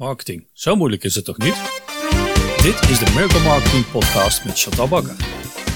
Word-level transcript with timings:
Marketing, 0.00 0.46
zo 0.52 0.76
moeilijk 0.76 1.04
is 1.04 1.14
het 1.14 1.24
toch 1.24 1.38
niet? 1.38 1.54
Dit 2.62 2.90
is 2.90 2.98
de 2.98 3.10
Miracle 3.14 3.42
Marketing 3.42 3.90
Podcast 3.90 4.44
met 4.44 4.60
Chantal 4.60 4.88
Bakker. 4.88 5.16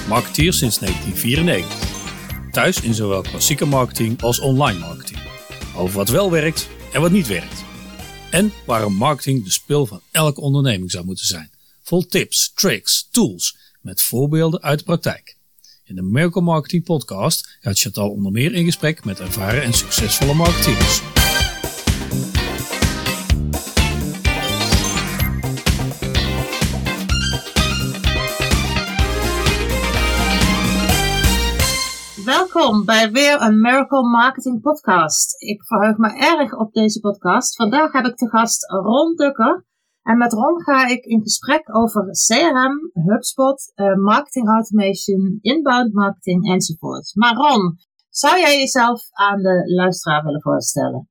Marketeer 0.07 0.53
sinds 0.53 0.79
1994. 0.79 2.51
Thuis 2.51 2.81
in 2.81 2.93
zowel 2.93 3.21
klassieke 3.21 3.65
marketing 3.65 4.21
als 4.21 4.39
online 4.39 4.79
marketing. 4.79 5.19
Over 5.75 5.95
wat 5.97 6.09
wel 6.09 6.31
werkt 6.31 6.69
en 6.93 7.01
wat 7.01 7.11
niet 7.11 7.27
werkt. 7.27 7.63
En 8.31 8.51
waarom 8.65 8.93
marketing 8.93 9.43
de 9.43 9.51
spil 9.51 9.85
van 9.85 10.01
elke 10.11 10.41
onderneming 10.41 10.91
zou 10.91 11.05
moeten 11.05 11.25
zijn. 11.25 11.49
Vol 11.81 12.05
tips, 12.05 12.51
tricks, 12.53 13.07
tools 13.11 13.57
met 13.81 14.01
voorbeelden 14.01 14.61
uit 14.61 14.79
de 14.79 14.85
praktijk. 14.85 15.37
In 15.83 15.95
de 15.95 16.01
Miracle 16.01 16.41
Marketing 16.41 16.83
Podcast 16.83 17.57
gaat 17.59 17.79
Chantal 17.79 18.09
onder 18.09 18.31
meer 18.31 18.53
in 18.53 18.65
gesprek 18.65 19.03
met 19.03 19.19
ervaren 19.19 19.63
en 19.63 19.73
succesvolle 19.73 20.33
marketeers. 20.33 21.01
Welkom 32.55 32.85
bij 32.85 33.11
weer 33.11 33.41
een 33.41 33.61
Miracle 33.61 34.09
Marketing 34.09 34.61
Podcast. 34.61 35.41
Ik 35.41 35.65
verheug 35.65 35.97
me 35.97 36.17
erg 36.17 36.57
op 36.57 36.73
deze 36.73 36.99
podcast. 36.99 37.55
Vandaag 37.55 37.91
heb 37.91 38.05
ik 38.05 38.15
te 38.15 38.29
gast 38.29 38.69
Ron 38.69 39.15
Dukker. 39.15 39.65
En 40.01 40.17
met 40.17 40.33
Ron 40.33 40.61
ga 40.61 40.87
ik 40.87 41.05
in 41.05 41.21
gesprek 41.21 41.75
over 41.75 42.03
CRM, 42.27 42.91
HubSpot, 42.93 43.71
uh, 43.75 43.95
marketing 43.95 44.47
automation, 44.47 45.37
inbound 45.41 45.93
marketing 45.93 46.49
enzovoort. 46.51 47.11
Maar 47.13 47.33
Ron, 47.35 47.77
zou 48.09 48.39
jij 48.39 48.57
jezelf 48.57 49.01
aan 49.11 49.41
de 49.41 49.73
luisteraar 49.75 50.23
willen 50.23 50.41
voorstellen? 50.41 51.09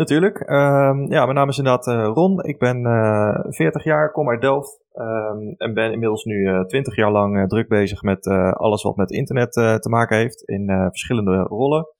Natuurlijk. 0.00 0.40
Um, 0.40 1.10
ja, 1.10 1.24
mijn 1.24 1.34
naam 1.34 1.48
is 1.48 1.58
inderdaad 1.58 1.86
uh, 1.86 2.10
Ron. 2.14 2.42
Ik 2.42 2.58
ben 2.58 2.80
uh, 2.80 3.28
eh, 3.28 3.52
40 3.52 3.84
jaar, 3.84 4.12
kom 4.12 4.28
uit 4.28 4.40
Delft. 4.40 4.80
Um, 4.94 5.54
en 5.56 5.74
ben 5.74 5.92
inmiddels 5.92 6.24
nu 6.24 6.34
uh, 6.34 6.64
20 6.64 6.96
jaar 6.96 7.10
lang 7.10 7.48
druk 7.48 7.68
bezig 7.68 8.02
met 8.02 8.26
alles 8.52 8.82
wat 8.82 8.96
met 8.96 9.10
internet 9.10 9.52
te 9.52 9.88
maken 9.88 10.16
heeft. 10.16 10.42
In 10.42 10.88
verschillende 10.88 11.36
rollen. 11.36 11.94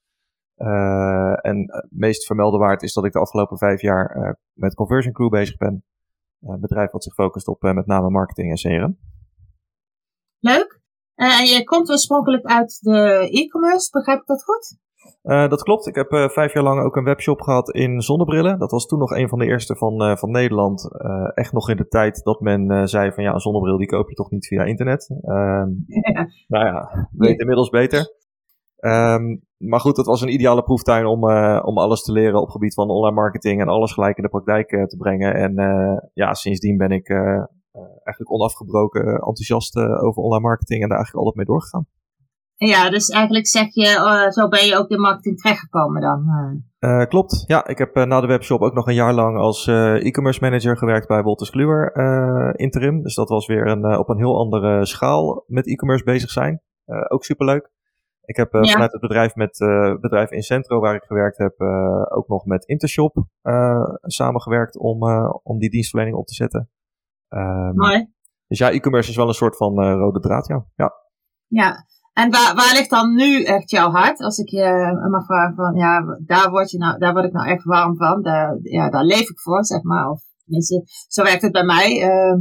en 1.42 1.64
het 1.66 1.86
meest 1.90 2.26
vermelde 2.26 2.58
waard 2.58 2.82
is 2.82 2.92
dat 2.92 3.04
ik 3.04 3.12
de 3.12 3.18
afgelopen 3.18 3.58
vijf 3.58 3.80
jaar 3.80 4.36
met 4.52 4.74
Conversion 4.74 5.12
Crew 5.12 5.30
bezig 5.30 5.56
ben. 5.56 5.84
Een 6.40 6.60
bedrijf 6.60 6.90
wat 6.90 7.04
zich 7.04 7.14
focust 7.14 7.48
op 7.48 7.62
met 7.62 7.86
name 7.86 8.10
marketing 8.10 8.50
en 8.50 8.56
CRM. 8.56 8.98
Leuk. 10.38 10.80
En 11.14 11.46
je 11.46 11.64
komt 11.64 11.90
oorspronkelijk 11.90 12.46
uit 12.46 12.78
de 12.80 13.28
e-commerce, 13.30 13.90
begrijp 13.90 14.20
ik 14.20 14.26
dat 14.26 14.44
goed? 14.44 14.78
Uh, 15.22 15.48
dat 15.48 15.62
klopt. 15.62 15.86
Ik 15.86 15.94
heb 15.94 16.12
uh, 16.12 16.28
vijf 16.28 16.52
jaar 16.52 16.62
lang 16.62 16.80
ook 16.80 16.96
een 16.96 17.04
webshop 17.04 17.40
gehad 17.40 17.70
in 17.70 18.00
zonnebrillen. 18.00 18.58
Dat 18.58 18.70
was 18.70 18.86
toen 18.86 18.98
nog 18.98 19.10
een 19.10 19.28
van 19.28 19.38
de 19.38 19.46
eerste 19.46 19.76
van, 19.76 20.02
uh, 20.02 20.16
van 20.16 20.30
Nederland. 20.30 20.88
echt 21.34 21.52
nog 21.52 21.68
in 21.70 21.76
de 21.76 21.88
tijd 21.88 22.24
dat 22.24 22.40
men 22.40 22.88
zei 22.88 23.12
van 23.12 23.24
ja, 23.24 23.32
een 23.32 23.40
zonnebril 23.40 23.76
die 23.76 23.86
koop 23.86 24.08
je 24.08 24.14
toch 24.14 24.30
niet 24.30 24.46
via 24.46 24.64
internet. 24.64 25.10
Um, 25.24 25.84
ja. 25.86 26.28
Nou 26.48 26.64
ja, 26.64 27.08
weet 27.12 27.40
inmiddels 27.40 27.68
beter. 27.68 28.18
Um, 28.80 29.44
maar 29.56 29.80
goed, 29.80 29.96
het 29.96 30.06
was 30.06 30.20
een 30.20 30.32
ideale 30.32 30.62
proeftuin 30.62 31.06
om, 31.06 31.24
om 31.64 31.78
alles 31.78 32.02
te 32.02 32.12
leren 32.12 32.40
op 32.40 32.48
gebied 32.48 32.74
van 32.74 32.90
online 32.90 33.14
marketing 33.14 33.60
en 33.60 33.68
alles 33.68 33.92
gelijk 33.92 34.16
in 34.16 34.22
de 34.22 34.28
praktijk 34.28 34.68
te 34.68 34.96
brengen. 34.98 35.34
En 35.34 35.54
ja, 36.14 36.34
sindsdien 36.34 36.76
ben 36.76 36.90
ik 36.90 37.08
eigenlijk 38.04 38.30
onafgebroken 38.30 39.02
enthousiast 39.02 39.76
over 39.76 40.22
online 40.22 40.46
marketing 40.46 40.82
en 40.82 40.88
daar 40.88 40.96
eigenlijk 40.96 41.26
altijd 41.26 41.36
mee 41.36 41.56
doorgegaan. 41.56 41.86
Ja, 42.66 42.90
dus 42.90 43.08
eigenlijk 43.08 43.46
zeg 43.46 43.74
je, 43.74 43.86
uh, 43.86 44.30
zo 44.30 44.48
ben 44.48 44.66
je 44.66 44.76
ook 44.76 44.88
in 44.88 45.00
marketing 45.00 45.40
terechtgekomen 45.40 46.00
dan. 46.00 46.24
Uh, 46.80 47.04
klopt, 47.04 47.44
ja. 47.46 47.66
Ik 47.66 47.78
heb 47.78 47.94
na 47.94 48.20
de 48.20 48.26
webshop 48.26 48.60
ook 48.60 48.74
nog 48.74 48.86
een 48.86 48.94
jaar 48.94 49.14
lang 49.14 49.36
als 49.36 49.66
e-commerce 49.66 50.40
manager 50.40 50.76
gewerkt 50.76 51.08
bij 51.08 51.22
Wolters 51.22 51.50
Kluwer 51.50 51.94
interim. 52.58 53.02
Dus 53.02 53.14
dat 53.14 53.28
was 53.28 53.46
weer 53.46 53.66
een, 53.66 53.98
op 53.98 54.08
een 54.08 54.16
heel 54.16 54.38
andere 54.38 54.86
schaal 54.86 55.44
met 55.46 55.66
e-commerce 55.66 56.04
bezig 56.04 56.30
zijn. 56.30 56.62
ook 57.08 57.24
superleuk. 57.24 57.70
Ik 58.24 58.36
heb 58.36 58.52
ja. 58.52 58.62
vanuit 58.62 58.92
het 58.92 59.00
bedrijf 59.00 59.34
met 59.34 59.56
bedrijf 60.00 60.30
Incentro 60.30 60.80
waar 60.80 60.94
ik 60.94 61.02
gewerkt 61.02 61.38
heb 61.38 61.60
ook 62.10 62.28
nog 62.28 62.44
met 62.44 62.64
Intershop 62.64 63.24
samengewerkt 64.00 64.78
om, 64.78 65.02
om 65.42 65.58
die 65.58 65.70
dienstverlening 65.70 66.16
op 66.16 66.26
te 66.26 66.34
zetten. 66.34 66.70
Um, 67.28 67.74
Mooi. 67.74 68.12
Dus 68.46 68.58
ja, 68.58 68.70
e-commerce 68.70 69.10
is 69.10 69.16
wel 69.16 69.28
een 69.28 69.34
soort 69.34 69.56
van 69.56 69.92
rode 69.92 70.20
draad, 70.20 70.46
ja. 70.46 70.66
Ja, 70.74 70.92
ja. 71.46 71.84
En 72.12 72.30
waar, 72.30 72.54
waar 72.54 72.72
ligt 72.72 72.90
dan 72.90 73.14
nu 73.14 73.44
echt 73.44 73.70
jouw 73.70 73.90
hart? 73.90 74.20
Als 74.20 74.38
ik 74.38 74.48
je 74.48 74.98
mag 75.10 75.24
vragen 75.24 75.54
van, 75.54 75.74
ja, 75.74 76.02
daar 76.26 76.50
word, 76.50 76.70
je 76.70 76.78
nou, 76.78 76.98
daar 76.98 77.12
word 77.12 77.24
ik 77.24 77.32
nou 77.32 77.48
echt 77.48 77.64
warm 77.64 77.96
van. 77.96 78.22
Daar, 78.22 78.58
ja, 78.62 78.90
daar 78.90 79.04
leef 79.04 79.30
ik 79.30 79.40
voor, 79.40 79.64
zeg 79.64 79.82
maar. 79.82 80.10
Of 80.10 80.20
zo 81.08 81.22
werkt 81.22 81.42
het 81.42 81.52
bij 81.52 81.64
mij. 81.64 82.02
Uh, 82.02 82.36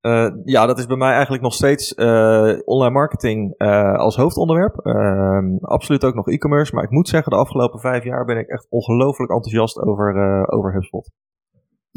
uh, 0.00 0.32
ja, 0.44 0.66
dat 0.66 0.78
is 0.78 0.86
bij 0.86 0.96
mij 0.96 1.12
eigenlijk 1.12 1.42
nog 1.42 1.54
steeds 1.54 1.92
uh, 1.96 2.58
online 2.64 2.92
marketing 2.92 3.54
uh, 3.58 3.94
als 3.94 4.16
hoofdonderwerp. 4.16 4.76
Ehm, 4.78 5.56
absoluut 5.60 6.04
ook 6.04 6.14
nog 6.14 6.28
e-commerce. 6.28 6.74
Maar 6.74 6.84
ik 6.84 6.90
moet 6.90 7.08
zeggen, 7.08 7.32
de 7.32 7.38
afgelopen 7.38 7.80
vijf 7.80 8.04
jaar 8.04 8.24
ben 8.24 8.38
ik 8.38 8.48
echt 8.48 8.66
ongelooflijk 8.68 9.32
enthousiast 9.32 9.78
over, 9.78 10.14
over 10.48 10.72
HubSpot. 10.72 11.10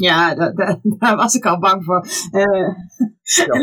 Ja, 0.00 0.34
daar 0.98 1.16
was 1.16 1.34
ik 1.34 1.46
al 1.46 1.58
bang 1.58 1.84
voor. 1.84 2.06
Uh, 2.32 2.68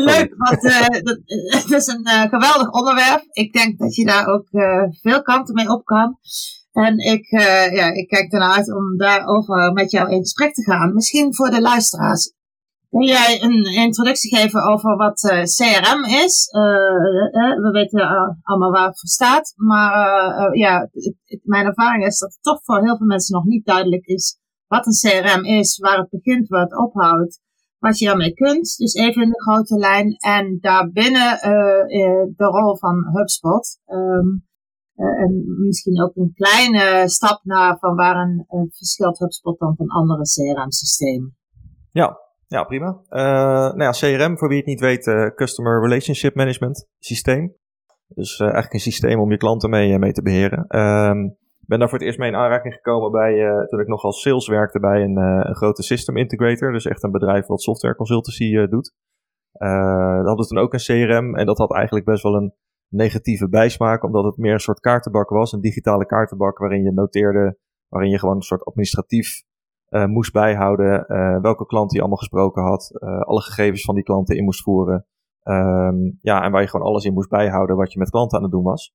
leuk, 0.04 0.34
want 0.36 0.64
uh, 0.64 0.88
dat, 1.08 1.20
het 1.46 1.70
is 1.70 1.86
een 1.86 2.06
uh, 2.08 2.22
geweldig 2.22 2.70
onderwerp. 2.70 3.22
Ik 3.30 3.52
denk 3.52 3.78
dat 3.78 3.94
je 3.94 4.04
daar 4.04 4.26
ook 4.26 4.48
veel 5.00 5.22
kanten 5.22 5.54
mee 5.54 5.70
op 5.70 5.84
kan. 5.84 6.18
En 6.72 6.98
ik, 6.98 7.26
ja, 7.72 7.92
ik 7.92 8.08
kijk 8.08 8.32
ernaar 8.32 8.56
uit 8.56 8.74
om 8.74 8.96
daarover 8.96 9.72
met 9.72 9.90
jou 9.90 10.10
in 10.10 10.18
gesprek 10.18 10.54
te 10.54 10.62
gaan. 10.62 10.94
Misschien 10.94 11.34
voor 11.34 11.50
de 11.50 11.60
luisteraars. 11.60 12.32
Kun 12.90 13.04
jij 13.04 13.42
een 13.42 13.64
introductie 13.64 14.36
geven 14.36 14.62
over 14.62 14.96
wat 14.96 15.20
CRM 15.56 16.04
is? 16.04 16.48
we 17.62 17.70
weten 17.72 18.40
allemaal 18.42 18.70
waar 18.70 18.86
het 18.86 19.00
voor 19.00 19.08
staat. 19.08 19.52
Maar 19.56 20.56
ja, 20.56 20.88
mijn 21.42 21.66
ervaring 21.66 22.06
is 22.06 22.18
dat 22.18 22.32
het 22.32 22.42
toch 22.42 22.60
voor 22.64 22.82
heel 22.84 22.96
veel 22.96 23.06
mensen 23.06 23.34
nog 23.34 23.44
niet 23.44 23.66
duidelijk 23.66 24.06
is 24.06 24.38
wat 24.68 24.86
een 24.86 25.10
CRM 25.10 25.44
is, 25.44 25.78
waar 25.78 25.98
het 25.98 26.10
begint, 26.10 26.48
waar 26.48 26.62
het 26.62 26.78
ophoudt, 26.78 27.40
wat 27.78 27.98
je 27.98 28.06
daarmee 28.06 28.32
kunt. 28.32 28.76
Dus 28.76 28.94
even 28.94 29.22
in 29.22 29.28
de 29.28 29.42
grote 29.42 29.78
lijn. 29.78 30.16
En 30.16 30.58
daarbinnen 30.60 31.32
uh, 31.32 32.26
de 32.36 32.44
rol 32.44 32.76
van 32.76 33.16
HubSpot. 33.16 33.80
Um, 33.86 34.46
uh, 34.96 35.22
en 35.22 35.44
misschien 35.66 36.02
ook 36.02 36.16
een 36.16 36.32
kleine 36.34 37.08
stap 37.08 37.40
naar 37.42 37.78
van 37.78 37.94
waar 37.96 38.16
een 38.16 38.70
verschilt 38.70 39.18
HubSpot 39.18 39.58
dan 39.58 39.76
van 39.76 39.88
andere 39.88 40.22
CRM-systemen. 40.22 41.36
Ja, 41.90 42.18
ja, 42.46 42.64
prima. 42.64 43.00
nou 43.08 43.82
ja, 43.82 43.90
CRM, 43.90 44.38
voor 44.38 44.48
wie 44.48 44.56
het 44.56 44.66
niet 44.66 44.80
weet, 44.80 45.32
Customer 45.34 45.80
Relationship 45.80 46.34
Management 46.34 46.86
systeem. 46.98 47.56
Dus 48.08 48.38
eigenlijk 48.38 48.72
een 48.72 48.80
systeem 48.80 49.20
om 49.20 49.30
je 49.30 49.36
klanten 49.36 49.70
mee, 49.70 49.98
mee 49.98 50.12
te 50.12 50.22
beheren. 50.22 50.78
Um, 50.78 51.36
ben 51.68 51.78
daar 51.78 51.88
voor 51.88 51.98
het 51.98 52.06
eerst 52.06 52.18
mee 52.18 52.30
in 52.30 52.36
aanraking 52.36 52.74
gekomen 52.74 53.10
bij, 53.10 53.34
uh, 53.34 53.64
toen 53.64 53.80
ik 53.80 53.86
nog 53.86 54.02
als 54.02 54.20
sales 54.20 54.48
werkte 54.48 54.80
bij 54.80 55.02
een, 55.02 55.18
uh, 55.18 55.40
een 55.42 55.56
grote 55.56 55.82
system 55.82 56.16
integrator. 56.16 56.72
Dus 56.72 56.86
echt 56.86 57.02
een 57.02 57.10
bedrijf 57.10 57.46
wat 57.46 57.62
software 57.62 57.94
consultancy 57.96 58.44
uh, 58.44 58.68
doet. 58.68 58.94
dat 59.52 60.26
hadden 60.26 60.46
toen 60.46 60.58
ook 60.58 60.72
een 60.72 60.78
CRM 60.78 61.36
en 61.36 61.46
dat 61.46 61.58
had 61.58 61.74
eigenlijk 61.74 62.06
best 62.06 62.22
wel 62.22 62.34
een 62.34 62.54
negatieve 62.88 63.48
bijsmaak, 63.48 64.04
omdat 64.04 64.24
het 64.24 64.36
meer 64.36 64.52
een 64.52 64.60
soort 64.60 64.80
kaartenbak 64.80 65.28
was. 65.28 65.52
Een 65.52 65.60
digitale 65.60 66.06
kaartenbak 66.06 66.58
waarin 66.58 66.82
je 66.82 66.92
noteerde, 66.92 67.58
waarin 67.88 68.10
je 68.10 68.18
gewoon 68.18 68.36
een 68.36 68.42
soort 68.42 68.64
administratief 68.64 69.42
moest 69.88 70.32
bijhouden 70.32 71.06
welke 71.42 71.66
klant 71.66 71.90
die 71.90 72.00
allemaal 72.00 72.18
gesproken 72.18 72.62
had, 72.62 73.00
alle 73.00 73.40
gegevens 73.40 73.84
van 73.84 73.94
die 73.94 74.04
klanten 74.04 74.36
in 74.36 74.44
moest 74.44 74.62
voeren. 74.62 75.06
Um, 75.42 76.18
ja, 76.20 76.42
en 76.42 76.52
waar 76.52 76.60
je 76.60 76.68
gewoon 76.68 76.86
alles 76.86 77.04
in 77.04 77.12
moest 77.12 77.28
bijhouden 77.28 77.76
wat 77.76 77.92
je 77.92 77.98
met 77.98 78.10
klanten 78.10 78.36
aan 78.36 78.44
het 78.44 78.52
doen 78.52 78.62
was. 78.62 78.94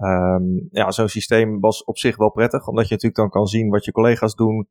Um, 0.00 0.68
ja, 0.70 0.90
zo'n 0.90 1.08
systeem 1.08 1.60
was 1.60 1.84
op 1.84 1.98
zich 1.98 2.16
wel 2.16 2.30
prettig, 2.30 2.68
omdat 2.68 2.88
je 2.88 2.94
natuurlijk 2.94 3.20
dan 3.20 3.30
kan 3.30 3.46
zien 3.46 3.70
wat 3.70 3.84
je 3.84 3.92
collega's 3.92 4.34
doen. 4.34 4.68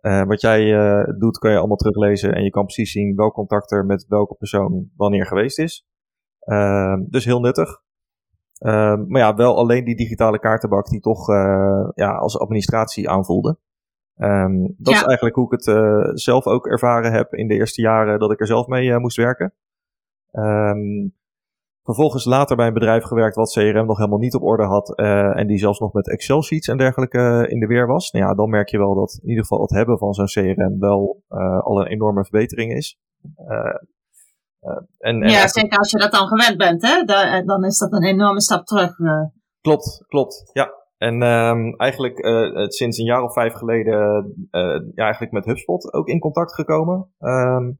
Uh, 0.00 0.22
wat 0.24 0.40
jij 0.40 0.62
uh, 0.62 1.18
doet, 1.18 1.38
kan 1.38 1.50
je 1.50 1.58
allemaal 1.58 1.76
teruglezen 1.76 2.34
en 2.34 2.44
je 2.44 2.50
kan 2.50 2.64
precies 2.64 2.92
zien 2.92 3.16
welk 3.16 3.34
contact 3.34 3.70
er 3.70 3.86
met 3.86 4.06
welke 4.08 4.34
persoon 4.34 4.90
wanneer 4.96 5.26
geweest 5.26 5.58
is. 5.58 5.86
Uh, 6.44 6.96
dus 7.08 7.24
heel 7.24 7.40
nuttig. 7.40 7.82
Ehm, 8.58 9.04
maar 9.06 9.20
ja, 9.20 9.34
wel 9.34 9.56
alleen 9.56 9.84
die 9.84 9.96
digitale 9.96 10.38
kaartenbak 10.38 10.88
die 10.88 11.00
toch 11.00 11.28
uh, 11.28 11.88
ja, 11.94 12.10
als 12.16 12.38
administratie 12.38 13.10
aanvoelde. 13.10 13.58
Um, 14.16 14.74
dat 14.78 14.94
ja. 14.94 15.00
is 15.00 15.06
eigenlijk 15.06 15.36
hoe 15.36 15.44
ik 15.44 15.64
het 15.64 16.20
zelf 16.20 16.46
ook 16.46 16.66
ervaren 16.66 17.12
heb 17.12 17.34
in 17.34 17.48
de 17.48 17.54
eerste 17.54 17.80
jaren 17.80 18.18
dat 18.18 18.32
ik 18.32 18.40
er 18.40 18.46
zelf 18.46 18.66
mee 18.66 18.98
moest 18.98 19.16
werken. 19.16 19.54
Um, 20.32 21.14
Vervolgens 21.88 22.24
later 22.24 22.56
bij 22.56 22.66
een 22.66 22.72
bedrijf 22.72 23.04
gewerkt 23.04 23.36
wat 23.36 23.52
CRM 23.52 23.86
nog 23.86 23.96
helemaal 23.96 24.18
niet 24.18 24.34
op 24.34 24.42
orde 24.42 24.64
had. 24.64 24.92
Uh, 25.00 25.38
en 25.38 25.46
die 25.46 25.58
zelfs 25.58 25.78
nog 25.78 25.92
met 25.92 26.08
Excel 26.08 26.42
sheets 26.42 26.68
en 26.68 26.76
dergelijke 26.76 27.18
uh, 27.18 27.52
in 27.52 27.60
de 27.60 27.66
weer 27.66 27.86
was. 27.86 28.10
Nou 28.10 28.24
ja, 28.24 28.34
dan 28.34 28.50
merk 28.50 28.68
je 28.68 28.78
wel 28.78 28.94
dat 28.94 29.18
in 29.22 29.28
ieder 29.28 29.42
geval 29.42 29.60
het 29.60 29.70
hebben 29.70 29.98
van 29.98 30.12
zo'n 30.12 30.26
CRM 30.26 30.78
wel 30.78 31.22
uh, 31.30 31.60
al 31.60 31.80
een 31.80 31.86
enorme 31.86 32.22
verbetering 32.22 32.72
is. 32.72 32.98
En, 34.98 35.22
en 35.22 35.28
ja, 35.28 35.48
zeker 35.48 35.78
als 35.78 35.90
je 35.90 35.98
dat 35.98 36.12
dan 36.12 36.26
gewend 36.26 36.56
bent, 36.56 36.82
hè? 36.82 37.02
Da 37.02 37.42
dan 37.42 37.64
is 37.64 37.78
dat 37.78 37.92
een 37.92 38.04
enorme 38.04 38.40
stap 38.40 38.64
terug. 38.64 38.96
Klopt, 39.60 40.04
klopt. 40.08 40.50
Ja, 40.52 40.70
En 40.96 41.22
um, 41.22 41.76
eigenlijk 41.76 42.18
uh, 42.24 42.66
sinds 42.66 42.98
een 42.98 43.04
jaar 43.04 43.22
of 43.22 43.32
vijf 43.32 43.52
geleden 43.52 44.24
uh, 44.50 44.80
ja, 44.94 45.04
eigenlijk 45.04 45.32
met 45.32 45.44
HubSpot 45.44 45.92
ook 45.92 46.08
in 46.08 46.18
contact 46.18 46.54
gekomen. 46.54 47.12
Um, 47.18 47.78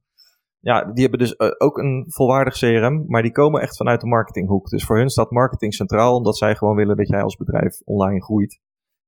ja, 0.68 0.84
die 0.84 1.02
hebben 1.02 1.18
dus 1.18 1.34
uh, 1.38 1.48
ook 1.58 1.78
een 1.78 2.04
volwaardig 2.08 2.54
CRM, 2.58 3.04
maar 3.06 3.22
die 3.22 3.32
komen 3.32 3.60
echt 3.60 3.76
vanuit 3.76 4.00
de 4.00 4.06
marketinghoek. 4.06 4.68
Dus 4.68 4.84
voor 4.84 4.98
hun 4.98 5.08
staat 5.08 5.30
marketing 5.30 5.74
centraal, 5.74 6.16
omdat 6.16 6.36
zij 6.36 6.54
gewoon 6.54 6.76
willen 6.76 6.96
dat 6.96 7.08
jij 7.08 7.22
als 7.22 7.36
bedrijf 7.36 7.80
online 7.84 8.22
groeit. 8.22 8.60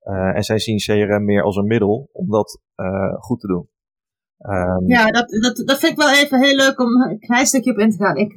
Uh, 0.02 0.36
en 0.36 0.42
zij 0.42 0.58
zien 0.58 0.78
CRM 0.78 1.24
meer 1.24 1.42
als 1.42 1.56
een 1.56 1.66
middel 1.66 2.08
om 2.12 2.30
dat 2.30 2.60
uh, 2.76 3.14
goed 3.18 3.40
te 3.40 3.46
doen. 3.46 3.68
Um, 4.38 4.88
ja, 4.88 5.10
dat, 5.10 5.28
dat, 5.28 5.56
dat 5.66 5.78
vind 5.78 5.92
ik 5.92 5.98
wel 5.98 6.10
even 6.10 6.42
heel 6.42 6.56
leuk 6.56 6.80
om 6.80 7.02
een 7.02 7.18
klein 7.18 7.46
stukje 7.46 7.72
op 7.72 7.78
in 7.78 7.90
te 7.90 7.96
gaan. 7.96 8.16
Ik, 8.16 8.32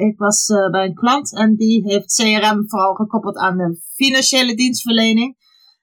ik 0.00 0.18
was 0.18 0.46
bij 0.70 0.84
een 0.84 0.94
klant 0.94 1.36
en 1.36 1.56
die 1.56 1.82
heeft 1.84 2.14
CRM 2.14 2.68
vooral 2.68 2.94
gekoppeld 2.94 3.36
aan 3.36 3.56
de 3.56 3.80
financiële 3.94 4.54
dienstverlening. 4.54 5.36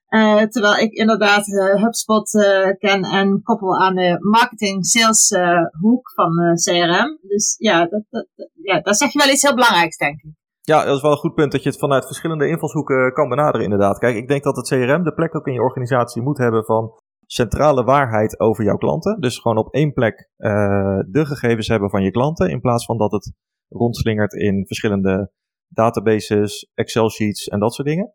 Uh, 0.09 0.41
terwijl 0.41 0.77
ik 0.77 0.91
inderdaad 0.91 1.47
uh, 1.47 1.83
HubSpot 1.83 2.33
uh, 2.33 2.69
ken 2.77 3.03
en 3.03 3.41
koppel 3.43 3.79
aan 3.79 3.95
de 3.95 4.17
marketing 4.19 4.85
sales 4.85 5.35
hoek 5.79 6.11
van 6.13 6.31
CRM. 6.63 7.17
Dus 7.21 7.55
ja 7.57 7.85
dat, 7.85 8.03
dat, 8.09 8.27
ja, 8.53 8.79
dat 8.79 8.97
zeg 8.97 9.11
je 9.11 9.19
wel 9.19 9.33
iets 9.33 9.41
heel 9.41 9.55
belangrijks, 9.55 9.97
denk 9.97 10.21
ik. 10.21 10.31
Ja, 10.61 10.85
dat 10.85 10.95
is 10.95 11.01
wel 11.01 11.11
een 11.11 11.17
goed 11.17 11.33
punt 11.33 11.51
dat 11.51 11.63
je 11.63 11.69
het 11.69 11.79
vanuit 11.79 12.05
verschillende 12.05 12.47
invalshoeken 12.47 13.13
kan 13.13 13.29
benaderen, 13.29 13.63
inderdaad. 13.63 13.97
Kijk, 13.97 14.15
ik 14.15 14.27
denk 14.27 14.43
dat 14.43 14.55
het 14.55 14.67
CRM 14.67 15.03
de 15.03 15.13
plek 15.13 15.35
ook 15.35 15.47
in 15.47 15.53
je 15.53 15.61
organisatie 15.61 16.21
moet 16.21 16.37
hebben 16.37 16.65
van 16.65 16.91
centrale 17.25 17.83
waarheid 17.83 18.39
over 18.39 18.63
jouw 18.63 18.77
klanten. 18.77 19.19
Dus 19.19 19.39
gewoon 19.39 19.57
op 19.57 19.73
één 19.73 19.93
plek 19.93 20.29
de 20.37 21.25
gegevens 21.25 21.67
hebben 21.67 21.89
van 21.89 22.03
je 22.03 22.11
klanten, 22.11 22.49
in 22.49 22.61
plaats 22.61 22.85
van 22.85 22.97
dat 22.97 23.11
het 23.11 23.33
rondslingert 23.67 24.33
in 24.33 24.65
verschillende 24.65 25.31
databases, 25.67 26.71
Excel 26.73 27.09
sheets 27.09 27.47
en 27.47 27.59
dat 27.59 27.73
soort 27.73 27.87
dingen. 27.87 28.13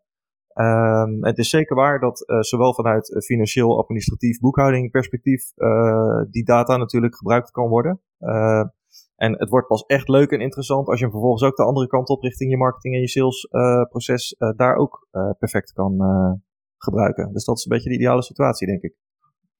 Um, 0.55 1.25
het 1.25 1.37
is 1.37 1.49
zeker 1.49 1.75
waar 1.75 1.99
dat 1.99 2.23
uh, 2.29 2.39
zowel 2.39 2.73
vanuit 2.73 3.23
financieel, 3.25 3.79
administratief, 3.79 4.39
boekhouding 4.39 4.91
perspectief 4.91 5.51
uh, 5.55 6.21
die 6.29 6.45
data 6.45 6.77
natuurlijk 6.77 7.15
gebruikt 7.15 7.51
kan 7.51 7.67
worden. 7.67 8.01
En 9.15 9.39
het 9.39 9.49
wordt 9.49 9.67
pas 9.67 9.85
echt 9.85 10.07
leuk 10.07 10.31
en 10.31 10.39
interessant 10.39 10.87
als 10.87 10.97
je 10.97 11.03
hem 11.03 11.13
vervolgens 11.13 11.43
ook 11.43 11.55
de 11.55 11.63
andere 11.63 11.87
kant 11.87 12.09
op 12.09 12.21
richting 12.21 12.51
je 12.51 12.57
marketing 12.57 12.93
en 12.93 12.99
je 12.99 13.07
sales 13.07 13.47
proces 13.89 14.35
daar 14.55 14.75
ook 14.75 15.07
perfect 15.39 15.73
kan 15.73 15.97
gebruiken. 16.77 17.33
Dus 17.33 17.45
dat 17.45 17.57
is 17.57 17.65
een 17.65 17.71
beetje 17.71 17.89
de 17.89 17.95
ideale 17.95 18.23
situatie, 18.23 18.67
denk 18.67 18.81
ik. 18.81 18.95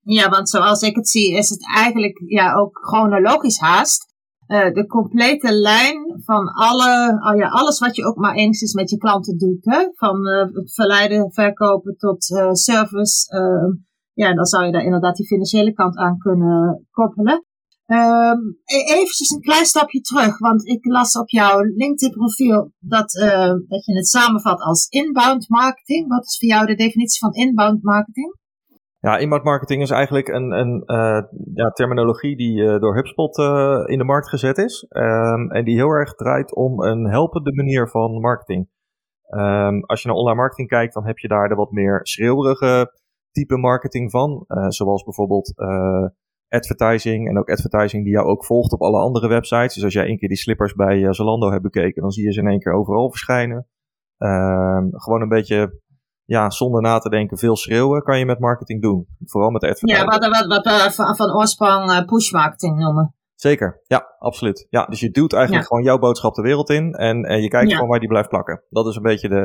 Ja, 0.00 0.28
want 0.28 0.48
zoals 0.48 0.82
ik 0.82 0.96
het 0.96 1.08
zie, 1.08 1.36
is 1.36 1.48
het 1.48 1.66
eigenlijk 1.76 2.22
ja, 2.26 2.54
ook 2.54 2.78
chronologisch 2.82 3.58
haast. 3.58 4.13
Uh, 4.48 4.72
de 4.72 4.86
complete 4.86 5.52
lijn 5.52 6.20
van 6.24 6.48
alle, 6.48 7.20
oh 7.30 7.36
ja, 7.36 7.48
alles 7.48 7.78
wat 7.78 7.96
je 7.96 8.04
ook 8.04 8.16
maar 8.16 8.34
enigszins 8.34 8.74
met 8.74 8.90
je 8.90 8.96
klanten 8.96 9.38
doet. 9.38 9.64
Hè? 9.64 9.88
Van 9.92 10.28
uh, 10.28 10.46
verleiden, 10.64 11.32
verkopen 11.32 11.96
tot 11.96 12.30
uh, 12.30 12.52
service. 12.52 13.36
Ehm, 13.36 13.70
ja, 14.12 14.34
dan 14.34 14.44
zou 14.44 14.64
je 14.64 14.72
daar 14.72 14.84
inderdaad 14.84 15.16
die 15.16 15.26
financiële 15.26 15.72
kant 15.72 15.96
aan 15.96 16.18
kunnen 16.18 16.86
koppelen. 16.90 17.44
Um, 17.86 18.58
eventjes 18.64 19.30
een 19.30 19.40
klein 19.40 19.64
stapje 19.64 20.00
terug, 20.00 20.38
want 20.38 20.66
ik 20.66 20.84
las 20.84 21.18
op 21.18 21.30
jouw 21.30 21.60
LinkedIn 21.60 22.10
profiel 22.10 22.72
dat, 22.78 23.12
dat 23.68 23.84
je 23.84 23.96
het 23.96 24.06
samenvat 24.06 24.60
als 24.60 24.86
inbound 24.88 25.48
marketing. 25.48 26.08
Wat 26.08 26.24
is 26.24 26.38
voor 26.38 26.48
jou 26.48 26.66
de 26.66 26.74
definitie 26.74 27.18
van 27.18 27.32
inbound 27.32 27.82
marketing? 27.82 28.36
Ja, 29.04 29.18
inbound 29.18 29.44
marketing 29.44 29.82
is 29.82 29.90
eigenlijk 29.90 30.28
een, 30.28 30.50
een 30.50 30.82
uh, 30.86 31.22
ja, 31.54 31.70
terminologie 31.70 32.36
die 32.36 32.56
uh, 32.56 32.80
door 32.80 32.96
HubSpot 32.96 33.38
uh, 33.38 33.82
in 33.84 33.98
de 33.98 34.04
markt 34.04 34.28
gezet 34.28 34.58
is. 34.58 34.86
Um, 34.88 35.50
en 35.50 35.64
die 35.64 35.74
heel 35.74 35.90
erg 35.90 36.14
draait 36.14 36.54
om 36.54 36.82
een 36.82 37.10
helpende 37.10 37.54
manier 37.54 37.88
van 37.88 38.20
marketing. 38.20 38.68
Um, 39.28 39.84
als 39.84 40.02
je 40.02 40.08
naar 40.08 40.16
online 40.16 40.36
marketing 40.36 40.68
kijkt, 40.68 40.94
dan 40.94 41.06
heb 41.06 41.18
je 41.18 41.28
daar 41.28 41.48
de 41.48 41.54
wat 41.54 41.70
meer 41.70 42.00
schreeuwerige 42.02 42.92
type 43.30 43.56
marketing 43.56 44.10
van. 44.10 44.44
zoals 44.68 45.02
bijvoorbeeld 45.02 45.54
advertising 46.48 47.28
en 47.28 47.38
ook 47.38 47.50
advertising 47.50 48.04
die 48.04 48.12
jou 48.12 48.26
ook 48.26 48.44
volgt 48.44 48.72
op 48.72 48.80
alle 48.80 49.00
andere 49.00 49.28
websites. 49.28 49.74
Dus 49.74 49.84
als 49.84 49.92
jij 49.92 50.06
één 50.06 50.18
keer 50.18 50.28
die 50.28 50.38
slippers 50.38 50.74
bij 50.74 51.12
Zalando 51.12 51.50
hebt 51.50 51.62
bekeken, 51.62 52.02
dan 52.02 52.10
zie 52.10 52.24
je 52.24 52.32
ze 52.32 52.40
in 52.40 52.48
één 52.48 52.60
keer 52.60 52.72
overal 52.72 53.10
verschijnen. 53.10 53.66
Um, 54.18 54.90
gewoon 54.92 55.22
een 55.22 55.28
beetje 55.28 55.80
ja, 56.24 56.50
zonder 56.50 56.82
na 56.82 56.98
te 56.98 57.08
denken 57.08 57.38
veel 57.38 57.56
schreeuwen 57.56 58.02
kan 58.02 58.18
je 58.18 58.26
met 58.26 58.38
marketing 58.38 58.82
doen. 58.82 59.06
Vooral 59.24 59.50
met 59.50 59.62
advertising. 59.62 60.12
Ja, 60.12 60.18
wat, 60.18 60.28
wat, 60.28 60.46
wat 60.46 60.64
we 60.64 60.92
van, 60.92 61.16
van 61.16 61.34
oorsprong 61.34 61.90
uh, 61.90 62.04
push 62.04 62.30
marketing 62.30 62.78
noemen. 62.78 63.14
Zeker, 63.48 63.80
ja, 63.86 64.14
absoluut. 64.18 64.66
Ja, 64.70 64.84
dus 64.84 65.00
je 65.00 65.10
duwt 65.10 65.32
eigenlijk 65.32 65.66
gewoon 65.66 65.82
jouw 65.82 65.98
boodschap 65.98 66.34
de 66.34 66.42
wereld 66.42 66.70
in 66.70 66.92
en, 66.92 67.22
en 67.22 67.42
je 67.42 67.48
kijkt 67.48 67.72
gewoon 67.72 67.88
waar 67.88 67.98
die 67.98 68.08
blijft 68.08 68.28
plakken. 68.28 68.62
Dat 68.68 68.86
is 68.86 68.96
een 68.96 69.02
beetje 69.02 69.28
de, 69.28 69.44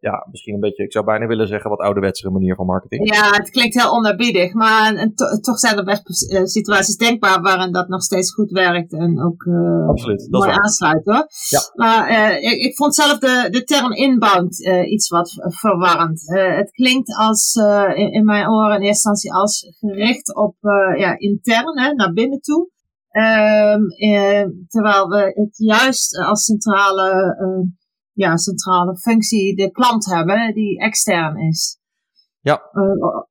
ja, 0.00 0.26
misschien 0.30 0.54
een 0.54 0.60
beetje, 0.60 0.84
ik 0.84 0.92
zou 0.92 1.04
bijna 1.04 1.26
willen 1.26 1.46
zeggen, 1.46 1.70
wat 1.70 1.78
ouderwetsere 1.78 2.30
manier 2.30 2.54
van 2.54 2.66
marketing. 2.66 3.14
Ja, 3.14 3.30
het 3.30 3.50
klinkt 3.50 3.80
heel 3.80 3.90
onerbiedig, 3.90 4.52
maar 4.52 4.94
en 4.94 5.14
toch 5.40 5.58
zijn 5.58 5.76
er 5.76 5.84
best 5.84 6.32
uh, 6.32 6.44
situaties 6.44 6.96
denkbaar 6.96 7.40
waarin 7.40 7.72
dat 7.72 7.88
nog 7.88 8.02
steeds 8.02 8.34
goed 8.34 8.50
werkt 8.50 8.92
en 8.92 9.22
ook 9.22 9.42
uh, 9.44 9.88
absoluut, 9.88 10.28
dat 10.30 10.40
mooi 10.40 10.56
aansluit 10.58 11.04
hoor. 11.04 11.26
Ja. 11.48 11.60
Maar 11.74 12.10
uh, 12.10 12.52
ik, 12.52 12.60
ik, 12.60 12.76
vond 12.76 12.94
zelf 12.94 13.18
de, 13.18 13.48
de 13.50 13.64
term 13.64 13.92
inbound 13.92 14.66
iets 14.88 15.08
wat 15.08 15.32
verwarrend. 15.38 16.22
het 16.32 16.70
klinkt 16.70 17.16
als, 17.16 17.54
in, 17.94 18.12
in, 18.12 18.24
mijn 18.24 18.48
oren 18.48 18.76
in 18.76 18.82
eerste 18.82 19.08
instantie 19.08 19.32
als 19.32 19.76
gericht 19.78 20.34
op 20.34 20.56
ja, 20.96 21.18
intern, 21.18 21.80
hè, 21.80 21.92
naar 21.92 22.12
binnen 22.12 22.40
toe. 22.40 22.74
Um, 23.16 23.88
eh, 23.88 24.44
terwijl 24.68 25.08
we 25.08 25.32
het 25.34 25.56
juist 25.56 26.18
als 26.18 26.44
centrale, 26.44 27.36
uh, 27.40 27.68
ja, 28.12 28.36
centrale 28.36 28.96
functie 28.96 29.56
de 29.56 29.70
klant 29.70 30.06
hebben 30.06 30.54
die 30.54 30.80
extern 30.80 31.36
is. 31.36 31.78
Ja. 32.40 32.62
Uh, 32.72 33.22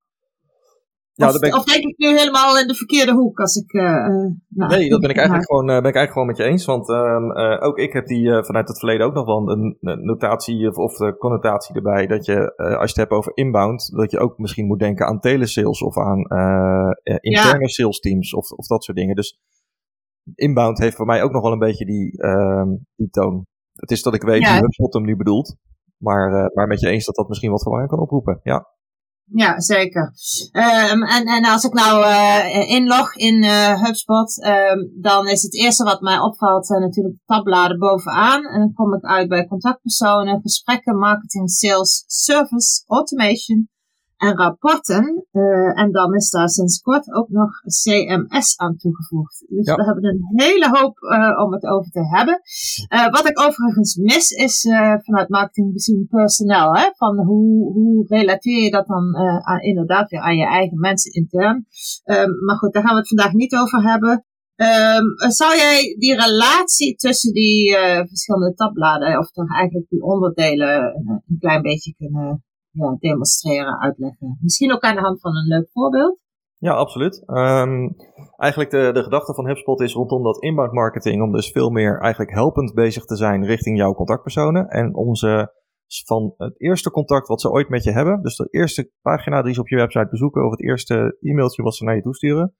ja, 1.13 1.27
of, 1.27 1.39
ben 1.39 1.49
ik... 1.49 1.55
of, 1.55 1.63
denk 1.63 1.83
ik 1.83 1.97
nu 1.97 2.17
helemaal 2.17 2.59
in 2.59 2.67
de 2.67 2.75
verkeerde 2.75 3.13
hoek 3.13 3.39
als 3.39 3.55
ik. 3.55 3.73
Nou, 3.73 4.37
nee, 4.49 4.89
dat 4.89 4.99
ben 4.99 5.09
ik 5.09 5.15
eigenlijk, 5.15 5.45
gewoon, 5.45 5.65
ben 5.65 5.77
ik 5.77 5.83
eigenlijk 5.83 6.11
gewoon 6.11 6.27
met 6.27 6.37
je 6.37 6.43
eens. 6.43 6.65
Want 6.65 6.89
ehm, 6.89 7.31
ook 7.63 7.77
ik 7.77 7.93
heb 7.93 8.07
die 8.07 8.43
vanuit 8.43 8.67
het 8.67 8.79
verleden 8.79 9.05
ook 9.05 9.13
nog 9.13 9.25
wel 9.25 9.49
een, 9.49 9.77
een 9.81 10.05
notatie 10.05 10.67
of, 10.67 10.75
of, 10.75 10.97
de 10.97 11.17
connotatie 11.17 11.75
erbij. 11.75 12.07
Dat 12.07 12.25
je, 12.25 12.55
als 12.55 12.67
je 12.67 12.77
het 12.77 12.95
hebt 12.95 13.11
over 13.11 13.31
inbound, 13.35 13.91
dat 13.95 14.11
je 14.11 14.19
ook 14.19 14.37
misschien 14.37 14.65
moet 14.65 14.79
denken 14.79 15.05
aan 15.05 15.19
telesales 15.19 15.81
of 15.81 15.97
aan 15.97 16.17
interne 17.03 17.59
ja. 17.59 17.67
sales 17.67 17.99
teams 17.99 18.33
of, 18.33 18.51
of 18.51 18.67
dat 18.67 18.83
soort 18.83 18.97
dingen. 18.97 19.15
Dus 19.15 19.39
inbound 20.35 20.77
heeft 20.77 20.95
voor 20.95 21.05
mij 21.05 21.23
ook 21.23 21.31
nog 21.31 21.41
wel 21.41 21.51
een 21.51 21.59
beetje 21.59 21.85
die, 21.85 22.23
uh, 22.23 22.63
die 22.95 23.09
toon. 23.09 23.45
Het 23.73 23.91
is 23.91 24.01
dat 24.01 24.13
ik 24.13 24.21
weet 24.21 24.41
ja. 24.41 24.51
hoe 24.51 24.61
HubSpot 24.61 24.93
hem 24.93 25.05
nu 25.05 25.15
bedoelt. 25.15 25.55
Maar, 25.97 26.33
uh, 26.33 26.45
maar 26.53 26.67
met 26.67 26.79
je 26.79 26.89
eens 26.89 27.05
dat 27.05 27.15
dat 27.15 27.27
misschien 27.27 27.51
wat 27.51 27.61
verwarring 27.61 27.91
kan 27.91 27.99
oproepen. 27.99 28.39
Ja. 28.43 28.73
Ja, 29.31 29.59
zeker. 29.59 30.13
Um, 30.51 31.03
en, 31.03 31.25
en 31.25 31.45
als 31.45 31.63
ik 31.63 31.73
nou 31.73 32.03
uh, 32.03 32.69
inlog 32.69 33.15
in 33.15 33.43
uh, 33.43 33.83
HubSpot, 33.83 34.45
um, 34.45 34.91
dan 35.01 35.27
is 35.27 35.41
het 35.41 35.55
eerste 35.55 35.83
wat 35.83 36.01
mij 36.01 36.19
opvalt 36.19 36.69
uh, 36.69 36.79
natuurlijk 36.79 37.15
de 37.15 37.21
tabbladen 37.25 37.79
bovenaan. 37.79 38.45
En 38.45 38.59
dan 38.59 38.73
kom 38.73 38.93
ik 38.93 39.03
uit 39.03 39.27
bij 39.27 39.47
contactpersonen, 39.47 40.41
gesprekken, 40.41 40.97
marketing, 40.97 41.49
sales, 41.49 42.03
service, 42.07 42.83
automation, 42.87 43.69
en 44.17 44.37
rapporten. 44.37 45.25
Uh, 45.31 45.79
en 45.79 45.91
dan 45.91 46.15
is 46.15 46.29
daar 46.29 46.49
sinds 46.49 46.81
kort 46.81 47.13
ook 47.13 47.29
nog 47.29 47.49
CMS 47.83 48.57
aan 48.57 48.77
toegevoegd. 48.77 49.45
Dus 49.47 49.75
we 49.75 49.83
hebben 49.83 50.05
een 50.05 50.23
hele 50.35 50.69
hoop 50.69 50.97
uh, 50.99 51.43
om 51.43 51.53
het 51.53 51.65
over 51.65 51.91
te 51.91 52.07
hebben. 52.15 52.41
Uh, 52.93 53.11
wat 53.11 53.29
ik 53.29 53.39
overigens 53.39 53.95
mis 53.95 54.31
is 54.31 54.61
vanuit 55.03 55.29
marketing 55.29 55.73
bezien 55.73 56.07
personeel. 56.09 56.75
Hè? 56.75 56.89
Van 56.95 57.17
hoe, 57.17 57.73
hoe 57.73 58.05
relateer 58.07 58.63
je 58.63 58.71
dat 58.71 58.87
dan 58.87 59.15
aan, 59.17 59.61
inderdaad 59.61 60.09
weer 60.09 60.19
aan 60.19 60.37
je 60.37 60.47
eigen 60.47 60.79
mensen 60.79 61.13
intern. 61.13 61.65
Um, 62.05 62.45
maar 62.45 62.57
goed, 62.57 62.73
daar 62.73 62.83
gaan 62.83 62.93
we 62.93 62.99
het 62.99 63.07
vandaag 63.07 63.33
niet 63.33 63.55
over 63.55 63.81
hebben. 63.81 64.25
Um, 64.55 65.31
zou 65.31 65.55
jij 65.55 65.95
die 65.99 66.15
relatie 66.15 66.95
tussen 66.95 67.33
die 67.33 67.75
verschillende 68.07 68.53
tabbladen, 68.53 69.19
of 69.19 69.31
toch 69.31 69.49
eigenlijk 69.55 69.89
die 69.89 70.03
onderdelen, 70.03 70.83
een 71.27 71.37
klein 71.39 71.61
beetje 71.61 71.95
kunnen 71.97 72.43
ja, 72.75 72.95
demonstreren, 72.99 73.79
uitleggen. 73.79 74.37
Misschien 74.41 74.73
ook 74.73 74.81
aan 74.81 74.95
de 74.95 75.01
hand 75.01 75.21
van 75.21 75.35
een 75.35 75.47
leuk 75.47 75.69
voorbeeld. 75.71 76.19
Ja, 76.57 76.73
absoluut. 76.73 77.23
Um, 77.25 77.95
eigenlijk 78.35 78.71
de, 78.71 78.89
de 78.93 79.03
gedachte 79.03 79.33
van 79.33 79.47
HubSpot 79.47 79.81
is 79.81 79.93
rondom 79.93 80.23
dat 80.23 80.43
inbound 80.43 80.71
marketing 80.71 81.21
om 81.21 81.31
dus 81.31 81.51
veel 81.51 81.69
meer 81.69 81.99
eigenlijk 81.99 82.31
helpend 82.31 82.73
bezig 82.73 83.05
te 83.05 83.15
zijn 83.15 83.45
richting 83.45 83.77
jouw 83.77 83.93
contactpersonen 83.93 84.67
en 84.67 84.95
om 84.95 85.15
ze 85.15 85.63
van 86.05 86.33
het 86.37 86.61
eerste 86.61 86.91
contact 86.91 87.27
wat 87.27 87.41
ze 87.41 87.51
ooit 87.51 87.69
met 87.69 87.83
je 87.83 87.91
hebben, 87.91 88.21
dus 88.21 88.35
de 88.35 88.47
eerste 88.49 88.91
pagina 89.01 89.41
die 89.41 89.53
ze 89.53 89.59
op 89.59 89.67
je 89.67 89.75
website 89.75 90.07
bezoeken 90.09 90.45
of 90.45 90.51
het 90.51 90.61
eerste 90.61 91.17
e-mailtje 91.21 91.63
wat 91.63 91.75
ze 91.75 91.83
naar 91.83 91.95
je 91.95 92.01
toesturen, 92.01 92.55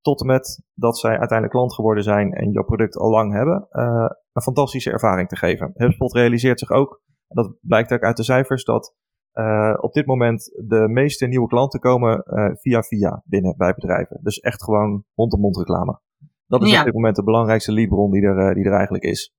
tot 0.00 0.20
en 0.20 0.26
met 0.26 0.62
dat 0.74 0.98
zij 0.98 1.10
uiteindelijk 1.10 1.50
klant 1.50 1.74
geworden 1.74 2.04
zijn 2.04 2.32
en 2.32 2.50
jouw 2.50 2.64
product 2.64 2.96
al 2.96 3.10
lang 3.10 3.32
hebben, 3.32 3.66
uh, 3.70 4.10
een 4.32 4.42
fantastische 4.42 4.90
ervaring 4.90 5.28
te 5.28 5.36
geven. 5.36 5.70
HubSpot 5.74 6.14
realiseert 6.14 6.58
zich 6.58 6.70
ook, 6.70 7.02
dat 7.28 7.56
blijkt 7.60 7.92
ook 7.92 8.02
uit 8.02 8.16
de 8.16 8.24
cijfers, 8.24 8.64
dat 8.64 8.94
uh, 9.34 9.74
op 9.80 9.92
dit 9.92 10.06
moment 10.06 10.44
de 10.66 10.88
meeste 10.88 11.26
nieuwe 11.26 11.48
klanten 11.48 11.80
komen 11.80 12.22
uh, 12.26 12.50
via 12.54 12.82
via 12.82 13.22
binnen 13.24 13.54
bij 13.56 13.74
bedrijven. 13.74 14.20
Dus 14.22 14.38
echt 14.38 14.62
gewoon 14.62 15.04
mond-to-mond 15.14 15.56
reclame. 15.56 16.00
Dat 16.46 16.62
is 16.62 16.78
op 16.78 16.84
dit 16.84 16.94
moment 16.94 17.16
de 17.16 17.24
belangrijkste 17.24 17.72
leadbron 17.72 18.10
die 18.10 18.22
er, 18.22 18.48
uh, 18.48 18.54
die 18.54 18.64
er 18.64 18.72
eigenlijk 18.72 19.04
is. 19.04 19.32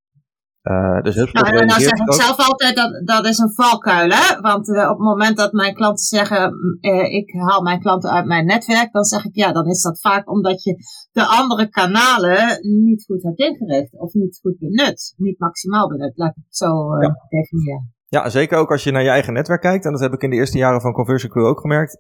Uh, 0.63 1.01
dus 1.01 1.15
nou, 1.15 1.65
nou 1.65 1.81
zeg 1.81 1.91
ik 1.91 2.13
zelf 2.13 2.38
altijd 2.38 2.75
dat 2.75 3.01
dat 3.05 3.25
is 3.25 3.38
een 3.38 3.53
valkuil. 3.53 4.10
Hè? 4.10 4.41
Want 4.41 4.67
uh, 4.67 4.89
op 4.89 4.98
het 4.98 5.07
moment 5.07 5.38
dat 5.38 5.51
mijn 5.51 5.74
klanten 5.74 6.05
zeggen, 6.05 6.53
uh, 6.81 7.13
ik 7.13 7.31
haal 7.31 7.62
mijn 7.62 7.79
klanten 7.79 8.10
uit 8.12 8.25
mijn 8.25 8.45
netwerk, 8.45 8.91
dan 8.91 9.03
zeg 9.03 9.25
ik 9.25 9.36
ja, 9.36 9.51
dan 9.51 9.67
is 9.67 9.81
dat 9.81 10.00
vaak 10.00 10.29
omdat 10.29 10.63
je 10.63 10.75
de 11.12 11.25
andere 11.25 11.69
kanalen 11.69 12.60
niet 12.83 13.05
goed 13.05 13.24
hebt 13.24 13.39
ingericht 13.39 14.00
of 14.00 14.13
niet 14.13 14.39
goed 14.41 14.57
benut. 14.60 15.13
Niet 15.17 15.39
maximaal 15.39 15.88
benut, 15.88 16.17
laat 16.17 16.29
ik 16.29 16.43
het 16.45 16.55
zo 16.55 16.98
ja. 17.01 17.15
definiëren. 17.29 17.93
Ja, 18.15 18.30
zeker 18.30 18.58
ook 18.58 18.72
als 18.72 18.84
je 18.84 18.91
naar 18.91 19.03
je 19.03 19.10
eigen 19.10 19.34
netwerk 19.34 19.62
kijkt. 19.62 19.86
En 19.86 19.91
dat 19.91 20.01
heb 20.01 20.13
ik 20.13 20.22
in 20.22 20.30
de 20.30 20.36
eerste 20.36 20.58
jaren 20.58 20.82
van 20.82 20.94
Conversion 20.94 21.32
Crew 21.32 21.46
ook 21.46 21.60
gemerkt. 21.60 22.00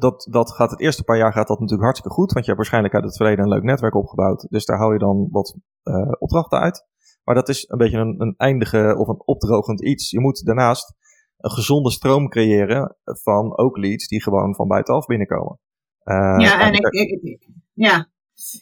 dat, 0.00 0.26
dat 0.30 0.52
gaat 0.52 0.70
het 0.70 0.80
eerste 0.80 1.04
paar 1.04 1.16
jaar 1.16 1.32
gaat 1.32 1.46
dat 1.46 1.58
natuurlijk 1.58 1.84
hartstikke 1.84 2.16
goed. 2.16 2.32
Want 2.32 2.44
je 2.44 2.50
hebt 2.50 2.56
waarschijnlijk 2.56 2.94
uit 2.94 3.04
het 3.04 3.16
verleden 3.16 3.44
een 3.44 3.50
leuk 3.50 3.62
netwerk 3.62 3.94
opgebouwd. 3.94 4.46
Dus 4.50 4.64
daar 4.64 4.78
hou 4.78 4.92
je 4.92 4.98
dan 4.98 5.28
wat 5.30 5.56
opdrachten 6.18 6.58
uit. 6.58 6.86
Maar 7.24 7.34
dat 7.34 7.48
is 7.48 7.64
een 7.68 7.78
beetje 7.78 7.98
een, 7.98 8.20
een 8.20 8.34
eindige 8.36 8.94
of 8.98 9.08
een 9.08 9.22
opdrogend 9.24 9.84
iets. 9.84 10.10
Je 10.10 10.20
moet 10.20 10.46
daarnaast 10.46 10.94
een 11.38 11.50
gezonde 11.50 11.90
stroom 11.90 12.28
creëren 12.28 12.96
van 13.04 13.58
ook 13.58 13.76
leads 13.76 14.08
die 14.08 14.22
gewoon 14.22 14.54
van 14.54 14.68
buitenaf 14.68 15.06
binnenkomen. 15.06 15.58
Uh, 16.04 16.14
ja, 16.38 16.60
en 16.60 16.72
ik, 16.72 16.86
ik, 16.86 17.48
ja. 17.72 18.08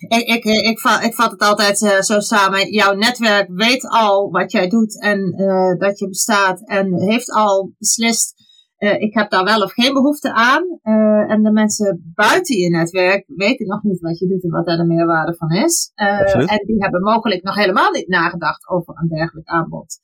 Ik, 0.08 0.26
ik, 0.26 0.44
ik, 0.44 0.78
vat, 0.78 1.02
ik 1.02 1.14
vat 1.14 1.30
het 1.30 1.42
altijd 1.42 1.80
uh, 1.80 2.00
zo 2.00 2.20
samen. 2.20 2.72
Jouw 2.72 2.94
netwerk 2.94 3.48
weet 3.48 3.88
al 3.88 4.30
wat 4.30 4.52
jij 4.52 4.68
doet 4.68 5.02
en 5.02 5.34
uh, 5.40 5.78
dat 5.78 5.98
je 5.98 6.08
bestaat 6.08 6.68
en 6.68 7.00
heeft 7.00 7.30
al 7.30 7.72
beslist 7.78 8.34
uh, 8.82 9.00
ik 9.00 9.14
heb 9.14 9.30
daar 9.30 9.44
wel 9.44 9.62
of 9.62 9.72
geen 9.72 9.92
behoefte 9.92 10.32
aan. 10.32 10.62
Uh, 10.82 11.30
en 11.30 11.42
de 11.42 11.52
mensen 11.52 12.12
buiten 12.14 12.56
je 12.56 12.70
netwerk 12.70 13.24
weten 13.26 13.66
nog 13.66 13.82
niet 13.82 14.00
wat 14.00 14.18
je 14.18 14.28
doet 14.28 14.42
en 14.42 14.50
wat 14.50 14.66
daar 14.66 14.76
de 14.76 14.86
meerwaarde 14.86 15.34
van 15.34 15.50
is. 15.50 15.92
En 15.94 16.66
die 16.66 16.82
hebben 16.82 17.02
mogelijk 17.02 17.42
nog 17.42 17.54
helemaal 17.54 17.90
niet 17.90 18.08
nagedacht 18.08 18.68
over 18.68 18.94
een 18.96 19.08
dergelijk 19.08 19.48
aanbod. 19.48 20.00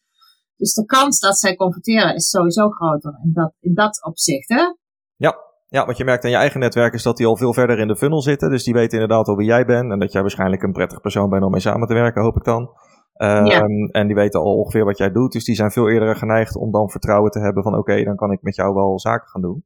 Dus 0.56 0.74
de 0.74 0.84
kans 0.84 1.20
dat 1.20 1.38
zij 1.38 1.54
converteren 1.54 2.14
is 2.14 2.28
sowieso 2.28 2.68
groter 2.68 3.20
in 3.24 3.32
dat, 3.32 3.52
in 3.60 3.74
dat 3.74 4.04
opzicht. 4.04 4.48
Hè? 4.48 4.62
Ja, 5.16 5.36
ja, 5.68 5.86
wat 5.86 5.96
je 5.96 6.04
merkt 6.04 6.24
aan 6.24 6.30
je 6.30 6.36
eigen 6.36 6.60
netwerk 6.60 6.94
is 6.94 7.02
dat 7.02 7.16
die 7.16 7.26
al 7.26 7.36
veel 7.36 7.52
verder 7.52 7.78
in 7.78 7.88
de 7.88 7.96
funnel 7.96 8.22
zitten. 8.22 8.50
Dus 8.50 8.64
die 8.64 8.74
weten 8.74 9.00
inderdaad 9.00 9.28
al 9.28 9.36
wie 9.36 9.46
jij 9.46 9.64
bent. 9.64 9.92
En 9.92 9.98
dat 9.98 10.12
jij 10.12 10.20
waarschijnlijk 10.20 10.62
een 10.62 10.72
prettig 10.72 11.00
persoon 11.00 11.30
bent 11.30 11.44
om 11.44 11.50
mee 11.50 11.60
samen 11.60 11.88
te 11.88 11.94
werken, 11.94 12.22
hoop 12.22 12.36
ik 12.36 12.44
dan. 12.44 12.70
Um, 13.22 13.88
En 13.90 14.06
die 14.06 14.16
weten 14.16 14.40
al 14.40 14.56
ongeveer 14.56 14.84
wat 14.84 14.98
jij 14.98 15.10
doet. 15.10 15.32
Dus 15.32 15.44
die 15.44 15.54
zijn 15.54 15.70
veel 15.70 15.90
eerder 15.90 16.16
geneigd 16.16 16.56
om 16.56 16.70
dan 16.70 16.90
vertrouwen 16.90 17.30
te 17.30 17.40
hebben 17.40 17.62
van 17.62 17.76
oké, 17.76 18.04
dan 18.04 18.16
kan 18.16 18.32
ik 18.32 18.42
met 18.42 18.54
jou 18.54 18.74
wel 18.74 19.00
zaken 19.00 19.28
gaan 19.28 19.42
doen. 19.42 19.64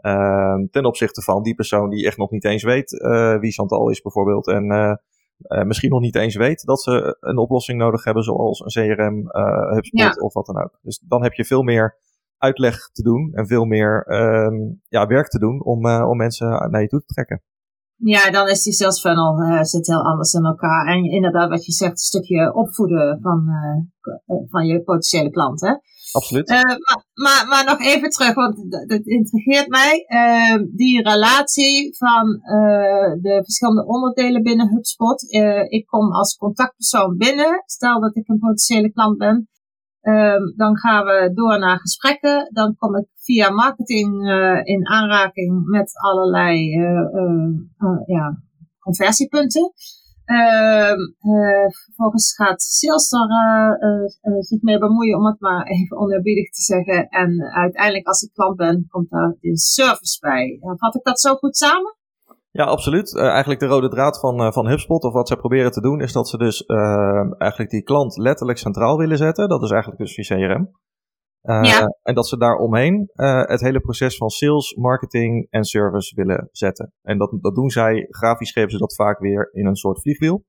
Um, 0.00 0.68
ten 0.70 0.84
opzichte 0.84 1.22
van 1.22 1.42
die 1.42 1.54
persoon 1.54 1.90
die 1.90 2.06
echt 2.06 2.16
nog 2.16 2.30
niet 2.30 2.44
eens 2.44 2.62
weet 2.62 2.92
uh, 2.92 3.38
wie 3.38 3.52
Chantal 3.52 3.90
is 3.90 4.02
bijvoorbeeld. 4.02 4.46
En 4.48 4.64
uh, 4.72 4.94
uh, 5.38 5.62
misschien 5.62 5.90
nog 5.90 6.00
niet 6.00 6.16
eens 6.16 6.36
weet 6.36 6.64
dat 6.64 6.82
ze 6.82 7.16
een 7.20 7.38
oplossing 7.38 7.78
nodig 7.78 8.04
hebben 8.04 8.22
zoals 8.22 8.60
een 8.60 8.94
CRM, 8.94 9.28
HubSpot 9.74 10.00
ja. 10.00 10.10
of 10.10 10.34
wat 10.34 10.46
dan 10.46 10.62
ook. 10.62 10.78
Dus 10.82 10.98
dan 10.98 11.22
heb 11.22 11.32
je 11.32 11.44
veel 11.44 11.62
meer 11.62 11.96
uitleg 12.42 12.90
te 12.92 13.02
doen 13.02 13.30
en 13.32 13.46
veel 13.46 13.64
meer 13.64 14.06
um, 14.08 14.80
ja, 14.88 15.06
werk 15.06 15.28
te 15.28 15.38
doen 15.38 15.64
om, 15.64 15.86
om 15.86 16.16
mensen 16.16 16.70
naar 16.70 16.80
je 16.80 16.88
toe 16.88 17.00
te 17.00 17.14
trekken. 17.14 17.42
Ja, 17.96 18.30
dan 18.30 18.48
is 18.48 18.62
die 18.62 18.72
sales 18.72 19.00
funnel 19.00 19.40
uh, 19.40 19.62
zit 19.62 19.86
heel 19.86 20.04
anders 20.04 20.32
in 20.32 20.44
elkaar. 20.44 20.86
En 20.86 21.04
inderdaad, 21.04 21.48
wat 21.48 21.64
je 21.64 21.72
zegt, 21.72 21.90
een 21.90 21.96
stukje 21.96 22.54
opvoeden 22.54 23.18
van, 23.20 23.44
uh, 23.48 24.48
van 24.50 24.66
je 24.66 24.82
potentiële 24.82 25.30
klanten. 25.30 25.80
Absoluut. 26.12 26.48
maar, 26.48 26.78
maar, 27.12 27.46
maar, 27.48 27.64
nog 27.64 27.80
even 27.80 28.10
terug, 28.10 28.34
want 28.34 28.70
dat 28.88 29.06
intrigeert 29.06 29.68
mij. 29.68 30.06
die 30.74 31.02
relatie 31.02 31.96
van 31.96 32.26
de 33.20 33.40
verschillende 33.44 33.86
onderdelen 33.86 34.42
binnen 34.42 34.74
HubSpot. 34.74 35.22
ik 35.68 35.86
kom 35.86 36.12
als 36.12 36.36
contactpersoon 36.36 37.16
binnen. 37.16 37.62
Stel 37.66 38.00
dat 38.00 38.16
ik 38.16 38.28
een 38.28 38.38
potentiële 38.38 38.92
klant 38.92 39.18
ben. 39.18 39.48
Um, 40.02 40.54
dan 40.56 40.78
gaan 40.78 41.04
we 41.04 41.32
door 41.34 41.58
naar 41.58 41.78
gesprekken. 41.78 42.50
Dan 42.52 42.76
kom 42.76 42.96
ik 42.96 43.06
via 43.14 43.50
marketing 43.50 44.28
uh, 44.28 44.60
in 44.62 44.88
aanraking 44.88 45.66
met 45.66 45.92
allerlei 45.94 46.78
uh, 46.78 46.86
uh, 47.78 48.00
ja, 48.06 48.42
conversiepunten. 48.78 49.72
Ehm, 50.24 50.98
vervolgens 51.84 52.34
gaat 52.34 52.62
sales 52.62 53.10
er 54.20 54.44
zich 54.44 54.62
mee 54.62 54.78
bemoeien, 54.78 55.18
om 55.18 55.26
het 55.26 55.40
maar 55.40 55.66
even 55.66 55.96
onerbiedig 55.96 56.50
te 56.50 56.62
zeggen. 56.62 57.08
En 57.08 57.42
uiteindelijk, 57.42 58.06
als 58.06 58.22
ik 58.22 58.32
klant 58.32 58.56
ben, 58.56 58.86
komt 58.88 59.10
daar 59.10 59.36
de 59.40 59.58
service 59.58 60.18
bij. 60.20 60.58
vat 60.76 60.94
ik 60.94 61.02
dat 61.02 61.20
zo 61.20 61.34
goed 61.34 61.56
samen? 61.56 61.96
Ja, 62.52 62.64
absoluut. 62.64 63.12
Uh, 63.12 63.26
eigenlijk 63.26 63.60
de 63.60 63.66
rode 63.66 63.88
draad 63.88 64.20
van, 64.20 64.40
uh, 64.40 64.52
van 64.52 64.68
HubSpot, 64.68 65.04
of 65.04 65.12
wat 65.12 65.28
zij 65.28 65.36
proberen 65.36 65.70
te 65.70 65.80
doen, 65.80 66.00
is 66.00 66.12
dat 66.12 66.28
ze 66.28 66.38
dus 66.38 66.64
uh, 66.66 67.40
eigenlijk 67.40 67.70
die 67.70 67.82
klant 67.82 68.16
letterlijk 68.16 68.58
centraal 68.58 68.96
willen 68.96 69.16
zetten. 69.16 69.48
Dat 69.48 69.62
is 69.62 69.70
eigenlijk 69.70 70.00
dus 70.00 70.14
je 70.16 70.22
CRM. 70.22 70.70
Ja. 71.42 71.86
En 72.02 72.14
dat 72.14 72.28
ze 72.28 72.36
daar 72.36 72.56
omheen 72.56 73.10
het 73.46 73.60
hele 73.60 73.80
proces 73.80 74.16
van 74.16 74.28
sales, 74.28 74.74
marketing 74.74 75.46
en 75.50 75.64
service 75.64 76.14
willen 76.14 76.48
zetten. 76.50 76.92
En 77.02 77.18
dat, 77.18 77.36
dat 77.40 77.54
doen 77.54 77.70
zij, 77.70 78.06
grafisch 78.08 78.52
geven 78.52 78.70
ze 78.70 78.78
dat 78.78 78.94
vaak 78.94 79.18
weer 79.18 79.48
in 79.52 79.66
een 79.66 79.76
soort 79.76 80.00
vliegwiel. 80.00 80.44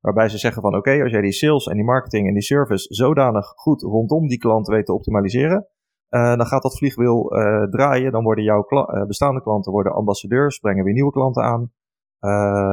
Waarbij 0.00 0.28
ze 0.28 0.38
zeggen 0.38 0.62
van 0.62 0.76
oké, 0.76 1.02
als 1.02 1.10
jij 1.10 1.20
die 1.20 1.32
sales 1.32 1.66
en 1.66 1.74
die 1.74 1.84
marketing 1.84 2.26
en 2.26 2.32
die 2.32 2.42
service 2.42 2.94
zodanig 2.94 3.46
goed 3.46 3.82
rondom 3.82 4.26
die 4.26 4.38
klant 4.38 4.66
weet 4.66 4.86
te 4.86 4.94
optimaliseren, 4.94 5.68
uh, 6.14 6.36
dan 6.36 6.46
gaat 6.46 6.62
dat 6.62 6.78
vliegwiel 6.78 7.36
uh, 7.36 7.62
draaien. 7.62 8.12
Dan 8.12 8.24
worden 8.24 8.44
jouw 8.44 8.62
kla 8.62 8.94
uh, 8.94 9.06
bestaande 9.06 9.42
klanten 9.42 9.72
worden 9.72 9.92
ambassadeurs, 9.92 10.58
brengen 10.58 10.84
weer 10.84 10.92
nieuwe 10.92 11.12
klanten 11.12 11.42
aan. 11.42 11.72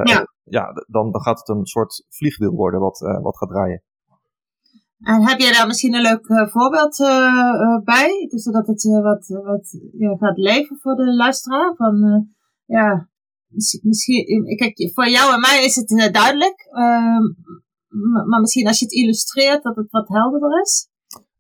ja, 0.04 0.28
ja 0.44 0.74
dan, 0.88 1.12
dan 1.12 1.22
gaat 1.22 1.40
het 1.40 1.50
een 1.50 1.66
soort 1.66 2.06
vliegwiel 2.10 2.52
worden 2.52 2.80
wat, 2.80 3.00
wat 3.22 3.38
gaat 3.38 3.50
draaien. 3.50 3.84
En 5.00 5.28
heb 5.28 5.40
jij 5.40 5.54
daar 5.54 5.68
misschien 5.68 5.94
een 5.94 6.02
leuk 6.02 6.50
voorbeeld 6.52 6.98
bij? 7.84 8.28
Dus 8.30 8.44
zodat 8.44 8.68
het 8.68 8.84
wat, 8.84 9.28
wat 9.28 9.80
ja, 9.92 10.16
gaat 10.16 10.38
leven 10.38 10.78
voor 10.80 10.96
de 10.96 11.16
luisteraar? 11.16 11.76
Van, 11.76 12.28
ja, 12.66 13.10
misschien, 13.82 14.56
kijk, 14.56 14.92
voor 14.94 15.08
jou 15.08 15.34
en 15.34 15.40
mij 15.40 15.64
is 15.64 15.76
het 15.76 16.14
duidelijk. 16.14 16.68
Ehm, 16.72 17.24
maar 18.30 18.40
misschien 18.40 18.68
als 18.68 18.80
je 18.80 18.86
het 18.86 18.94
illustreert, 18.94 19.64
dat 19.64 19.76
het 19.76 19.92
wat 19.92 20.08
helderder 20.08 20.62
is. 20.62 20.91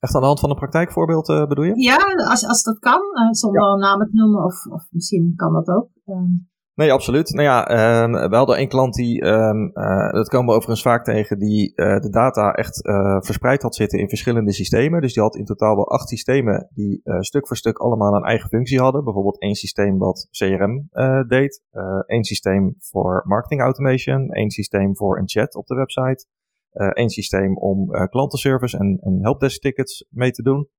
Echt 0.02 0.16
aan 0.16 0.22
de 0.22 0.28
hand 0.28 0.40
van 0.40 0.50
een 0.50 0.56
praktijkvoorbeeld 0.56 1.30
uh, 1.30 1.48
bedoel 1.48 1.66
je? 1.66 1.82
Ja, 1.82 1.98
als, 2.30 2.48
als 2.48 2.64
dat 2.64 2.80
kan, 2.80 3.02
uh, 3.14 3.32
zonder 3.32 3.62
ja. 3.62 3.76
namen 3.76 4.08
te 4.08 4.16
noemen, 4.16 4.44
of, 4.44 4.66
of 4.66 4.88
misschien 4.90 5.34
kan 5.36 5.54
dat 5.54 5.68
ook. 5.68 5.90
Um. 6.06 6.50
Nee, 6.74 6.94
absoluut. 6.94 7.34
Nou 7.34 7.44
ja, 7.48 8.04
um, 8.04 8.12
we 8.30 8.36
hadden 8.36 8.60
een 8.60 8.68
klant 8.68 8.94
die, 8.94 9.26
um, 9.26 9.72
uh, 9.74 10.12
dat 10.12 10.30
komen 10.30 10.48
we 10.48 10.54
overigens 10.54 10.82
vaak 10.82 11.04
tegen, 11.04 11.40
die 11.40 11.74
de 11.76 12.10
data 12.10 12.52
echt 12.52 12.82
verspreid 13.26 13.62
had 13.62 13.76
zitten 13.76 14.00
in 14.00 14.10
verschillende 14.10 14.52
systemen. 14.52 15.02
Dus 15.02 15.14
die 15.14 15.24
had 15.24 15.36
in 15.36 15.46
totaal 15.46 15.76
wel 15.76 15.92
acht 15.92 16.10
systemen 16.10 16.70
die 16.74 17.02
stuk 17.20 17.48
voor 17.48 17.58
stuk 17.58 17.78
allemaal 17.78 18.14
een 18.14 18.24
eigen 18.24 18.50
functie 18.50 18.80
hadden. 18.80 19.04
Bijvoorbeeld 19.04 19.42
één 19.42 19.56
systeem 19.56 19.98
wat 19.98 20.28
CRM 20.32 20.88
deed, 21.28 21.62
één 22.06 22.24
systeem 22.24 22.76
voor 22.80 23.24
marketing 23.26 23.62
automation, 23.62 24.30
één 24.30 24.50
systeem 24.52 24.96
voor 24.96 25.18
een 25.18 25.30
chat 25.30 25.56
op 25.56 25.68
de 25.68 25.76
website. 25.76 26.26
Eén 26.72 26.94
eh, 26.94 27.08
systeem 27.08 27.58
om 27.58 27.96
uh, 27.96 28.04
klantenservice 28.04 28.78
en, 28.78 29.00
en 29.02 29.20
helpdesk 29.22 29.62
tickets 29.62 30.08
mee 30.10 30.32
te 30.32 30.44
doen. 30.44 30.70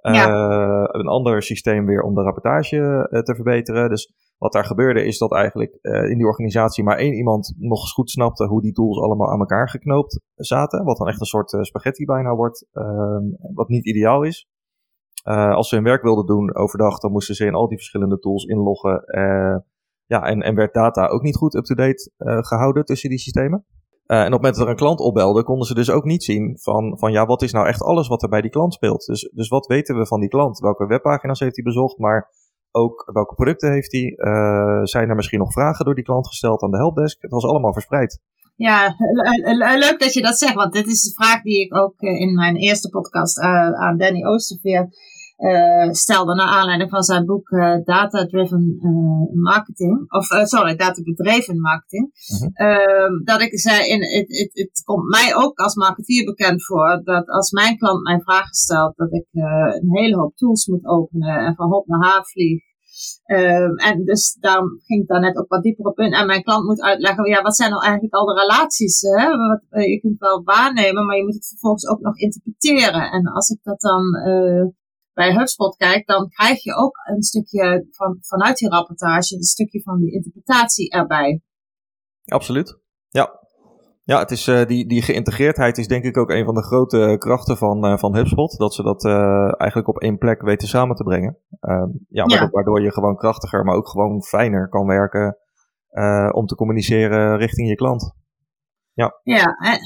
Ja. 0.00 0.28
Uh, 0.28 0.84
een 0.88 1.06
ander 1.06 1.42
systeem 1.42 1.86
weer 1.86 2.02
om 2.02 2.14
de 2.14 2.22
rapportage 2.22 3.06
te 3.24 3.34
verbeteren. 3.34 3.88
Dus 3.88 4.12
wat 4.38 4.52
daar 4.52 4.64
gebeurde 4.64 5.04
is 5.04 5.18
dat 5.18 5.32
eigenlijk 5.32 5.78
in 5.82 6.16
die 6.16 6.26
organisatie 6.26 6.84
maar 6.84 6.96
één 6.96 7.14
iemand 7.14 7.54
nog 7.58 7.80
eens 7.80 7.92
goed 7.92 8.10
snapte 8.10 8.46
hoe 8.46 8.62
die 8.62 8.72
tools 8.72 8.98
allemaal 8.98 9.30
aan 9.30 9.38
elkaar 9.38 9.68
geknoopt 9.68 10.20
zaten. 10.34 10.84
Wat 10.84 10.96
dan 10.96 11.08
echt 11.08 11.20
een 11.20 11.26
soort 11.26 11.56
spaghetti 11.60 12.04
bijna 12.04 12.34
wordt, 12.34 12.66
ehm, 12.72 13.24
wat 13.54 13.68
niet 13.68 13.86
ideaal 13.86 14.22
is. 14.22 14.48
als 15.24 15.68
ze 15.68 15.74
hun 15.74 15.84
werk 15.84 16.02
wilden 16.02 16.26
doen 16.26 16.54
overdag, 16.54 16.98
dan 16.98 17.12
moesten 17.12 17.34
ze 17.34 17.46
in 17.46 17.54
al 17.54 17.68
die 17.68 17.76
verschillende 17.76 18.18
tools 18.18 18.44
inloggen. 18.44 19.04
ja, 20.06 20.22
en, 20.22 20.42
en 20.42 20.54
werd 20.54 20.74
data 20.74 21.06
ook 21.06 21.22
niet 21.22 21.36
goed 21.36 21.54
up-to-date 21.54 22.10
gehouden 22.42 22.84
tussen 22.84 23.08
die 23.08 23.18
systemen. 23.18 23.66
Uh, 24.10 24.16
en 24.16 24.26
op 24.26 24.32
het 24.32 24.40
moment 24.40 24.54
dat 24.54 24.64
er 24.64 24.70
een 24.70 24.76
klant 24.76 25.00
opbelde, 25.00 25.42
konden 25.42 25.66
ze 25.66 25.74
dus 25.74 25.90
ook 25.90 26.04
niet 26.04 26.24
zien 26.24 26.58
van, 26.58 26.98
van 26.98 27.12
ja, 27.12 27.26
wat 27.26 27.42
is 27.42 27.52
nou 27.52 27.66
echt 27.66 27.82
alles 27.82 28.08
wat 28.08 28.22
er 28.22 28.28
bij 28.28 28.40
die 28.40 28.50
klant 28.50 28.74
speelt. 28.74 29.06
Dus, 29.06 29.30
dus 29.34 29.48
wat 29.48 29.66
weten 29.66 29.98
we 29.98 30.06
van 30.06 30.20
die 30.20 30.28
klant? 30.28 30.58
Welke 30.58 30.86
webpagina's 30.86 31.40
heeft 31.40 31.54
hij 31.54 31.64
bezocht? 31.64 31.98
Maar 31.98 32.30
ook 32.70 33.10
welke 33.12 33.34
producten 33.34 33.72
heeft 33.72 33.92
hij? 33.92 34.14
Uh, 34.16 34.80
zijn 34.82 35.08
er 35.08 35.14
misschien 35.14 35.38
nog 35.38 35.52
vragen 35.52 35.84
door 35.84 35.94
die 35.94 36.04
klant 36.04 36.26
gesteld 36.26 36.62
aan 36.62 36.70
de 36.70 36.76
helpdesk? 36.76 37.22
Het 37.22 37.30
was 37.30 37.44
allemaal 37.44 37.72
verspreid. 37.72 38.20
Ja, 38.56 38.94
leuk 39.78 39.96
dat 39.98 40.12
je 40.12 40.22
dat 40.22 40.38
zegt, 40.38 40.54
want 40.54 40.72
dit 40.72 40.86
is 40.86 41.02
de 41.02 41.12
vraag 41.22 41.42
die 41.42 41.60
ik 41.60 41.76
ook 41.76 42.00
eh, 42.00 42.20
in 42.20 42.34
mijn 42.34 42.56
eerste 42.56 42.88
podcast 42.88 43.38
aan 43.38 43.96
Danny 43.96 44.24
Oosterveer 44.24 44.88
uh, 45.40 45.92
stelde 45.92 46.34
naar 46.34 46.46
aanleiding 46.46 46.90
van 46.90 47.02
zijn 47.02 47.26
boek 47.26 47.50
uh, 47.50 47.76
Data 47.84 48.26
Driven 48.26 48.78
uh, 48.80 49.42
Marketing, 49.42 50.12
of 50.12 50.26
sorry, 50.26 50.76
Data 50.76 51.02
Bedreven 51.02 51.60
Marketing, 51.60 52.10
mm-hmm. 52.12 53.24
dat 53.24 53.40
ik 53.40 53.58
zei, 53.58 53.88
in, 53.88 54.00
het, 54.52 54.82
komt 54.84 55.08
mij 55.08 55.34
ook 55.36 55.58
als 55.58 55.74
marketeer 55.74 56.24
bekend 56.24 56.64
voor, 56.64 57.00
dat 57.04 57.28
als 57.28 57.50
mijn 57.50 57.76
klant 57.76 58.02
mij 58.02 58.20
vragen 58.20 58.54
stelt, 58.54 58.96
dat 58.96 59.12
ik 59.12 59.26
een 59.30 59.88
hele 59.90 60.16
hoop 60.16 60.36
tools 60.36 60.66
moet 60.66 60.86
openen 60.86 61.38
en 61.38 61.54
van 61.54 61.70
hop 61.70 61.86
naar 61.86 62.04
haar 62.04 62.24
vlieg. 62.24 62.68
Ehm, 63.24 63.74
en 63.74 64.04
dus 64.04 64.36
daarom 64.40 64.68
ging 64.86 65.02
ik 65.02 65.08
daar 65.08 65.20
net 65.20 65.36
ook 65.36 65.48
wat 65.48 65.62
dieper 65.62 65.84
op 65.84 65.98
in. 65.98 66.12
En 66.12 66.26
mijn 66.26 66.42
klant 66.42 66.64
moet 66.64 66.80
uitleggen, 66.80 67.28
ja, 67.28 67.42
wat 67.42 67.56
zijn 67.56 67.70
nou 67.70 67.82
eigenlijk 67.82 68.14
al 68.14 68.26
de 68.26 68.40
relaties? 68.40 69.00
Hè? 69.00 69.36
Wat, 69.36 69.84
je 69.84 70.00
kunt 70.00 70.18
wel 70.18 70.42
waarnemen, 70.44 71.06
maar 71.06 71.16
je 71.16 71.24
moet 71.24 71.34
het 71.34 71.48
vervolgens 71.48 71.88
ook 71.88 72.00
nog 72.00 72.16
interpreteren. 72.16 73.10
En 73.10 73.26
als 73.26 73.48
ik 73.48 73.58
dat 73.62 73.80
dan 73.80 74.02
bij 75.20 75.32
HubSpot 75.32 75.76
kijk, 75.76 76.06
dan 76.06 76.28
krijg 76.28 76.62
je 76.62 76.74
ook 76.74 76.96
een 77.04 77.22
stukje 77.22 77.86
van, 77.90 78.16
vanuit 78.20 78.56
die 78.56 78.68
rapportage, 78.68 79.34
een 79.36 79.42
stukje 79.42 79.82
van 79.82 79.98
die 80.00 80.12
interpretatie 80.12 80.90
erbij. 80.90 81.42
Absoluut. 82.24 82.78
Ja, 83.08 83.40
ja, 84.02 84.18
het 84.18 84.30
is, 84.30 84.46
uh, 84.46 84.66
die, 84.66 84.86
die 84.86 85.02
geïntegreerdheid 85.02 85.78
is 85.78 85.88
denk 85.88 86.04
ik 86.04 86.16
ook 86.16 86.30
een 86.30 86.44
van 86.44 86.54
de 86.54 86.62
grote 86.62 87.16
krachten 87.18 87.56
van, 87.56 87.86
uh, 87.86 87.98
van 87.98 88.16
HubSpot. 88.16 88.58
Dat 88.58 88.74
ze 88.74 88.82
dat 88.82 89.04
uh, 89.04 89.60
eigenlijk 89.60 89.88
op 89.88 89.98
één 89.98 90.18
plek 90.18 90.42
weten 90.42 90.68
samen 90.68 90.96
te 90.96 91.04
brengen. 91.04 91.38
Ehm, 91.60 91.88
ja, 92.08 92.24
waardoor, 92.24 92.46
ja. 92.46 92.50
waardoor, 92.50 92.82
je 92.82 92.92
gewoon 92.92 93.16
krachtiger, 93.16 93.64
maar 93.64 93.76
ook 93.76 93.88
gewoon 93.88 94.22
fijner 94.22 94.68
kan 94.68 94.86
werken 94.86 95.36
om 96.32 96.46
te 96.46 96.54
communiceren 96.54 97.36
richting 97.36 97.68
je 97.68 97.74
klant. 97.74 98.14
Ja, 98.94 99.20
ja 99.22 99.44
en, 99.44 99.78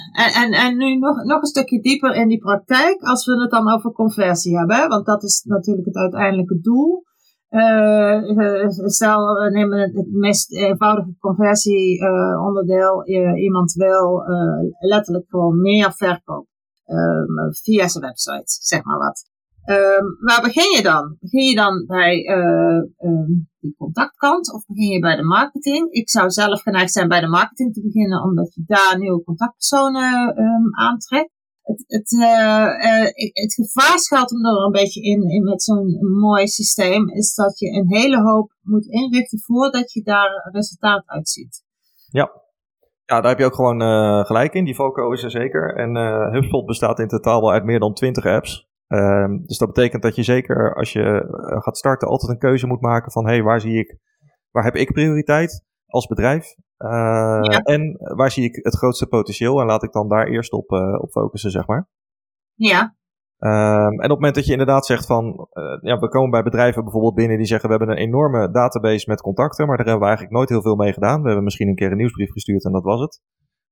en, 0.42 0.52
en 0.52 0.76
nu 0.76 0.98
nog, 0.98 1.24
nog 1.24 1.40
een 1.40 1.46
stukje 1.46 1.80
dieper 1.80 2.14
in 2.14 2.28
die 2.28 2.38
praktijk, 2.38 3.02
als 3.02 3.26
we 3.26 3.40
het 3.40 3.50
dan 3.50 3.72
over 3.72 3.92
conversie 3.92 4.58
hebben. 4.58 4.88
Want 4.88 5.06
dat 5.06 5.22
is 5.22 5.44
natuurlijk 5.44 5.86
het 5.86 5.96
uiteindelijke 5.96 6.60
doel. 6.60 7.02
Uh, 7.50 8.68
stel, 8.68 9.34
we 9.34 9.50
nemen 9.50 9.78
het 9.78 10.12
meest 10.12 10.52
eenvoudige 10.52 11.14
conversieonderdeel. 11.18 13.08
Uh, 13.08 13.42
iemand 13.42 13.72
wil 13.72 14.22
letterlijk 14.80 15.24
gewoon 15.28 15.60
meer 15.60 15.92
verkoop 15.92 16.46
via 17.62 17.88
zijn 17.88 18.04
website, 18.04 18.42
zeg 18.44 18.84
maar 18.84 18.98
wat. 18.98 19.32
Um, 19.66 20.16
waar 20.20 20.42
begin 20.42 20.76
je 20.76 20.82
dan? 20.82 21.16
Begin 21.20 21.44
je 21.44 21.54
dan 21.54 21.86
bij 21.86 22.26
um, 22.98 23.48
die 23.60 23.74
contactkant 23.78 24.52
of 24.52 24.66
begin 24.66 24.88
je 24.88 24.98
bij 24.98 25.16
de 25.16 25.24
marketing? 25.24 25.92
Ik 25.92 26.10
zou 26.10 26.30
zelf 26.30 26.62
geneigd 26.62 26.92
zijn 26.92 27.08
bij 27.08 27.20
de 27.20 27.28
marketing 27.28 27.74
te 27.74 27.82
beginnen, 27.82 28.22
omdat 28.22 28.54
je 28.54 28.62
daar 28.66 28.98
nieuwe 28.98 29.22
contactpersonen 29.22 30.36
aantrekt 30.76 31.34
het, 31.64 31.84
het, 31.86 32.12
uh, 32.12 32.22
uh, 32.22 33.08
het 33.32 33.54
gevaar 33.54 33.98
schuilt 33.98 34.30
er 34.30 34.64
een 34.64 34.72
beetje 34.72 35.02
in, 35.02 35.44
met 35.44 35.62
zo'n 35.62 35.98
mooi 36.20 36.46
systeem, 36.46 37.08
is 37.10 37.34
dat 37.34 37.58
je 37.58 37.68
een 37.68 37.88
hele 37.88 38.22
hoop 38.22 38.52
moet 38.62 38.86
inrichten 38.86 39.40
voordat 39.40 39.92
je 39.92 40.02
daar 40.02 40.50
resultaat 40.52 41.02
uit 41.06 41.28
ziet. 41.28 41.64
Ja. 42.10 42.42
Ja, 43.06 43.20
daar 43.20 43.30
heb 43.30 43.38
je 43.38 43.44
ook 43.44 43.54
gewoon 43.54 43.82
uh, 43.82 44.24
gelijk 44.24 44.52
in. 44.52 44.64
Die 44.64 44.74
Foco 44.74 45.12
is 45.12 45.22
er 45.22 45.30
zeker. 45.30 45.76
En 45.76 45.96
HubSpot 46.32 46.66
bestaat 46.66 46.98
in 46.98 47.08
totaal 47.08 47.40
wel 47.40 47.52
uit 47.52 47.64
meer 47.64 47.78
dan 47.78 47.94
20 47.94 48.26
apps. 48.26 48.68
Ehm, 48.94 49.38
dus 49.44 49.58
dat 49.58 49.72
betekent 49.72 50.02
dat 50.02 50.16
je 50.16 50.22
zeker 50.22 50.74
als 50.74 50.92
je 50.92 51.26
gaat 51.62 51.76
starten 51.76 52.08
altijd 52.08 52.32
een 52.32 52.38
keuze 52.38 52.66
moet 52.66 52.80
maken 52.80 53.12
van 53.12 53.26
hey, 53.26 53.42
waar 53.42 53.60
zie 53.60 53.78
ik, 53.78 53.98
waar 54.50 54.64
heb 54.64 54.74
ik 54.74 54.92
prioriteit 54.92 55.64
als 55.86 56.06
bedrijf? 56.06 56.54
Uh, 56.78 56.90
ja. 57.40 57.58
En 57.62 57.96
waar 57.98 58.30
zie 58.30 58.44
ik 58.44 58.64
het 58.64 58.76
grootste 58.76 59.06
potentieel? 59.06 59.60
En 59.60 59.66
laat 59.66 59.82
ik 59.82 59.92
dan 59.92 60.08
daar 60.08 60.26
eerst 60.26 60.52
op, 60.52 60.70
uh, 60.70 60.98
op 61.00 61.10
focussen, 61.10 61.50
zeg 61.50 61.66
maar. 61.66 61.88
Ja. 62.54 62.96
Um, 63.38 63.50
en 63.50 63.94
op 63.94 64.00
het 64.00 64.08
moment 64.08 64.34
dat 64.34 64.46
je 64.46 64.52
inderdaad 64.52 64.86
zegt 64.86 65.06
van, 65.06 65.48
uh, 65.52 65.78
ja, 65.80 65.98
we 65.98 66.08
komen 66.08 66.30
bij 66.30 66.42
bedrijven 66.42 66.82
bijvoorbeeld 66.82 67.14
binnen 67.14 67.36
die 67.36 67.46
zeggen, 67.46 67.68
we 67.68 67.76
hebben 67.76 67.96
een 67.96 68.02
enorme 68.02 68.50
database 68.50 69.10
met 69.10 69.20
contacten, 69.20 69.66
maar 69.66 69.76
daar 69.76 69.86
hebben 69.86 70.02
we 70.02 70.08
eigenlijk 70.08 70.36
nooit 70.36 70.48
heel 70.48 70.62
veel 70.62 70.76
mee 70.76 70.92
gedaan. 70.92 71.20
We 71.20 71.26
hebben 71.26 71.44
misschien 71.44 71.68
een 71.68 71.74
keer 71.74 71.90
een 71.90 71.96
nieuwsbrief 71.96 72.30
gestuurd 72.30 72.64
en 72.64 72.72
dat 72.72 72.82
was 72.82 73.00
het. 73.00 73.20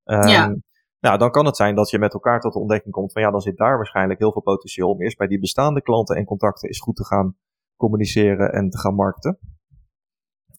Um, 0.04 0.26
ja. 0.26 0.56
Nou, 1.02 1.18
dan 1.18 1.30
kan 1.30 1.46
het 1.46 1.56
zijn 1.56 1.74
dat 1.74 1.90
je 1.90 1.98
met 1.98 2.12
elkaar 2.12 2.40
tot 2.40 2.52
de 2.52 2.58
ontdekking 2.58 2.94
komt 2.94 3.12
van, 3.12 3.22
ja, 3.22 3.30
dan 3.30 3.40
zit 3.40 3.56
daar 3.56 3.76
waarschijnlijk 3.76 4.18
heel 4.18 4.32
veel 4.32 4.42
potentieel 4.42 4.90
om 4.90 5.02
eerst 5.02 5.18
bij 5.18 5.26
die 5.26 5.40
bestaande 5.40 5.82
klanten 5.82 6.16
en 6.16 6.24
contacten 6.24 6.68
eens 6.68 6.80
goed 6.80 6.96
te 6.96 7.04
gaan 7.04 7.36
communiceren 7.76 8.52
en 8.52 8.70
te 8.70 8.78
gaan 8.78 8.94
markten. 8.94 9.38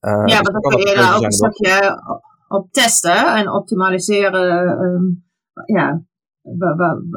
Uh, 0.02 0.12
ja, 0.26 0.42
dus 0.42 0.52
maar 0.52 0.62
dan 0.62 0.72
kun 0.72 0.90
je 0.90 0.96
daar 0.96 1.16
ook 1.16 1.24
een 1.24 1.32
stukje 1.32 2.02
op 2.48 2.72
testen 2.72 3.36
en 3.36 3.50
optimaliseren. 3.50 4.70
Um, 4.82 5.26
ja, 5.66 6.04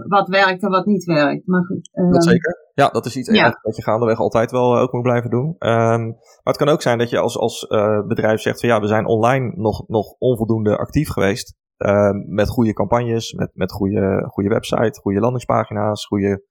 wat 0.08 0.28
werkt 0.28 0.62
en 0.62 0.70
wat 0.70 0.86
niet 0.86 1.04
werkt. 1.04 1.46
Maar 1.46 1.64
goed, 1.64 1.90
um, 1.92 2.12
dat 2.12 2.24
zeker. 2.24 2.64
Ja, 2.74 2.88
dat 2.88 3.06
is 3.06 3.16
iets 3.16 3.30
ja. 3.30 3.58
wat 3.62 3.76
je 3.76 3.82
gaandeweg 3.82 4.18
altijd 4.18 4.50
wel 4.50 4.74
uh, 4.74 4.82
ook 4.82 4.92
moet 4.92 5.02
blijven 5.02 5.30
doen. 5.30 5.46
Um, 5.58 6.06
maar 6.06 6.42
het 6.42 6.56
kan 6.56 6.68
ook 6.68 6.82
zijn 6.82 6.98
dat 6.98 7.10
je 7.10 7.18
als, 7.18 7.38
als 7.38 7.66
uh, 7.68 8.06
bedrijf 8.06 8.40
zegt 8.40 8.60
van 8.60 8.68
ja, 8.68 8.80
we 8.80 8.86
zijn 8.86 9.06
online 9.06 9.52
nog, 9.56 9.88
nog 9.88 10.14
onvoldoende 10.18 10.76
actief 10.76 11.08
geweest. 11.08 11.54
Uh, 11.78 12.10
met 12.26 12.48
goede 12.48 12.72
campagnes, 12.72 13.32
met, 13.32 13.50
met 13.54 13.72
goede, 13.72 14.24
goede 14.28 14.48
website, 14.48 15.00
goede 15.00 15.20
landingspagina's, 15.20 16.06
goede 16.06 16.44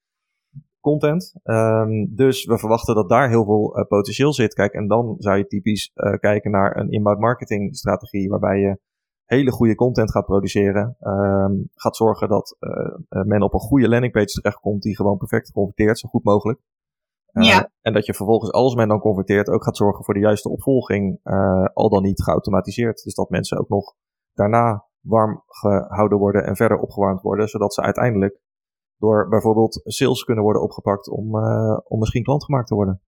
content. 0.79 1.33
Um, 1.43 2.15
dus 2.15 2.45
we 2.45 2.57
verwachten 2.57 2.95
dat 2.95 3.09
daar 3.09 3.29
heel 3.29 3.45
veel 3.45 3.77
uh, 3.77 3.85
potentieel 3.87 4.33
zit. 4.33 4.53
Kijk, 4.53 4.73
en 4.73 4.87
dan 4.87 5.15
zou 5.17 5.37
je 5.37 5.47
typisch 5.47 5.91
uh, 5.95 6.13
kijken 6.13 6.51
naar 6.51 6.77
een 6.77 6.91
inbound 6.91 7.19
marketing 7.19 7.75
strategie 7.75 8.29
waarbij 8.29 8.59
je 8.59 8.79
hele 9.25 9.51
goede 9.51 9.75
content 9.75 10.11
gaat 10.11 10.25
produceren. 10.25 10.97
Um, 11.01 11.69
gaat 11.73 11.95
zorgen 11.95 12.29
dat 12.29 12.57
uh, 12.59 13.23
men 13.23 13.41
op 13.41 13.53
een 13.53 13.59
goede 13.59 13.89
landingpage 13.89 14.25
terechtkomt 14.25 14.81
die 14.81 14.95
gewoon 14.95 15.17
perfect 15.17 15.51
converteert, 15.51 15.99
zo 15.99 16.09
goed 16.09 16.23
mogelijk. 16.23 16.59
ja. 17.31 17.71
En 17.81 17.93
dat 17.93 18.05
je 18.05 18.13
vervolgens, 18.13 18.51
als 18.51 18.75
men 18.75 18.87
dan 18.87 18.99
converteert, 18.99 19.49
ook 19.49 19.63
gaat 19.63 19.77
zorgen 19.77 20.03
voor 20.03 20.13
de 20.13 20.19
juiste 20.19 20.49
opvolging, 20.49 21.19
al 21.73 21.89
dan 21.89 22.03
niet 22.03 22.23
geautomatiseerd. 22.23 23.03
Dus 23.03 23.13
dat 23.13 23.29
mensen 23.29 23.59
ook 23.59 23.69
nog 23.69 23.93
daarna 24.33 24.85
warm 25.05 25.43
gehouden 25.47 26.17
worden 26.17 26.45
en 26.45 26.55
verder 26.55 26.77
opgewarmd 26.77 27.21
worden, 27.21 27.47
zodat 27.47 27.73
ze 27.73 27.81
uiteindelijk 27.81 28.39
door 28.97 29.27
bijvoorbeeld 29.29 29.81
sales 29.83 30.23
kunnen 30.23 30.43
worden 30.43 30.61
opgepakt 30.61 31.09
om, 31.09 31.35
uh, 31.35 31.79
om 31.83 31.99
misschien 31.99 32.23
klant 32.23 32.43
gemaakt 32.43 32.67
te 32.67 32.75
worden. 32.75 33.01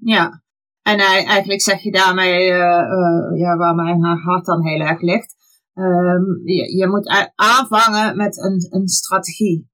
Ja, 0.00 0.42
en 0.82 0.98
eigenlijk 0.98 1.60
zeg 1.60 1.82
je 1.82 1.92
daarmee 1.92 2.50
uh, 2.50 2.56
uh, 2.56 3.38
ja, 3.38 3.56
waar 3.56 3.74
mijn 3.74 4.02
hart 4.02 4.44
dan 4.44 4.66
heel 4.66 4.80
erg 4.80 5.00
ligt. 5.00 5.38
Um, 5.74 6.40
je, 6.44 6.76
je, 6.76 6.88
moet 6.88 7.32
aanvangen 7.34 8.16
met 8.16 8.38
een, 8.44 8.66
een 8.70 8.88
strategie. 8.88 9.68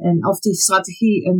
en 0.00 0.26
of 0.26 0.38
die 0.38 0.54
strategie 0.54 1.24
in, 1.24 1.36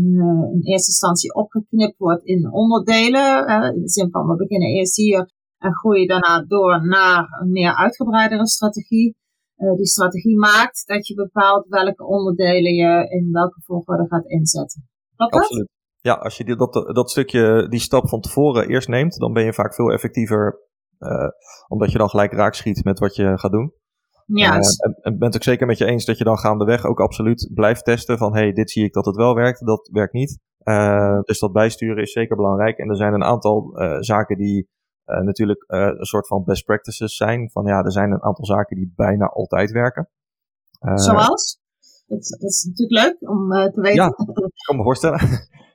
in 0.53 0.61
eerste 0.62 0.90
instantie 0.90 1.35
opgeknipt 1.35 1.99
wordt 1.99 2.25
in 2.25 2.53
onderdelen. 2.53 3.47
in 3.75 3.83
de 3.83 3.88
zin 3.88 4.11
van 4.11 4.27
we 4.27 4.37
beginnen 4.37 4.69
eerst 4.69 4.97
hier 4.97 5.33
en 5.59 5.75
groeien 5.75 6.09
daarna 6.09 6.45
door 6.49 6.87
naar 6.87 7.38
een 7.40 7.51
meer 7.51 7.77
uitgebreidere 7.77 8.47
strategie. 8.47 9.17
Uh, 9.57 9.77
die 9.77 9.87
strategie 9.87 10.38
maakt 10.38 10.83
dat 10.87 11.07
je 11.07 11.14
bepaalt 11.14 11.69
welke 11.69 12.05
onderdelen 12.05 12.75
je 12.75 13.09
in 13.09 13.33
welke 13.33 13.61
volgorde 13.64 14.07
gaat 14.09 14.27
inzetten. 14.27 14.88
Klopt 15.17 15.35
Absoluut. 15.35 15.69
Ja, 16.01 16.14
als 16.14 16.37
je 16.37 16.45
die, 16.45 16.57
dat, 16.57 16.73
dat 16.73 17.11
stukje, 17.11 17.67
die 17.69 17.81
stap 17.81 18.09
van 18.09 18.21
tevoren 18.21 18.69
eerst 18.69 18.88
neemt, 18.88 19.19
dan 19.19 19.33
ben 19.33 19.45
je 19.45 19.53
vaak 19.53 19.75
veel 19.75 19.93
effectiever, 19.93 20.61
uh, 20.99 21.29
omdat 21.69 21.93
je 21.93 21.99
dan 21.99 22.09
gelijk 22.09 22.33
raak 22.33 22.55
schiet 22.55 22.85
met 22.85 22.99
wat 22.99 23.17
je 23.17 23.38
gaat 23.38 23.53
doen. 23.53 23.73
Ja. 24.27 24.57
Uh, 24.57 24.57
en, 24.57 24.99
en 25.01 25.19
bent 25.19 25.35
ook 25.35 25.43
zeker 25.43 25.67
met 25.67 25.79
je 25.79 25.85
eens 25.85 26.05
dat 26.05 26.19
je 26.19 26.25
dan 26.25 26.38
gaandeweg 26.38 26.85
ook 26.85 27.01
absoluut 27.01 27.51
blijft 27.55 27.85
testen 27.85 28.19
van, 28.19 28.35
hey, 28.35 28.53
dit 28.53 28.71
zie 28.71 28.85
ik 28.85 28.93
dat 28.93 29.05
het 29.05 29.17
wel 29.17 29.35
werkt, 29.35 29.67
dat 29.67 29.88
werkt 29.93 30.12
niet. 30.12 30.38
dus 31.25 31.38
dat 31.38 31.53
bijsturen 31.53 32.03
is 32.03 32.12
zeker 32.12 32.37
belangrijk. 32.37 32.79
En 32.79 32.88
er 32.88 32.97
zijn 32.97 33.14
een 33.14 33.25
aantal 33.25 33.77
zaken 34.01 34.37
die 34.37 34.69
uh, 35.07 35.21
natuurlijk 35.21 35.64
uh, 35.69 35.81
een 35.81 36.05
soort 36.05 36.27
van 36.27 36.45
best 36.45 36.64
practices 36.64 37.17
zijn. 37.17 37.51
Van 37.51 37.64
ja, 37.64 37.83
er 37.83 37.93
zijn 37.93 38.11
een 38.11 38.23
aantal 38.23 38.45
zaken 38.45 38.77
die 38.77 38.93
bijna 38.97 39.27
altijd 39.27 39.71
werken. 39.71 40.09
Uh, 40.81 40.97
Zoals? 40.97 41.62
Dat, 42.07 42.37
dat, 42.40 42.51
is 42.51 42.64
natuurlijk 42.64 43.05
leuk 43.05 43.31
om 43.31 43.51
te 43.51 43.81
weten. 43.81 44.03
Ja, 44.03 44.07
ik 44.07 44.64
kan 44.67 44.77
me 44.77 44.83
voorstellen. 44.83 45.21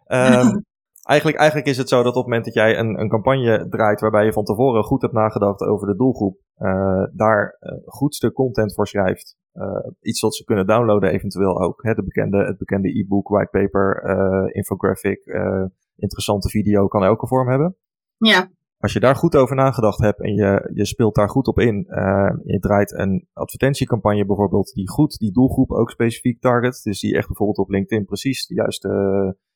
um, 0.07 0.65
eigenlijk, 1.13 1.37
eigenlijk 1.37 1.67
is 1.67 1.77
het 1.77 1.89
zo 1.89 1.97
dat 2.03 2.15
op 2.15 2.15
het 2.15 2.23
moment 2.23 2.45
dat 2.45 2.53
jij 2.53 2.77
een, 2.77 2.99
een 2.99 3.09
campagne 3.09 3.67
draait 3.69 3.99
waarbij 3.99 4.25
je 4.25 4.33
van 4.33 4.43
tevoren 4.43 4.83
goed 4.83 5.01
hebt 5.01 5.13
nagedacht 5.13 5.61
over 5.61 5.87
de 5.87 5.95
doelgroep, 5.95 6.39
daar 7.13 7.57
goed 7.85 8.15
stuk 8.15 8.33
content 8.33 8.73
voor 8.73 8.87
schrijft, 8.87 9.37
iets 10.01 10.21
wat 10.21 10.35
ze 10.35 10.43
kunnen 10.43 10.67
downloaden 10.67 11.11
eventueel 11.11 11.61
ook, 11.61 11.83
hè, 11.83 11.93
de 11.93 12.03
bekende, 12.03 12.37
het 12.37 12.57
bekende 12.57 12.99
e-book, 12.99 13.27
whitepaper, 13.27 14.03
infographic, 14.53 15.25
interessante 15.95 16.49
video 16.49 16.87
kan 16.87 17.03
elke 17.03 17.27
vorm 17.27 17.49
hebben. 17.49 17.75
Ja 18.17 18.49
als 18.79 18.93
je 18.93 18.99
daar 18.99 19.15
goed 19.15 19.35
over 19.35 19.55
nagedacht 19.55 19.99
hebt 19.99 20.21
en 20.21 20.33
je, 20.33 20.69
je 20.73 20.85
speelt 20.85 21.15
daar 21.15 21.29
goed 21.29 21.47
op 21.47 21.59
in, 21.59 21.85
uh, 21.89 22.31
je 22.43 22.59
draait 22.59 22.93
een 22.93 23.27
advertentiecampagne 23.33 24.25
bijvoorbeeld 24.25 24.73
die 24.73 24.89
goed 24.89 25.17
die 25.17 25.31
doelgroep 25.31 25.71
ook 25.71 25.91
specifiek 25.91 26.41
target, 26.41 26.81
dus 26.83 26.99
die 26.99 27.15
echt 27.15 27.27
bijvoorbeeld 27.27 27.57
op 27.57 27.69
LinkedIn 27.69 28.05
precies 28.05 28.47
de 28.47 28.53
juiste 28.53 28.89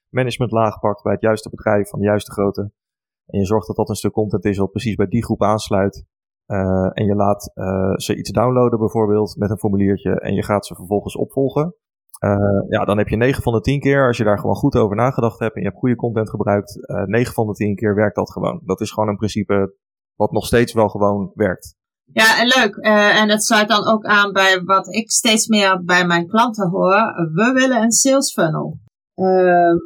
managementlaag 0.10 0.80
pakt 0.80 1.04
bij 1.04 1.14
het 1.14 1.22
juiste 1.22 1.50
bedrijf 1.50 1.90
van 1.90 2.00
de 2.00 2.06
juiste 2.06 2.32
grootte. 2.32 2.72
En 3.26 3.40
je 3.40 3.46
zorgt 3.46 3.68
dat 3.68 3.76
dat 3.76 3.90
een 3.90 3.96
stuk 3.96 4.12
content 4.12 4.46
is 4.46 4.58
wat 4.58 4.72
precies 4.72 4.96
bij 4.96 5.08
die 5.08 5.24
groep 5.24 5.44
aansluit. 5.44 6.06
Uh, 6.48 6.90
en 6.94 7.06
je 7.06 7.16
laat 7.16 7.52
uh, 7.56 7.94
ze 7.96 8.18
iets 8.18 8.32
downloaden 8.32 8.80
bijvoorbeeld 8.80 9.36
met 9.38 9.50
een 9.50 9.58
formuliertje 9.58 10.20
en 10.20 10.34
je 10.34 10.44
gaat 10.44 10.66
ze 10.66 10.76
vervolgens 10.76 11.16
opvolgen. 11.16 11.76
Uh, 12.24 12.70
ja, 12.70 12.86
dan 12.86 12.98
heb 12.98 13.08
je 13.08 13.16
9 13.16 13.44
van 13.44 13.54
de 13.54 13.62
10 13.62 13.80
keer, 13.80 14.08
als 14.08 14.18
je 14.18 14.24
daar 14.24 14.40
gewoon 14.40 14.56
goed 14.56 14.76
over 14.76 14.96
nagedacht 14.96 15.40
hebt 15.40 15.56
en 15.56 15.62
je 15.62 15.68
hebt 15.68 15.80
goede 15.80 15.96
content 15.96 16.30
gebruikt, 16.30 16.78
uh, 16.78 17.02
eh, 17.02 17.08
9 17.08 17.34
van 17.34 17.48
de 17.48 17.54
10 17.54 17.76
keer 17.76 17.96
werkt 17.96 18.16
dat 18.16 18.32
gewoon. 18.32 18.62
Dat 18.66 18.82
is 18.82 18.92
gewoon 18.92 19.10
een 19.10 19.18
principe 19.18 19.76
wat 20.16 20.32
nog 20.32 20.46
steeds 20.46 20.74
wel 20.74 20.90
gewoon 20.90 21.32
werkt. 21.34 21.76
Ja, 22.12 22.40
en 22.40 22.46
leuk. 22.46 22.76
Uh, 22.76 23.22
en 23.22 23.28
dat 23.28 23.44
sluit 23.44 23.68
dan 23.68 23.88
ook 23.88 24.06
aan 24.06 24.32
bij 24.32 24.62
wat 24.64 24.94
ik 24.94 25.12
steeds 25.12 25.48
meer 25.48 25.84
bij 25.84 26.06
mijn 26.06 26.28
klanten 26.28 26.70
hoor. 26.70 27.14
We 27.34 27.52
willen 27.54 27.82
een 27.82 27.92
sales 27.92 28.34
funnel. 28.34 28.80
Ehm, 29.24 29.78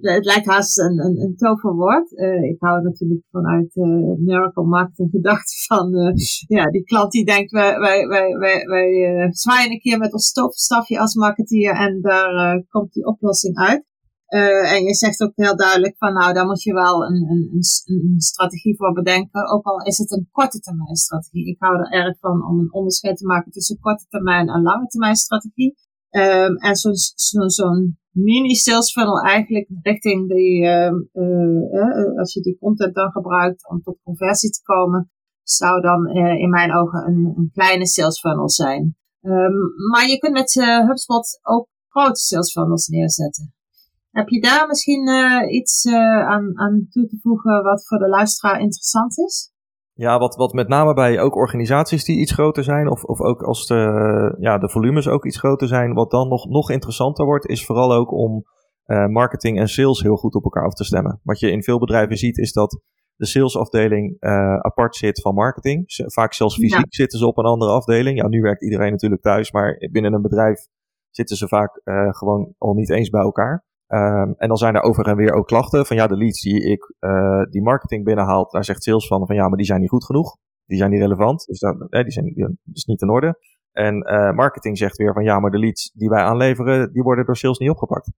het, 0.00 0.24
lijkt 0.24 0.46
haast 0.46 0.78
een, 0.78 0.98
een, 0.98 1.20
een 1.20 1.36
toverwoord. 1.36 2.10
ik 2.50 2.56
hou 2.58 2.82
natuurlijk 2.82 3.24
vanuit 3.30 3.74
Miracle 4.18 4.64
Marketing 4.64 5.10
gedachte 5.10 5.52
van 5.68 5.90
ja, 6.46 6.64
die 6.70 6.84
klant 6.84 7.12
die 7.12 7.24
denkt 7.24 7.50
wij, 7.50 7.78
wij, 7.78 8.06
wij, 8.06 8.36
wij, 8.36 8.66
wij 8.66 9.28
zwaaien 9.30 9.70
een 9.70 9.80
keer 9.80 9.98
met 9.98 10.12
ons 10.12 10.26
stofstafje 10.26 11.00
als 11.00 11.14
marketeer 11.14 11.74
en 11.74 12.00
daar 12.00 12.64
komt 12.68 12.92
die 12.92 13.06
oplossing 13.06 13.56
uit. 13.56 13.84
En 14.72 14.84
je 14.84 14.94
zegt 14.94 15.22
ook 15.22 15.32
heel 15.34 15.56
duidelijk 15.56 15.94
van 15.98 16.12
nou, 16.12 16.32
daar 16.32 16.46
moet 16.46 16.62
je 16.62 16.72
wel 16.72 17.04
een, 17.04 17.28
een, 17.30 17.48
een, 17.84 18.20
strategie 18.20 18.76
voor 18.76 18.92
bedenken. 18.92 19.50
Ook 19.50 19.64
al 19.64 19.82
is 19.82 19.98
het 19.98 20.12
een 20.12 20.28
korte 20.30 20.58
termijn 20.58 20.96
strategie. 20.96 21.46
Ik 21.46 21.56
hou 21.58 21.76
er 21.76 21.90
erg 21.90 22.18
van 22.18 22.46
om 22.48 22.58
een 22.58 22.72
onderscheid 22.72 23.16
te 23.16 23.26
maken 23.26 23.52
tussen 23.52 23.78
korte 23.80 24.06
termijn 24.08 24.48
en 24.48 24.62
lange 24.62 24.86
termijn 24.86 25.16
strategie. 25.16 25.74
Um, 26.10 26.56
en 26.56 26.76
zo'n 26.76 26.94
zo, 27.14 27.48
zo'n 27.48 27.98
mini 28.12 28.54
sales 28.54 28.92
funnel 28.92 29.20
eigenlijk 29.20 29.68
richting 29.82 30.28
die, 30.28 30.64
um, 30.66 31.08
uh, 31.12 32.18
als 32.18 32.32
je 32.32 32.40
die 32.40 32.58
content 32.58 32.94
dan 32.94 33.10
gebruikt 33.10 33.68
om 33.68 33.82
tot 33.82 33.98
conversie 34.02 34.50
te 34.50 34.62
komen, 34.62 35.10
zou 35.42 35.80
dan 35.80 36.08
in 36.38 36.50
mijn 36.50 36.74
ogen 36.74 37.06
een, 37.06 37.32
een 37.36 37.50
kleine 37.52 37.86
sales 37.86 38.20
funnel 38.20 38.50
zijn. 38.50 38.96
Um, 39.20 39.74
maar 39.90 40.08
je 40.08 40.18
kunt 40.18 40.32
met 40.32 40.54
HubSpot 40.86 41.40
ook 41.42 41.68
grote 41.88 42.20
sales 42.20 42.52
funnels 42.52 42.86
neerzetten. 42.86 43.54
Heb 44.10 44.28
je 44.28 44.40
daar 44.40 44.66
misschien 44.66 45.08
iets 45.50 45.86
aan, 46.26 46.58
aan 46.58 46.86
toe 46.90 47.06
te 47.06 47.18
voegen 47.22 47.62
wat 47.62 47.86
voor 47.86 47.98
de 47.98 48.08
luisteraar 48.08 48.60
interessant 48.60 49.18
is? 49.18 49.51
Ja, 49.94 50.18
wat, 50.18 50.36
wat 50.36 50.52
met 50.52 50.68
name 50.68 50.94
bij 50.94 51.20
ook 51.20 51.36
organisaties 51.36 52.04
die 52.04 52.20
iets 52.20 52.32
groter 52.32 52.64
zijn, 52.64 52.90
of, 52.90 53.04
of 53.04 53.20
ook 53.20 53.42
als 53.42 53.66
de, 53.66 54.36
ja, 54.38 54.58
de 54.58 54.70
volumes 54.70 55.08
ook 55.08 55.26
iets 55.26 55.38
groter 55.38 55.68
zijn, 55.68 55.92
wat 55.92 56.10
dan 56.10 56.28
nog, 56.28 56.48
nog 56.48 56.70
interessanter 56.70 57.24
wordt, 57.24 57.46
is 57.46 57.66
vooral 57.66 57.92
ook 57.92 58.12
om 58.12 58.44
uh, 58.86 59.06
marketing 59.06 59.58
en 59.58 59.68
sales 59.68 60.02
heel 60.02 60.16
goed 60.16 60.34
op 60.34 60.44
elkaar 60.44 60.64
af 60.64 60.74
te 60.74 60.84
stemmen. 60.84 61.20
Wat 61.22 61.40
je 61.40 61.50
in 61.50 61.62
veel 61.62 61.78
bedrijven 61.78 62.16
ziet, 62.16 62.38
is 62.38 62.52
dat 62.52 62.80
de 63.16 63.26
salesafdeling 63.26 64.16
apart 64.60 64.96
zit 64.96 65.20
van 65.20 65.34
marketing. 65.34 65.84
Vaak 66.06 66.32
zelfs 66.32 66.54
fysiek 66.54 66.94
zitten 66.94 67.18
ze 67.18 67.26
op 67.26 67.38
een 67.38 67.44
andere 67.44 67.72
afdeling. 67.72 68.18
Ja, 68.18 68.28
nu 68.28 68.40
werkt 68.40 68.62
iedereen 68.62 68.90
natuurlijk 68.90 69.22
thuis, 69.22 69.52
maar 69.52 69.88
binnen 69.90 70.12
een 70.12 70.22
bedrijf 70.22 70.66
zitten 71.10 71.36
ze 71.36 71.48
vaak 71.48 71.80
gewoon 72.10 72.54
al 72.58 72.74
niet 72.74 72.90
eens 72.90 73.08
bij 73.10 73.20
elkaar. 73.20 73.64
Um, 73.94 74.34
en 74.36 74.48
dan 74.48 74.56
zijn 74.56 74.74
er 74.74 74.82
over 74.82 75.06
en 75.06 75.16
weer 75.16 75.32
ook 75.32 75.46
klachten 75.46 75.86
van 75.86 75.96
ja, 75.96 76.06
de 76.06 76.16
leads 76.16 76.40
die 76.40 76.70
ik 76.70 76.94
uh, 77.00 77.42
die 77.50 77.62
marketing 77.62 78.04
binnenhaalt, 78.04 78.50
daar 78.50 78.64
zegt 78.64 78.82
sales 78.82 79.06
van 79.06 79.26
van 79.26 79.36
ja, 79.36 79.48
maar 79.48 79.56
die 79.56 79.66
zijn 79.66 79.80
niet 79.80 79.88
goed 79.88 80.04
genoeg. 80.04 80.36
Die 80.66 80.78
zijn 80.78 80.90
niet 80.90 81.00
relevant, 81.00 81.44
dus 81.46 81.58
dat, 81.58 81.86
eh, 81.90 82.02
die 82.02 82.12
zijn 82.12 82.58
dus 82.62 82.84
niet 82.84 83.02
in 83.02 83.10
orde. 83.10 83.38
En 83.72 83.96
uh, 83.96 84.32
marketing 84.32 84.78
zegt 84.78 84.96
weer 84.96 85.12
van 85.12 85.24
ja, 85.24 85.40
maar 85.40 85.50
de 85.50 85.58
leads 85.58 85.92
die 85.94 86.08
wij 86.08 86.22
aanleveren, 86.22 86.92
die 86.92 87.02
worden 87.02 87.26
door 87.26 87.36
sales 87.36 87.58
niet 87.58 87.70
opgepakt. 87.70 88.12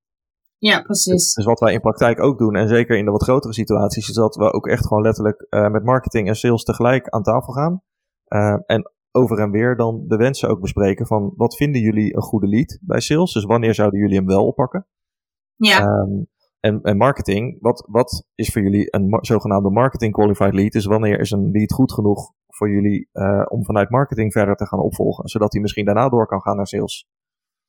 Ja, 0.58 0.82
precies. 0.82 1.34
Dus, 1.34 1.44
wat 1.44 1.60
wij 1.60 1.72
in 1.72 1.80
praktijk 1.80 2.20
ook 2.20 2.38
doen, 2.38 2.56
en 2.56 2.68
zeker 2.68 2.96
in 2.96 3.04
de 3.04 3.10
wat 3.10 3.22
grotere 3.22 3.54
situaties, 3.54 4.08
is 4.08 4.14
dat 4.14 4.36
we 4.36 4.52
ook 4.52 4.66
echt 4.66 4.86
gewoon 4.86 5.02
letterlijk 5.02 5.46
uh, 5.50 5.68
met 5.68 5.84
marketing 5.84 6.28
en 6.28 6.36
sales 6.36 6.64
tegelijk 6.64 7.08
aan 7.08 7.22
tafel 7.22 7.52
gaan. 7.52 7.82
Uh, 8.28 8.56
en 8.66 8.92
over 9.10 9.38
en 9.38 9.50
weer 9.50 9.76
dan 9.76 10.04
de 10.06 10.16
wensen 10.16 10.48
ook 10.48 10.60
bespreken 10.60 11.06
van 11.06 11.32
wat 11.36 11.56
vinden 11.56 11.80
jullie 11.80 12.16
een 12.16 12.22
goede 12.22 12.48
lead 12.48 12.78
bij 12.80 13.00
sales? 13.00 13.32
Dus 13.32 13.44
wanneer 13.44 13.74
zouden 13.74 14.00
jullie 14.00 14.16
hem 14.16 14.26
wel 14.26 14.46
oppakken? 14.46 14.86
Ja. 15.56 15.82
Um, 15.82 16.26
en, 16.60 16.82
en, 16.82 16.96
marketing, 16.96 17.56
wat, 17.60 17.86
wat 17.90 18.26
is 18.34 18.52
voor 18.52 18.62
jullie 18.62 18.86
een 18.90 19.18
zogenaamde 19.20 19.70
marketing 19.70 20.12
qualified 20.12 20.54
lead? 20.54 20.72
Dus 20.72 20.84
wanneer 20.84 21.20
is 21.20 21.30
een 21.30 21.50
lead 21.50 21.72
goed 21.72 21.92
genoeg 21.92 22.32
voor 22.46 22.70
jullie 22.70 23.08
uh, 23.12 23.42
om 23.48 23.64
vanuit 23.64 23.90
marketing 23.90 24.32
verder 24.32 24.56
te 24.56 24.66
gaan 24.66 24.80
opvolgen, 24.80 25.28
zodat 25.28 25.52
hij 25.52 25.62
misschien 25.62 25.84
daarna 25.84 26.08
door 26.08 26.26
kan 26.26 26.40
gaan 26.40 26.56
naar 26.56 26.66
sales? 26.66 27.06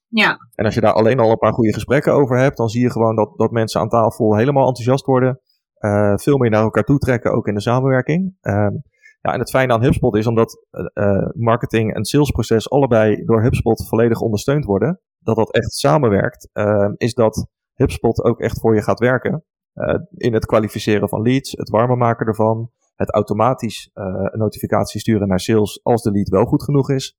Ja. 0.07 0.37
En 0.55 0.65
als 0.65 0.73
je 0.73 0.81
daar 0.81 0.93
alleen 0.93 1.19
al 1.19 1.31
een 1.31 1.37
paar 1.37 1.53
goede 1.53 1.73
gesprekken 1.73 2.13
over 2.13 2.37
hebt, 2.37 2.57
dan 2.57 2.69
zie 2.69 2.81
je 2.81 2.91
gewoon 2.91 3.15
dat, 3.15 3.37
dat 3.37 3.51
mensen 3.51 3.81
aan 3.81 3.89
tafel 3.89 4.35
helemaal 4.35 4.67
enthousiast 4.67 5.05
worden, 5.05 5.39
uh, 5.79 6.13
veel 6.15 6.37
meer 6.37 6.49
naar 6.49 6.63
elkaar 6.63 6.83
toe 6.83 6.97
trekken, 6.97 7.31
ook 7.31 7.47
in 7.47 7.53
de 7.53 7.61
samenwerking. 7.61 8.37
Um, 8.41 8.83
ja, 9.21 9.33
en 9.33 9.39
het 9.39 9.49
fijne 9.49 9.73
aan 9.73 9.83
HubSpot 9.83 10.15
is 10.15 10.27
omdat 10.27 10.65
uh, 10.93 11.27
marketing 11.33 11.93
en 11.93 12.05
salesproces 12.05 12.69
allebei 12.69 13.25
door 13.25 13.43
HubSpot 13.43 13.87
volledig 13.87 14.19
ondersteund 14.19 14.65
worden, 14.65 15.01
dat 15.19 15.35
dat 15.35 15.53
echt 15.53 15.73
samenwerkt, 15.73 16.49
uh, 16.53 16.89
is 16.97 17.13
dat 17.13 17.47
HubSpot 17.75 18.23
ook 18.23 18.39
echt 18.39 18.59
voor 18.59 18.75
je 18.75 18.81
gaat 18.81 18.99
werken. 18.99 19.43
Uh, 19.73 19.95
in 20.11 20.33
het 20.33 20.45
kwalificeren 20.45 21.09
van 21.09 21.21
leads, 21.21 21.51
het 21.51 21.69
warmer 21.69 21.97
maken 21.97 22.27
ervan, 22.27 22.71
het 22.95 23.11
automatisch 23.11 23.89
uh, 23.93 24.05
een 24.05 24.39
notificatie 24.39 24.99
sturen 24.99 25.27
naar 25.27 25.39
sales 25.39 25.83
als 25.83 26.03
de 26.03 26.11
lead 26.11 26.29
wel 26.29 26.45
goed 26.45 26.63
genoeg 26.63 26.89
is. 26.89 27.17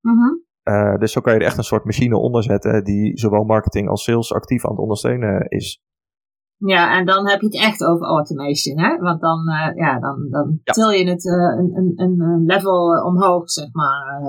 Mm 0.00 0.18
-hmm. 0.18 0.44
uh, 0.74 0.98
dus 0.98 1.12
zo 1.12 1.20
kan 1.20 1.32
je 1.32 1.38
er 1.38 1.46
echt 1.46 1.56
een 1.56 1.64
soort 1.64 1.84
machine 1.84 2.16
onder 2.16 2.42
zetten 2.42 2.84
die 2.84 3.18
zowel 3.18 3.44
marketing 3.44 3.88
als 3.88 4.04
sales 4.04 4.32
actief 4.32 4.64
aan 4.64 4.70
het 4.70 4.80
ondersteunen 4.80 5.48
is. 5.48 5.82
Ja, 6.64 6.98
en 6.98 7.06
dan 7.06 7.28
heb 7.28 7.40
je 7.40 7.46
het 7.46 7.56
echt 7.56 7.84
over 7.84 8.06
automation, 8.06 8.78
hè? 8.78 8.96
Want 8.96 9.20
dan, 9.20 9.48
uh, 9.48 9.76
ja, 9.76 10.00
dan, 10.00 10.28
dan 10.30 10.60
ja. 10.64 10.72
til 10.72 10.90
je 10.90 11.08
het 11.08 11.24
uh, 11.24 11.32
een, 11.32 11.94
een, 11.96 12.20
een 12.20 12.44
level 12.44 13.04
omhoog, 13.04 13.50
zeg 13.50 13.72
maar. 13.72 14.22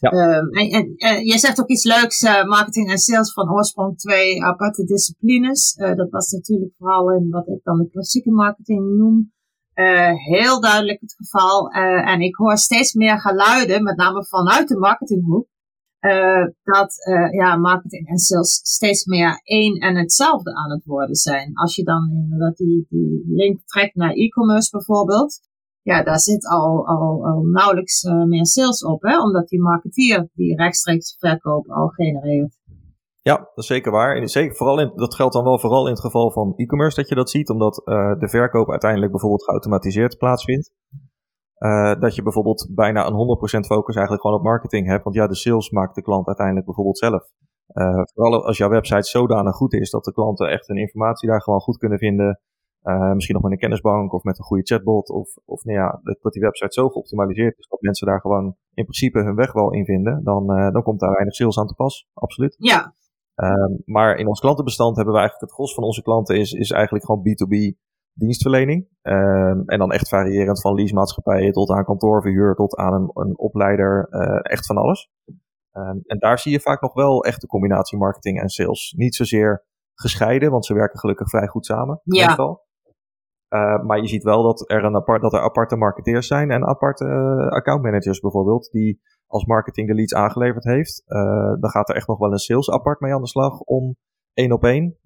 Ja. 0.00 0.10
Ehm, 0.10 0.48
en, 0.48 0.94
en 0.96 1.26
je 1.26 1.38
zegt 1.38 1.60
ook 1.60 1.68
iets 1.68 1.84
leuks, 1.84 2.22
marketing 2.46 2.90
en 2.90 2.98
sales 2.98 3.32
van 3.32 3.52
oorsprong 3.52 3.98
twee 3.98 4.44
aparte 4.44 4.84
disciplines. 4.84 5.74
dat 5.74 6.10
was 6.10 6.30
natuurlijk 6.30 6.72
vooral 6.78 7.12
in 7.12 7.30
wat 7.30 7.48
ik 7.48 7.60
dan 7.62 7.78
de 7.78 7.88
klassieke 7.90 8.30
marketing 8.30 8.96
noem. 8.96 9.32
heel 10.14 10.60
duidelijk 10.60 11.00
het 11.00 11.14
geval. 11.16 11.70
en 12.04 12.20
ik 12.20 12.36
hoor 12.36 12.56
steeds 12.56 12.92
meer 12.92 13.20
geluiden, 13.20 13.82
met 13.82 13.96
name 13.96 14.24
vanuit 14.24 14.68
de 14.68 14.78
marketinghoek 14.78 15.46
uh, 16.00 16.46
dat 16.62 17.06
uh, 17.08 17.32
ja, 17.32 17.56
marketing 17.56 18.08
en 18.08 18.18
sales 18.18 18.60
steeds 18.62 19.04
meer 19.04 19.40
één 19.42 19.74
en 19.76 19.96
hetzelfde 19.96 20.54
aan 20.54 20.70
het 20.70 20.84
worden 20.84 21.16
zijn. 21.16 21.54
Als 21.54 21.74
je 21.74 21.84
dan 21.84 22.10
inderdaad 22.12 22.56
die, 22.56 22.86
die 22.88 23.24
link 23.26 23.60
trekt 23.64 23.94
naar 23.94 24.12
e-commerce 24.12 24.70
bijvoorbeeld, 24.70 25.40
ja, 25.82 26.02
daar 26.02 26.20
zit 26.20 26.46
al, 26.46 26.86
al, 26.86 27.42
nauwelijks 27.42 28.02
uh, 28.02 28.24
meer 28.24 28.46
sales 28.46 28.84
op, 28.84 29.02
hè, 29.02 29.22
omdat 29.22 29.48
die 29.48 29.60
marketeer 29.60 30.28
die 30.34 30.56
rechtstreeks 30.56 31.16
verkoop 31.18 31.68
al 31.68 31.88
genereert. 31.88 32.56
Ja, 33.22 33.36
dat 33.36 33.50
is 33.54 33.66
zeker 33.66 33.92
waar. 33.92 34.16
En 34.16 34.28
zeker, 34.28 34.56
vooral 34.56 34.80
in, 34.80 34.92
dat 34.94 35.14
geldt 35.14 35.34
dan 35.34 35.44
wel 35.44 35.58
vooral 35.58 35.84
in 35.84 35.92
het 35.92 36.00
geval 36.00 36.30
van 36.30 36.52
e-commerce 36.56 36.96
dat 36.96 37.08
je 37.08 37.14
dat 37.14 37.30
ziet, 37.30 37.50
omdat 37.50 37.74
de 38.18 38.28
verkoop 38.28 38.70
uiteindelijk 38.70 39.10
bijvoorbeeld 39.10 39.44
geautomatiseerd 39.44 40.18
plaatsvindt. 40.18 40.72
Uh, 41.58 41.94
dat 42.00 42.14
je 42.14 42.22
bijvoorbeeld 42.22 42.68
bijna 42.74 43.06
een 43.06 43.62
100% 43.62 43.66
focus 43.66 43.94
eigenlijk 43.94 44.24
gewoon 44.24 44.38
op 44.38 44.44
marketing 44.44 44.86
hebt. 44.86 45.04
Want 45.04 45.16
ja, 45.16 45.26
de 45.26 45.34
sales 45.34 45.70
maakt 45.70 45.94
de 45.94 46.02
klant 46.02 46.26
uiteindelijk 46.26 46.66
bijvoorbeeld 46.66 46.98
zelf. 46.98 47.22
Uh, 47.72 48.02
vooral 48.14 48.46
als 48.46 48.58
jouw 48.58 48.68
website 48.68 49.08
zodanig 49.08 49.54
goed 49.54 49.72
is 49.72 49.90
dat 49.90 50.04
de 50.04 50.12
klanten 50.12 50.50
echt 50.50 50.66
hun 50.66 50.76
informatie 50.76 51.28
daar 51.28 51.42
gewoon 51.42 51.60
goed 51.60 51.78
kunnen 51.78 51.98
vinden. 51.98 52.40
Uh, 52.82 53.12
misschien 53.12 53.34
nog 53.34 53.44
met 53.44 53.52
een 53.52 53.58
kennisbank 53.58 54.12
of 54.12 54.22
met 54.22 54.38
een 54.38 54.44
goede 54.44 54.62
chatbot. 54.62 55.10
Of, 55.10 55.28
of 55.44 55.64
nou 55.64 55.78
ja, 55.78 56.00
dat 56.20 56.32
die 56.32 56.42
website 56.42 56.72
zo 56.72 56.88
geoptimaliseerd 56.88 57.58
is 57.58 57.66
dat 57.68 57.80
mensen 57.80 58.06
daar 58.06 58.20
gewoon 58.20 58.44
in 58.74 58.84
principe 58.84 59.18
hun 59.18 59.34
weg 59.34 59.52
wel 59.52 59.72
in 59.72 59.84
vinden. 59.84 60.24
Dan, 60.24 60.46
dan 60.46 60.82
komt 60.82 61.00
daar 61.00 61.12
weinig 61.12 61.34
sales 61.34 61.58
aan 61.58 61.66
te 61.66 61.74
pas. 61.74 62.08
Absoluut. 62.14 62.56
Ja. 62.58 62.94
maar 63.84 64.16
in 64.16 64.28
ons 64.28 64.40
klantenbestand 64.40 64.96
hebben 64.96 65.14
we 65.14 65.20
eigenlijk 65.20 65.50
het 65.50 65.58
gros 65.58 65.74
van 65.74 65.84
onze 65.84 66.02
klanten 66.02 66.36
is, 66.36 66.52
is 66.52 66.70
eigenlijk 66.70 67.04
gewoon 67.04 67.20
B2B 67.20 67.86
dienstverlening. 68.18 68.88
Um, 69.02 69.62
en 69.66 69.78
dan 69.78 69.92
echt 69.92 70.08
variërend 70.08 70.60
van 70.60 70.74
leasemaatschappijen 70.74 71.52
tot 71.52 71.70
aan 71.70 71.84
kantoorverhuur 71.84 72.54
tot 72.54 72.76
aan 72.76 72.94
een, 72.94 73.10
een 73.12 73.38
opleider. 73.38 74.06
Uh, 74.10 74.38
echt 74.42 74.66
van 74.66 74.76
alles. 74.76 75.10
Um, 75.72 76.00
en 76.06 76.18
daar 76.18 76.38
zie 76.38 76.52
je 76.52 76.60
vaak 76.60 76.80
nog 76.80 76.94
wel 76.94 77.24
echt 77.24 77.40
de 77.40 77.46
combinatie 77.46 77.98
marketing 77.98 78.40
en 78.40 78.48
sales. 78.48 78.94
Niet 78.96 79.14
zozeer 79.14 79.64
gescheiden, 79.94 80.50
want 80.50 80.66
ze 80.66 80.74
werken 80.74 80.98
gelukkig 80.98 81.28
vrij 81.28 81.46
goed 81.46 81.66
samen. 81.66 82.00
Ja. 82.02 82.36
Uh, 83.54 83.82
maar 83.82 84.00
je 84.00 84.08
ziet 84.08 84.22
wel 84.22 84.42
dat 84.42 84.70
er, 84.70 84.84
een 84.84 84.96
apart, 84.96 85.22
dat 85.22 85.32
er 85.32 85.40
aparte 85.40 85.76
marketeers 85.76 86.26
zijn 86.26 86.50
en 86.50 86.64
aparte 86.64 87.04
uh, 87.04 87.48
accountmanagers 87.48 88.20
bijvoorbeeld, 88.20 88.70
die 88.70 89.00
als 89.26 89.44
marketing 89.44 89.88
de 89.88 89.94
leads 89.94 90.14
aangeleverd 90.14 90.64
heeft. 90.64 91.02
Uh, 91.06 91.20
dan 91.60 91.70
gaat 91.70 91.88
er 91.88 91.94
echt 91.94 92.08
nog 92.08 92.18
wel 92.18 92.32
een 92.32 92.38
sales 92.38 92.70
apart 92.70 93.00
mee 93.00 93.14
aan 93.14 93.22
de 93.22 93.28
slag 93.28 93.60
om 93.60 93.96
één 94.32 94.52
op 94.52 94.64
één. 94.64 94.98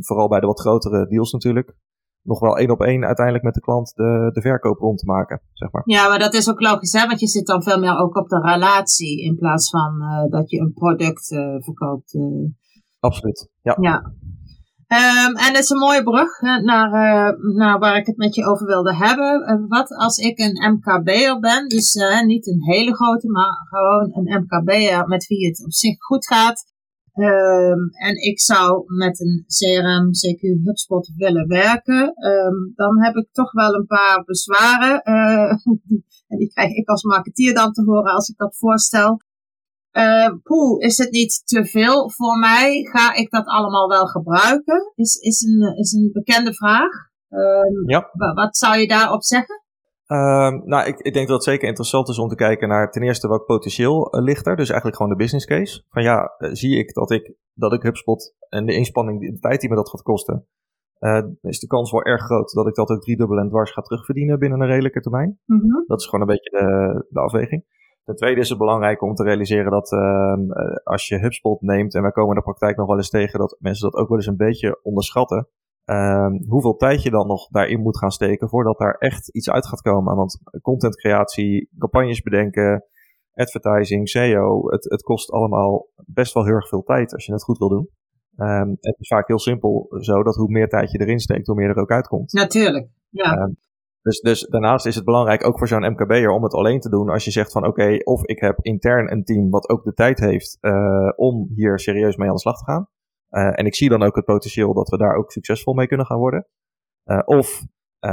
Vooral 0.00 0.28
bij 0.28 0.40
de 0.40 0.46
wat 0.46 0.60
grotere 0.60 1.06
deals 1.06 1.32
natuurlijk 1.32 1.76
nog 2.22 2.40
wel 2.40 2.58
één 2.58 2.70
op 2.70 2.80
één 2.80 3.04
uiteindelijk 3.04 3.44
met 3.44 3.54
de 3.54 3.60
klant 3.60 3.92
de, 3.94 4.30
de 4.32 4.40
verkoop 4.40 4.78
rond 4.78 4.98
te 4.98 5.06
maken, 5.06 5.40
zeg 5.52 5.72
maar. 5.72 5.82
Ja, 5.84 6.08
maar 6.08 6.18
dat 6.18 6.34
is 6.34 6.50
ook 6.50 6.60
logisch, 6.60 6.92
hè? 6.92 7.06
want 7.06 7.20
je 7.20 7.26
zit 7.26 7.46
dan 7.46 7.62
veel 7.62 7.78
meer 7.78 7.98
ook 7.98 8.16
op 8.16 8.28
de 8.28 8.40
relatie 8.40 9.22
in 9.22 9.36
plaats 9.36 9.70
van 9.70 10.02
uh, 10.02 10.30
dat 10.30 10.50
je 10.50 10.60
een 10.60 10.72
product 10.72 11.30
uh, 11.30 11.54
verkoopt. 11.58 12.14
Uh. 12.14 12.50
Absoluut, 13.00 13.48
ja. 13.62 13.76
ja. 13.80 14.12
Um, 14.88 15.36
en 15.36 15.54
het 15.54 15.62
is 15.62 15.70
een 15.70 15.78
mooie 15.78 16.02
brug 16.02 16.40
naar, 16.40 16.90
naar 17.54 17.78
waar 17.78 17.96
ik 17.96 18.06
het 18.06 18.16
met 18.16 18.34
je 18.34 18.44
over 18.44 18.66
wilde 18.66 18.94
hebben. 18.96 19.66
wat 19.68 19.90
als 19.96 20.16
ik 20.16 20.38
een 20.38 20.72
MKB'er 20.72 21.38
ben, 21.40 21.68
dus 21.68 21.94
niet 22.24 22.46
een 22.46 22.62
hele 22.62 22.94
grote, 22.94 23.30
maar 23.30 23.52
gewoon 23.68 24.10
een 24.12 24.42
MKB'er 24.42 25.08
met 25.08 25.26
wie 25.26 25.46
het 25.46 25.64
op 25.64 25.72
zich 25.72 25.96
goed 25.98 26.26
gaat. 26.26 26.64
Um, 27.18 27.90
en 27.90 28.22
ik 28.22 28.40
zou 28.40 28.84
met 28.96 29.20
een 29.20 29.44
CRM, 29.46 30.10
CQ, 30.10 30.64
HubSpot 30.64 31.12
willen 31.16 31.48
werken. 31.48 32.24
Um, 32.26 32.72
dan 32.74 33.02
heb 33.04 33.14
ik 33.14 33.28
toch 33.32 33.52
wel 33.52 33.74
een 33.74 33.86
paar 33.86 34.22
bezwaren. 34.24 35.00
Uh, 35.04 35.54
die, 35.88 36.04
en 36.28 36.38
die 36.38 36.48
krijg 36.48 36.70
ik 36.70 36.88
als 36.88 37.02
marketeer 37.02 37.54
dan 37.54 37.72
te 37.72 37.82
horen 37.82 38.12
als 38.12 38.28
ik 38.28 38.36
dat 38.36 38.56
voorstel. 38.56 39.20
Uh, 39.92 40.34
poeh, 40.42 40.84
is 40.84 40.98
het 40.98 41.10
niet 41.10 41.42
te 41.44 41.66
veel 41.66 42.10
voor 42.10 42.38
mij? 42.38 42.80
Ga 42.82 43.14
ik 43.14 43.30
dat 43.30 43.46
allemaal 43.46 43.88
wel 43.88 44.06
gebruiken? 44.06 44.92
Is, 44.94 45.14
is, 45.14 45.40
een, 45.40 45.76
is 45.76 45.92
een 45.92 46.10
bekende 46.12 46.54
vraag. 46.54 47.06
Ja. 47.86 48.10
Wat 48.34 48.56
zou 48.56 48.78
je 48.78 48.88
daarop 48.88 49.24
zeggen? 49.24 49.62
Uh, 50.08 50.50
nou, 50.64 50.86
ik, 50.86 50.98
ik, 50.98 51.12
denk 51.12 51.26
dat 51.26 51.36
het 51.36 51.44
zeker 51.44 51.68
interessant 51.68 52.08
is 52.08 52.18
om 52.18 52.28
te 52.28 52.34
kijken 52.34 52.68
naar 52.68 52.90
ten 52.90 53.02
eerste 53.02 53.28
welk 53.28 53.46
potentieel 53.46 54.16
uh, 54.16 54.22
ligt 54.22 54.46
er. 54.46 54.56
Dus 54.56 54.68
eigenlijk 54.68 54.96
gewoon 54.96 55.12
de 55.12 55.18
business 55.18 55.46
case. 55.46 55.82
Van 55.90 56.02
ja, 56.02 56.34
uh, 56.38 56.50
zie 56.52 56.78
ik 56.78 56.94
dat 56.94 57.10
ik, 57.10 57.34
dat 57.54 57.72
ik 57.72 57.82
HubSpot 57.82 58.34
en 58.48 58.66
de 58.66 58.74
inspanning, 58.74 59.20
de 59.20 59.38
tijd 59.38 59.60
die 59.60 59.70
me 59.70 59.76
dat 59.76 59.90
gaat 59.90 60.02
kosten, 60.02 60.46
uh, 61.00 61.22
is 61.40 61.58
de 61.58 61.66
kans 61.66 61.90
wel 61.90 62.02
erg 62.02 62.22
groot 62.22 62.52
dat 62.52 62.66
ik 62.66 62.74
dat 62.74 62.90
ook 62.90 63.00
driedubbel 63.00 63.38
en 63.38 63.48
dwars 63.48 63.72
ga 63.72 63.80
terugverdienen 63.80 64.38
binnen 64.38 64.60
een 64.60 64.66
redelijke 64.66 65.00
termijn. 65.00 65.40
Mm 65.44 65.60
-hmm. 65.60 65.84
Dat 65.86 66.00
is 66.00 66.06
gewoon 66.06 66.20
een 66.20 66.34
beetje 66.34 66.50
de, 66.50 67.06
de 67.08 67.20
afweging. 67.20 67.64
Ten 68.04 68.16
tweede 68.16 68.40
is 68.40 68.48
het 68.48 68.58
belangrijk 68.58 69.02
om 69.02 69.14
te 69.14 69.22
realiseren 69.22 69.70
dat 69.70 69.92
uh, 69.92 70.34
als 70.84 71.08
je 71.08 71.18
HubSpot 71.18 71.60
neemt, 71.60 71.94
en 71.94 72.02
wij 72.02 72.10
komen 72.10 72.30
in 72.30 72.36
de 72.36 72.42
praktijk 72.42 72.76
nog 72.76 72.86
wel 72.86 72.96
eens 72.96 73.10
tegen 73.10 73.38
dat 73.38 73.56
mensen 73.58 73.90
dat 73.90 74.00
ook 74.00 74.08
wel 74.08 74.16
eens 74.16 74.26
een 74.26 74.36
beetje 74.36 74.80
onderschatten, 74.82 75.48
uh, 75.90 76.26
hoeveel 76.48 76.76
tijd 76.76 77.02
je 77.02 77.10
dan 77.10 77.26
nog 77.26 77.48
daarin 77.48 77.80
moet 77.80 77.98
gaan 77.98 78.10
steken 78.10 78.48
voordat 78.48 78.78
daar 78.78 78.94
echt 78.94 79.28
iets 79.28 79.50
uit 79.50 79.66
gaat 79.66 79.80
komen. 79.80 80.16
Want 80.16 80.40
contentcreatie, 80.62 81.70
campagnes 81.78 82.22
bedenken, 82.22 82.84
advertising, 83.34 84.08
SEO, 84.08 84.70
het, 84.70 84.84
het 84.84 85.02
kost 85.02 85.30
allemaal 85.30 85.88
best 86.06 86.34
wel 86.34 86.44
heel 86.44 86.54
erg 86.54 86.68
veel 86.68 86.82
tijd 86.82 87.14
als 87.14 87.26
je 87.26 87.32
het 87.32 87.44
goed 87.44 87.58
wil 87.58 87.68
doen. 87.68 87.88
Um, 88.36 88.76
het 88.80 88.96
is 88.98 89.08
vaak 89.08 89.28
heel 89.28 89.38
simpel 89.38 89.86
zo 90.00 90.22
dat 90.22 90.36
hoe 90.36 90.50
meer 90.50 90.68
tijd 90.68 90.90
je 90.90 91.00
erin 91.00 91.18
steekt, 91.18 91.46
hoe 91.46 91.56
meer 91.56 91.68
er 91.68 91.80
ook 91.80 91.90
uitkomt. 91.90 92.32
Natuurlijk, 92.32 92.88
ja. 93.10 93.42
Um, 93.42 93.56
dus, 94.02 94.20
dus 94.20 94.46
daarnaast 94.46 94.86
is 94.86 94.94
het 94.94 95.04
belangrijk 95.04 95.46
ook 95.46 95.58
voor 95.58 95.68
zo'n 95.68 95.90
MKB'er 95.90 96.30
om 96.30 96.42
het 96.42 96.54
alleen 96.54 96.80
te 96.80 96.88
doen 96.88 97.08
als 97.08 97.24
je 97.24 97.30
zegt 97.30 97.52
van 97.52 97.66
oké, 97.66 97.82
okay, 97.82 97.98
of 97.98 98.24
ik 98.24 98.40
heb 98.40 98.58
intern 98.60 99.12
een 99.12 99.24
team 99.24 99.50
wat 99.50 99.68
ook 99.68 99.84
de 99.84 99.92
tijd 99.92 100.18
heeft 100.18 100.58
uh, 100.60 101.12
om 101.16 101.48
hier 101.54 101.78
serieus 101.78 102.16
mee 102.16 102.28
aan 102.28 102.34
de 102.34 102.40
slag 102.40 102.58
te 102.58 102.64
gaan. 102.64 102.88
Uh, 103.30 103.58
en 103.58 103.66
ik 103.66 103.74
zie 103.74 103.88
dan 103.88 104.02
ook 104.02 104.16
het 104.16 104.24
potentieel 104.24 104.74
dat 104.74 104.88
we 104.88 104.96
daar 104.96 105.14
ook 105.14 105.32
succesvol 105.32 105.74
mee 105.74 105.86
kunnen 105.86 106.06
gaan 106.06 106.18
worden. 106.18 106.46
Uh, 107.04 107.20
of 107.24 107.62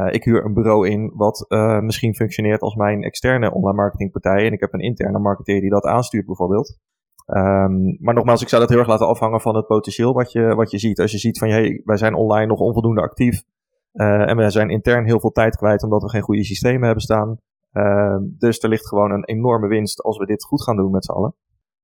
ik 0.10 0.23
huur 0.23 0.45
een 0.45 0.54
bureau 0.54 0.89
in 0.89 1.12
wat 1.13 1.45
misschien 1.82 2.15
functioneert 2.15 2.62
als 2.62 2.75
mijn 2.75 3.04
externe 3.04 3.54
online 3.54 3.78
marketingpartij 3.78 4.45
en 4.45 4.51
ik 4.51 4.60
heb 4.60 4.73
een 4.73 4.80
interne 4.80 5.19
marketeer 5.19 5.62
die 5.62 5.69
dat 5.69 5.86
aanstuurt 5.86 6.25
bijvoorbeeld. 6.25 6.78
Um, 7.25 7.97
maar 7.99 8.13
nogmaals, 8.13 8.41
ik 8.41 8.49
zou 8.49 8.62
dat 8.62 8.69
heel 8.69 8.80
erg 8.80 8.88
laten 8.88 9.08
afhangen 9.08 9.41
van 9.41 9.56
het 9.56 9.67
potentieel 9.67 10.13
wat 10.13 10.32
je, 10.32 10.56
wat 10.56 10.71
je 10.71 10.78
ziet. 10.78 10.99
Als 10.99 11.12
je 11.12 11.17
ziet 11.17 11.38
van, 11.38 11.49
hey, 11.49 11.82
wij 11.84 11.97
zijn 11.97 12.13
online 12.13 12.45
nog 12.45 12.60
onvoldoende 12.60 13.01
actief. 13.01 13.43
En 13.91 14.38
we 14.38 14.49
zijn 14.49 14.69
intern 14.69 15.06
heel 15.06 15.19
veel 15.19 15.32
tijd 15.32 15.56
kwijt 15.56 15.84
omdat 15.84 16.01
we 16.01 16.10
geen 16.10 16.21
goede 16.21 16.43
systemen 16.43 16.84
hebben 16.84 17.04
staan. 17.04 17.39
Uh, 17.73 18.17
dus 18.21 18.60
er 18.60 18.69
ligt 18.69 18.88
gewoon 18.88 19.12
een 19.12 19.25
enorme 19.25 19.67
winst 19.67 20.01
als 20.01 20.17
we 20.17 20.25
dit 20.25 20.43
goed 20.43 20.63
gaan 20.63 20.75
doen 20.75 20.91
met 20.91 21.06
z'n 21.06 21.12
allen. 21.12 21.36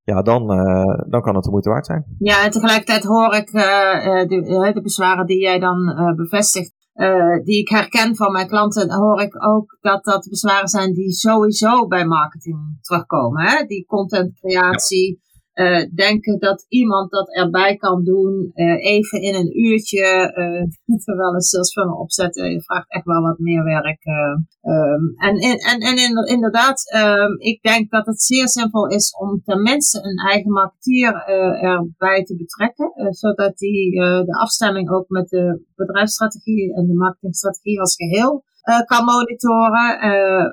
Ja, 0.03 0.21
dan, 0.21 0.51
uh, 0.51 1.09
dan 1.09 1.21
kan 1.21 1.35
het 1.35 1.43
de 1.43 1.49
moeite 1.49 1.69
waard 1.69 1.85
zijn. 1.85 2.05
Ja, 2.19 2.43
en 2.43 2.51
tegelijkertijd 2.51 3.03
hoor 3.03 3.33
ik 3.35 3.51
de, 3.51 4.71
de, 4.73 4.81
bezwaren 4.81 5.25
die 5.25 5.41
jij 5.41 5.59
dan 5.59 5.77
bevestigt. 6.15 6.73
die 7.43 7.59
ik 7.59 7.69
herken 7.69 8.15
van 8.15 8.31
mijn 8.31 8.47
klanten, 8.47 8.91
hoor 8.91 9.21
ik 9.21 9.45
ook 9.45 9.77
dat 9.81 10.03
dat 10.03 10.27
bezwaren 10.29 10.67
zijn 10.67 10.93
die 10.93 11.11
sowieso 11.11 11.87
bij 11.87 12.05
marketing 12.05 12.77
terugkomen. 12.81 13.43
Hè? 13.43 13.65
Die 13.65 13.85
contentcreatie. 13.85 15.19
Uh, 15.53 15.85
denken 15.95 16.39
dat 16.39 16.65
iemand 16.69 17.11
dat 17.11 17.35
erbij 17.35 17.75
kan 17.75 18.03
doen, 18.03 18.51
uh, 18.55 18.85
even 18.85 19.21
in 19.21 19.35
een 19.35 19.59
uurtje, 19.59 20.33
uh, 20.35 20.97
terwijl 21.05 21.33
een 21.33 21.41
sales 21.41 21.71
funnel 21.71 21.97
opzetten, 21.97 22.51
je 22.51 22.61
vraagt 22.61 22.89
echt 22.91 23.05
wel 23.05 23.21
wat 23.21 23.37
meer 23.39 23.63
werk. 23.63 24.05
Um, 24.61 25.13
en, 25.17 25.35
en, 25.37 25.79
en 25.79 26.27
inderdaad, 26.27 26.95
um, 26.95 27.39
ik 27.39 27.61
denk 27.61 27.89
dat 27.89 28.05
het 28.05 28.21
zeer 28.21 28.47
simpel 28.47 28.87
is 28.87 29.15
om 29.19 29.41
tenminste 29.43 30.03
een 30.03 30.29
eigen 30.29 30.51
marketeer 30.51 31.13
erbij 31.61 32.23
te 32.23 32.35
betrekken, 32.35 33.13
zodat 33.13 33.57
die 33.57 33.91
de 33.99 34.39
afstemming 34.41 34.89
ook 34.91 35.09
met 35.09 35.29
de 35.29 35.65
bedrijfsstrategie 35.75 36.75
en 36.75 36.87
de 36.87 36.93
marketingstrategie 36.93 37.79
als 37.79 37.95
geheel 37.95 38.43
kan 38.85 39.05
monitoren, 39.05 39.99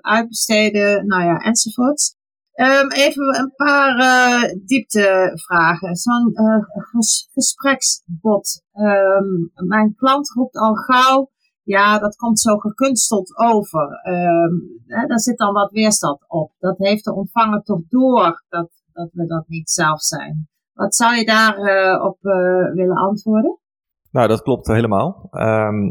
uitbesteden, 0.03 1.07
nou 1.07 1.25
ja, 1.25 1.37
enzovoorts. 1.37 2.18
Um, 2.61 2.91
even 2.91 3.39
een 3.39 3.53
paar 3.57 3.99
uh, 3.99 4.53
dieptevragen. 4.67 5.97
Zo'n 5.97 6.31
uh, 6.33 6.65
ges 6.69 7.29
gespreksbot. 7.33 8.63
Um, 8.73 9.51
mijn 9.55 9.95
klant 9.95 10.31
roept 10.31 10.57
al 10.57 10.75
gauw, 10.75 11.31
ja, 11.63 11.99
dat 11.99 12.17
komt 12.17 12.41
zo 12.41 12.57
gekunsteld 12.57 13.39
over. 13.39 14.01
Um, 14.09 14.83
hè, 14.87 15.07
daar 15.07 15.21
zit 15.21 15.39
dan 15.39 15.53
wat 15.53 15.71
weerstand 15.71 16.25
op. 16.29 16.53
Dat 16.59 16.79
heeft 16.79 17.05
de 17.05 17.15
ontvanger 17.15 17.63
toch 17.63 17.81
door 17.89 18.45
dat, 18.49 18.71
dat 18.93 19.09
we 19.13 19.27
dat 19.27 19.45
niet 19.49 19.71
zelf 19.71 20.01
zijn. 20.01 20.49
Wat 20.73 20.95
zou 20.95 21.15
je 21.15 21.25
daarop 21.25 21.65
uh, 21.65 22.05
op, 22.05 22.19
willen 22.75 22.97
antwoorden? 22.97 23.59
Nou, 24.11 24.29
dat 24.29 24.43
klopt 24.43 24.67
helemaal. 24.67 25.29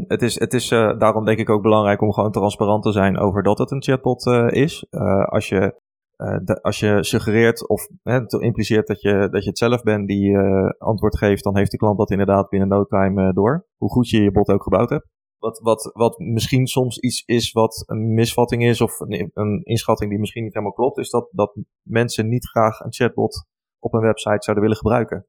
Het 0.06 0.22
is, 0.22 0.38
het 0.38 0.54
is 0.54 0.68
daarom 0.68 1.24
denk 1.24 1.38
ik 1.38 1.50
ook 1.50 1.62
belangrijk 1.62 2.02
om 2.02 2.12
gewoon 2.12 2.32
transparant 2.32 2.82
te 2.82 2.92
zijn 2.92 3.18
over 3.18 3.42
dat 3.42 3.58
het 3.58 3.70
een 3.70 3.82
chatbot 3.82 4.26
is. 4.52 4.86
Als 5.24 5.48
je 5.48 5.86
de, 6.18 6.58
als 6.62 6.78
je 6.80 7.04
suggereert 7.04 7.68
of 7.68 7.88
hè, 8.02 8.40
impliceert 8.40 8.86
dat 8.86 9.00
je, 9.00 9.28
dat 9.30 9.42
je 9.42 9.48
het 9.48 9.58
zelf 9.58 9.82
bent 9.82 10.08
die 10.08 10.30
uh, 10.30 10.68
antwoord 10.78 11.16
geeft, 11.16 11.44
dan 11.44 11.56
heeft 11.56 11.70
de 11.70 11.76
klant 11.76 11.98
dat 11.98 12.10
inderdaad 12.10 12.48
binnen 12.48 12.68
no 12.68 12.84
time 12.84 13.22
uh, 13.22 13.32
door. 13.32 13.66
Hoe 13.76 13.90
goed 13.90 14.08
je 14.08 14.22
je 14.22 14.30
bot 14.30 14.48
ook 14.48 14.62
gebouwd 14.62 14.90
hebt. 14.90 15.08
Wat, 15.38 15.58
wat, 15.58 15.90
wat 15.92 16.18
misschien 16.18 16.66
soms 16.66 16.98
iets 16.98 17.22
is 17.26 17.52
wat 17.52 17.84
een 17.86 18.14
misvatting 18.14 18.64
is 18.64 18.80
of 18.80 19.00
een, 19.00 19.62
inschatting 19.62 20.10
die 20.10 20.18
misschien 20.18 20.42
niet 20.42 20.52
helemaal 20.52 20.74
klopt, 20.74 20.98
is 20.98 21.10
dat, 21.10 21.28
dat 21.30 21.56
mensen 21.82 22.28
niet 22.28 22.48
graag 22.48 22.80
een 22.80 22.92
chatbot 22.92 23.46
op 23.78 23.94
een 23.94 24.00
website 24.00 24.42
zouden 24.42 24.64
willen 24.64 24.76
gebruiken. 24.76 25.26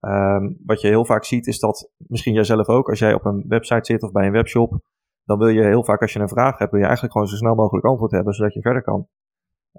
Um, 0.00 0.58
wat 0.64 0.80
je 0.80 0.88
heel 0.88 1.04
vaak 1.04 1.24
ziet 1.24 1.46
is 1.46 1.58
dat, 1.58 1.90
misschien 1.96 2.34
jij 2.34 2.44
zelf 2.44 2.68
ook, 2.68 2.88
als 2.88 2.98
jij 2.98 3.14
op 3.14 3.24
een 3.24 3.44
website 3.48 3.84
zit 3.84 4.02
of 4.02 4.12
bij 4.12 4.26
een 4.26 4.32
webshop, 4.32 4.80
dan 5.24 5.38
wil 5.38 5.48
je 5.48 5.62
heel 5.62 5.84
vaak 5.84 6.00
als 6.00 6.12
je 6.12 6.18
een 6.18 6.28
vraag 6.28 6.58
hebt, 6.58 6.70
wil 6.70 6.80
je 6.80 6.86
eigenlijk 6.86 7.14
gewoon 7.14 7.28
zo 7.28 7.36
snel 7.36 7.54
mogelijk 7.54 7.86
antwoord 7.86 8.10
hebben, 8.10 8.34
zodat 8.34 8.54
je 8.54 8.60
verder 8.60 8.82
kan. 8.82 9.06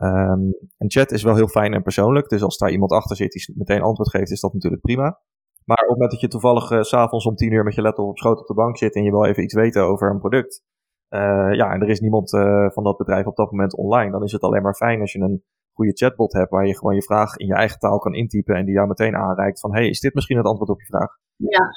Um, 0.02 0.56
een 0.78 0.92
chat 0.92 1.12
is 1.12 1.24
wel 1.24 1.36
heel 1.36 1.48
fijn 1.48 1.74
en 1.74 1.84
persoonlijk. 1.84 2.30
Dus 2.30 2.44
als 2.44 2.58
daar 2.58 2.72
iemand 2.72 2.92
achter 2.92 3.16
zit 3.16 3.32
die 3.32 3.54
meteen 3.58 3.82
antwoord 3.82 4.10
geeft, 4.10 4.32
is 4.32 4.40
dat 4.40 4.54
natuurlijk 4.54 4.82
prima. 4.82 5.20
Maar 5.66 5.78
op 5.78 5.90
het 5.90 5.94
moment 5.94 6.12
dat 6.12 6.22
je 6.22 6.28
toevallig 6.28 6.72
uh, 6.72 6.82
s'avonds 6.82 7.26
om 7.26 7.36
tien 7.36 7.52
uur 7.52 7.64
met 7.64 7.76
je 7.76 7.82
laptop 7.82 8.08
op 8.08 8.18
schoot 8.18 8.40
op 8.40 8.48
de 8.48 8.54
bank 8.54 8.78
zit 8.78 8.96
en 8.96 9.04
je 9.04 9.12
wil 9.12 9.26
even 9.26 9.44
iets 9.44 9.54
weten 9.54 9.84
over 9.84 10.10
een 10.12 10.20
product. 10.20 10.62
Uh, 11.10 11.54
ja, 11.54 11.72
en 11.74 11.82
er 11.82 11.90
is 11.90 12.00
niemand 12.00 12.34
uh, 12.34 12.70
van 12.70 12.84
dat 12.84 12.98
bedrijf 12.98 13.26
op 13.26 13.36
dat 13.36 13.52
moment 13.52 13.76
online. 13.76 14.12
Dan 14.12 14.24
is 14.24 14.32
het 14.32 14.42
alleen 14.42 14.62
maar 14.62 14.76
fijn 14.76 15.00
als 15.00 15.12
je 15.12 15.20
een 15.20 15.44
goede 15.76 15.92
chatbot 15.92 16.34
hebt 16.34 16.50
waar 16.50 16.68
je 16.68 16.78
gewoon 16.78 16.96
je 16.96 17.04
vraag 17.04 17.36
in 17.36 17.48
je 17.48 17.54
eigen 17.54 17.80
taal 17.80 18.00
kan 18.00 18.14
intypen 18.14 18.56
en 18.56 18.66
die 18.66 18.74
jou 18.74 18.88
meteen 18.88 19.16
aanreikt 19.16 19.60
van 19.60 19.74
hey, 19.74 19.88
is 19.88 20.00
dit 20.00 20.14
misschien 20.14 20.38
het 20.38 20.46
antwoord 20.46 20.70
op 20.70 20.80
je 20.80 20.86
vraag? 20.86 21.18
Ja. 21.36 21.68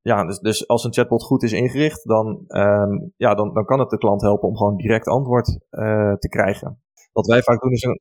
Ja, 0.00 0.24
dus, 0.24 0.38
dus 0.38 0.68
als 0.68 0.84
een 0.84 0.92
chatbot 0.92 1.22
goed 1.22 1.42
is 1.42 1.52
ingericht, 1.52 2.08
dan, 2.08 2.44
um, 2.46 3.12
ja, 3.16 3.34
dan, 3.34 3.54
dan 3.54 3.64
kan 3.64 3.78
het 3.78 3.90
de 3.90 3.98
klant 3.98 4.20
helpen 4.20 4.48
om 4.48 4.56
gewoon 4.56 4.76
direct 4.76 5.06
antwoord 5.06 5.58
te 6.18 6.26
krijgen. 6.28 6.80
Wat 7.16 7.26
wij 7.26 7.42
vaak 7.42 7.60
doen 7.60 7.72
is 7.72 7.82
een, 7.82 8.00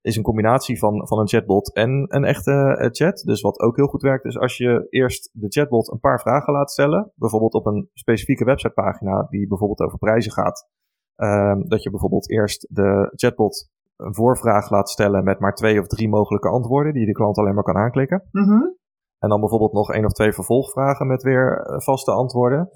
is 0.00 0.16
een 0.16 0.22
combinatie 0.22 0.78
van, 0.78 1.06
van 1.06 1.18
een 1.18 1.28
chatbot 1.28 1.74
en 1.74 2.06
een 2.08 2.24
echte 2.24 2.78
uh, 2.80 2.88
chat. 2.90 3.22
Dus 3.24 3.40
wat 3.40 3.60
ook 3.60 3.76
heel 3.76 3.86
goed 3.86 4.02
werkt 4.02 4.24
is 4.24 4.38
als 4.38 4.56
je 4.56 4.86
eerst 4.90 5.30
de 5.32 5.48
chatbot 5.48 5.92
een 5.92 6.00
paar 6.00 6.20
vragen 6.20 6.52
laat 6.52 6.70
stellen. 6.70 7.12
Bijvoorbeeld 7.14 7.54
op 7.54 7.66
een 7.66 7.90
specifieke 7.92 8.44
websitepagina 8.44 9.26
die 9.30 9.48
bijvoorbeeld 9.48 9.80
over 9.80 9.98
prijzen 9.98 10.32
gaat. 10.32 10.68
Uh, 11.16 11.56
dat 11.58 11.82
je 11.82 11.90
bijvoorbeeld 11.90 12.30
eerst 12.30 12.66
de 12.70 13.12
chatbot 13.14 13.70
een 13.96 14.14
voorvraag 14.14 14.70
laat 14.70 14.88
stellen 14.88 15.24
met 15.24 15.38
maar 15.40 15.54
twee 15.54 15.80
of 15.80 15.86
drie 15.86 16.08
mogelijke 16.08 16.48
antwoorden 16.48 16.92
die 16.92 17.06
de 17.06 17.12
klant 17.12 17.38
alleen 17.38 17.54
maar 17.54 17.64
kan 17.64 17.76
aanklikken. 17.76 18.28
Mm 18.30 18.44
-hmm. 18.44 18.76
En 19.18 19.28
dan 19.28 19.40
bijvoorbeeld 19.40 19.72
nog 19.72 19.92
één 19.92 20.04
of 20.04 20.12
twee 20.12 20.32
vervolgvragen 20.32 21.06
met 21.06 21.22
weer 21.22 21.64
vaste 21.82 22.10
antwoorden. 22.10 22.70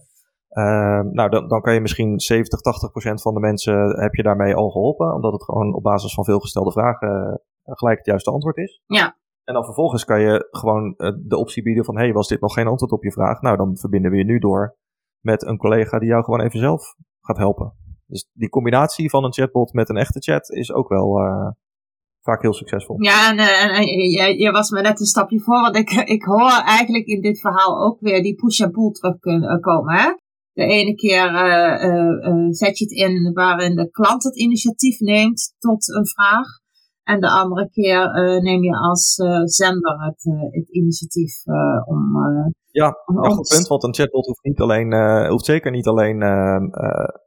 Uh, 0.51 1.01
nou, 1.13 1.31
dan, 1.31 1.49
dan 1.49 1.61
kan 1.61 1.75
je 1.75 1.81
misschien 1.81 2.21
70, 2.21 2.61
80 2.61 2.91
procent 2.91 3.23
van 3.23 3.35
de 3.35 3.41
mensen 3.41 4.01
heb 4.01 4.15
je 4.15 4.23
daarmee 4.23 4.55
al 4.55 4.71
geholpen. 4.71 5.15
Omdat 5.15 5.33
het 5.33 5.45
gewoon 5.45 5.75
op 5.75 5.83
basis 5.83 6.15
van 6.15 6.25
veelgestelde 6.25 6.73
vragen 6.73 7.41
uh, 7.65 7.75
gelijk 7.75 7.99
het 7.99 8.07
juiste 8.07 8.31
antwoord 8.31 8.57
is. 8.57 8.83
Ja. 8.87 9.17
En 9.45 9.55
dan 9.55 9.65
vervolgens 9.65 10.05
kan 10.05 10.21
je 10.21 10.49
gewoon 10.51 10.95
uh, 10.97 11.11
de 11.19 11.37
optie 11.37 11.63
bieden 11.63 11.85
van... 11.85 11.97
hey, 11.97 12.13
was 12.13 12.29
dit 12.29 12.41
nog 12.41 12.55
geen 12.55 12.67
antwoord 12.67 12.93
op 12.93 13.03
je 13.03 13.13
vraag? 13.13 13.41
Nou, 13.41 13.57
dan 13.57 13.77
verbinden 13.77 14.11
we 14.11 14.17
je 14.17 14.25
nu 14.25 14.39
door 14.39 14.77
met 15.21 15.47
een 15.47 15.57
collega 15.57 15.99
die 15.99 16.09
jou 16.09 16.25
gewoon 16.25 16.41
even 16.41 16.59
zelf 16.59 16.95
gaat 17.21 17.37
helpen. 17.37 17.73
Dus 18.07 18.31
die 18.33 18.49
combinatie 18.49 19.11
van 19.11 19.25
een 19.25 19.33
chatbot 19.33 19.73
met 19.73 19.89
een 19.89 19.97
echte 19.97 20.21
chat 20.21 20.51
is 20.51 20.73
ook 20.73 20.89
wel 20.89 21.21
uh, 21.21 21.49
vaak 22.21 22.43
heel 22.43 22.55
succesvol. 22.55 23.03
Ja, 23.03 23.31
en, 23.31 23.39
en, 23.39 23.71
en 23.71 23.83
je, 23.83 24.39
je, 24.39 24.51
was 24.51 24.71
me 24.71 24.81
net 24.81 25.01
een 25.01 25.07
stapje 25.07 25.41
voor, 25.41 25.61
want 25.61 25.77
ik, 25.77 25.91
ik 25.91 26.25
hoor 26.25 26.63
eigenlijk 26.65 27.07
in 27.07 27.21
dit 27.21 27.41
verhaal 27.41 27.85
ook 27.85 28.01
weer 28.01 28.23
die 28.23 28.35
push 28.35 28.61
en 28.61 28.71
pull 28.71 28.91
terugkomen. 28.91 29.95
Hè? 29.95 30.11
De 30.53 30.65
ene 30.65 30.95
keer 30.95 31.33
uh, 31.33 31.85
uh, 31.85 32.35
uh, 32.35 32.51
zet 32.51 32.79
je 32.79 32.85
het 32.85 32.93
in 32.93 33.33
waarin 33.33 33.77
de 33.77 33.91
klant 33.91 34.23
het 34.25 34.37
initiatief 34.37 35.01
neemt 35.01 35.55
tot 35.59 35.89
een 35.89 36.07
vraag. 36.07 36.47
En 37.03 37.21
de 37.21 37.31
andere 37.31 37.71
keer 37.71 38.11
neem 38.43 38.63
je 38.63 38.77
als 38.77 39.15
zender 39.45 40.05
het, 40.05 40.23
het 40.51 40.69
initiatief 40.69 41.45
om. 41.85 42.13
ja, 42.71 42.97
om 43.07 43.17
een 43.17 43.31
goed 43.31 43.49
punt. 43.49 43.67
Want 43.67 43.83
een 43.85 43.95
chatbot 43.95 44.27
hoeft, 44.27 44.45
niet 44.45 44.61
alleen, 44.61 44.95
hoeft 45.29 45.45
zeker 45.45 45.71
niet 45.71 45.87
alleen 45.87 46.19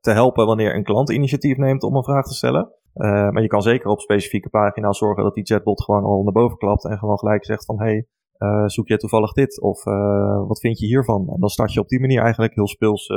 te 0.02 0.12
helpen 0.12 0.46
wanneer 0.46 0.76
een 0.76 0.84
klant 0.84 1.12
initiatief 1.12 1.58
neemt 1.58 1.84
om 1.84 1.96
een 1.96 2.04
vraag 2.04 2.26
te 2.26 2.34
stellen. 2.34 2.72
maar 2.94 3.42
je 3.42 3.48
kan 3.48 3.62
zeker 3.62 3.90
op 3.90 4.00
specifieke 4.00 4.50
pagina's 4.50 4.98
zorgen 4.98 5.24
dat 5.24 5.34
die 5.34 5.46
chatbot 5.46 5.84
gewoon 5.84 6.04
al 6.04 6.24
naar 6.24 6.34
boven 6.34 6.58
klapt 6.58 6.86
en 6.86 6.98
gewoon 6.98 7.20
gelijk 7.20 7.46
zegt 7.46 7.66
van 7.66 7.80
hey, 7.80 8.08
zoek 8.66 8.88
je 8.88 8.98
toevallig 8.98 9.32
dit? 9.32 9.62
Of 9.62 9.84
wat 10.48 10.60
vind 10.60 10.80
je 10.80 10.86
hiervan? 10.86 11.30
En 11.30 11.40
dan 11.40 11.50
start 11.50 11.74
je 11.74 11.80
op 11.80 11.88
die 11.88 12.00
manier 12.00 12.22
eigenlijk 12.22 12.56
heel 12.56 12.68
speels, 12.68 13.10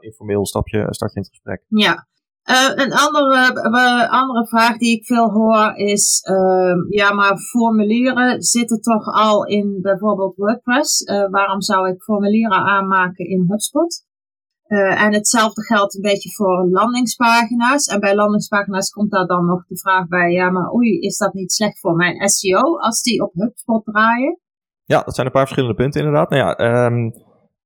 informeel 0.00 0.46
stap 0.46 0.68
je, 0.68 0.86
start 0.88 1.12
je 1.12 1.16
in 1.16 1.22
het 1.22 1.30
gesprek. 1.30 1.64
Ja, 1.68 2.06
uh, 2.50 2.84
een 2.84 2.92
andere, 2.92 3.60
uh, 3.70 4.10
andere 4.10 4.46
vraag 4.46 4.76
die 4.76 4.96
ik 4.96 5.04
veel 5.04 5.30
hoor 5.30 5.72
is, 5.74 6.28
uh, 6.30 6.74
ja, 6.88 7.12
maar 7.12 7.38
formulieren 7.38 8.42
zitten 8.42 8.80
toch 8.80 9.06
al 9.06 9.44
in 9.44 9.78
bijvoorbeeld 9.82 10.36
WordPress. 10.36 11.00
Uh, 11.00 11.30
waarom 11.30 11.60
zou 11.60 11.88
ik 11.88 12.02
formulieren 12.02 12.58
aanmaken 12.58 13.28
in 13.28 13.46
HubSpot? 13.48 14.04
En 14.78 15.14
hetzelfde 15.14 15.62
geldt 15.62 15.94
een 15.94 16.02
beetje 16.02 16.32
voor 16.32 16.68
landingspagina's. 16.70 17.86
En 17.86 18.00
bij 18.00 18.14
landingspagina's 18.14 18.90
komt 18.90 19.10
daar 19.10 19.26
dan 19.26 19.46
nog 19.46 19.66
de 19.66 19.78
vraag 19.78 20.08
bij, 20.08 20.30
ja, 20.30 20.50
maar 20.50 20.72
oei, 20.72 20.98
is 20.98 21.16
dat 21.18 21.32
niet 21.32 21.52
slecht 21.52 21.80
voor 21.80 21.94
mijn 21.94 22.28
SEO 22.28 22.78
als 22.78 23.02
die 23.02 23.22
op 23.22 23.32
HubSpot 23.34 23.84
draaien? 23.84 24.38
Ja, 24.84 25.02
dat 25.02 25.14
zijn 25.14 25.26
een 25.26 25.32
paar 25.32 25.46
verschillende 25.46 25.76
punten 25.76 26.00
inderdaad. 26.00 26.30
Nou 26.30 26.42
ja, 26.42 26.86
um 26.86 27.12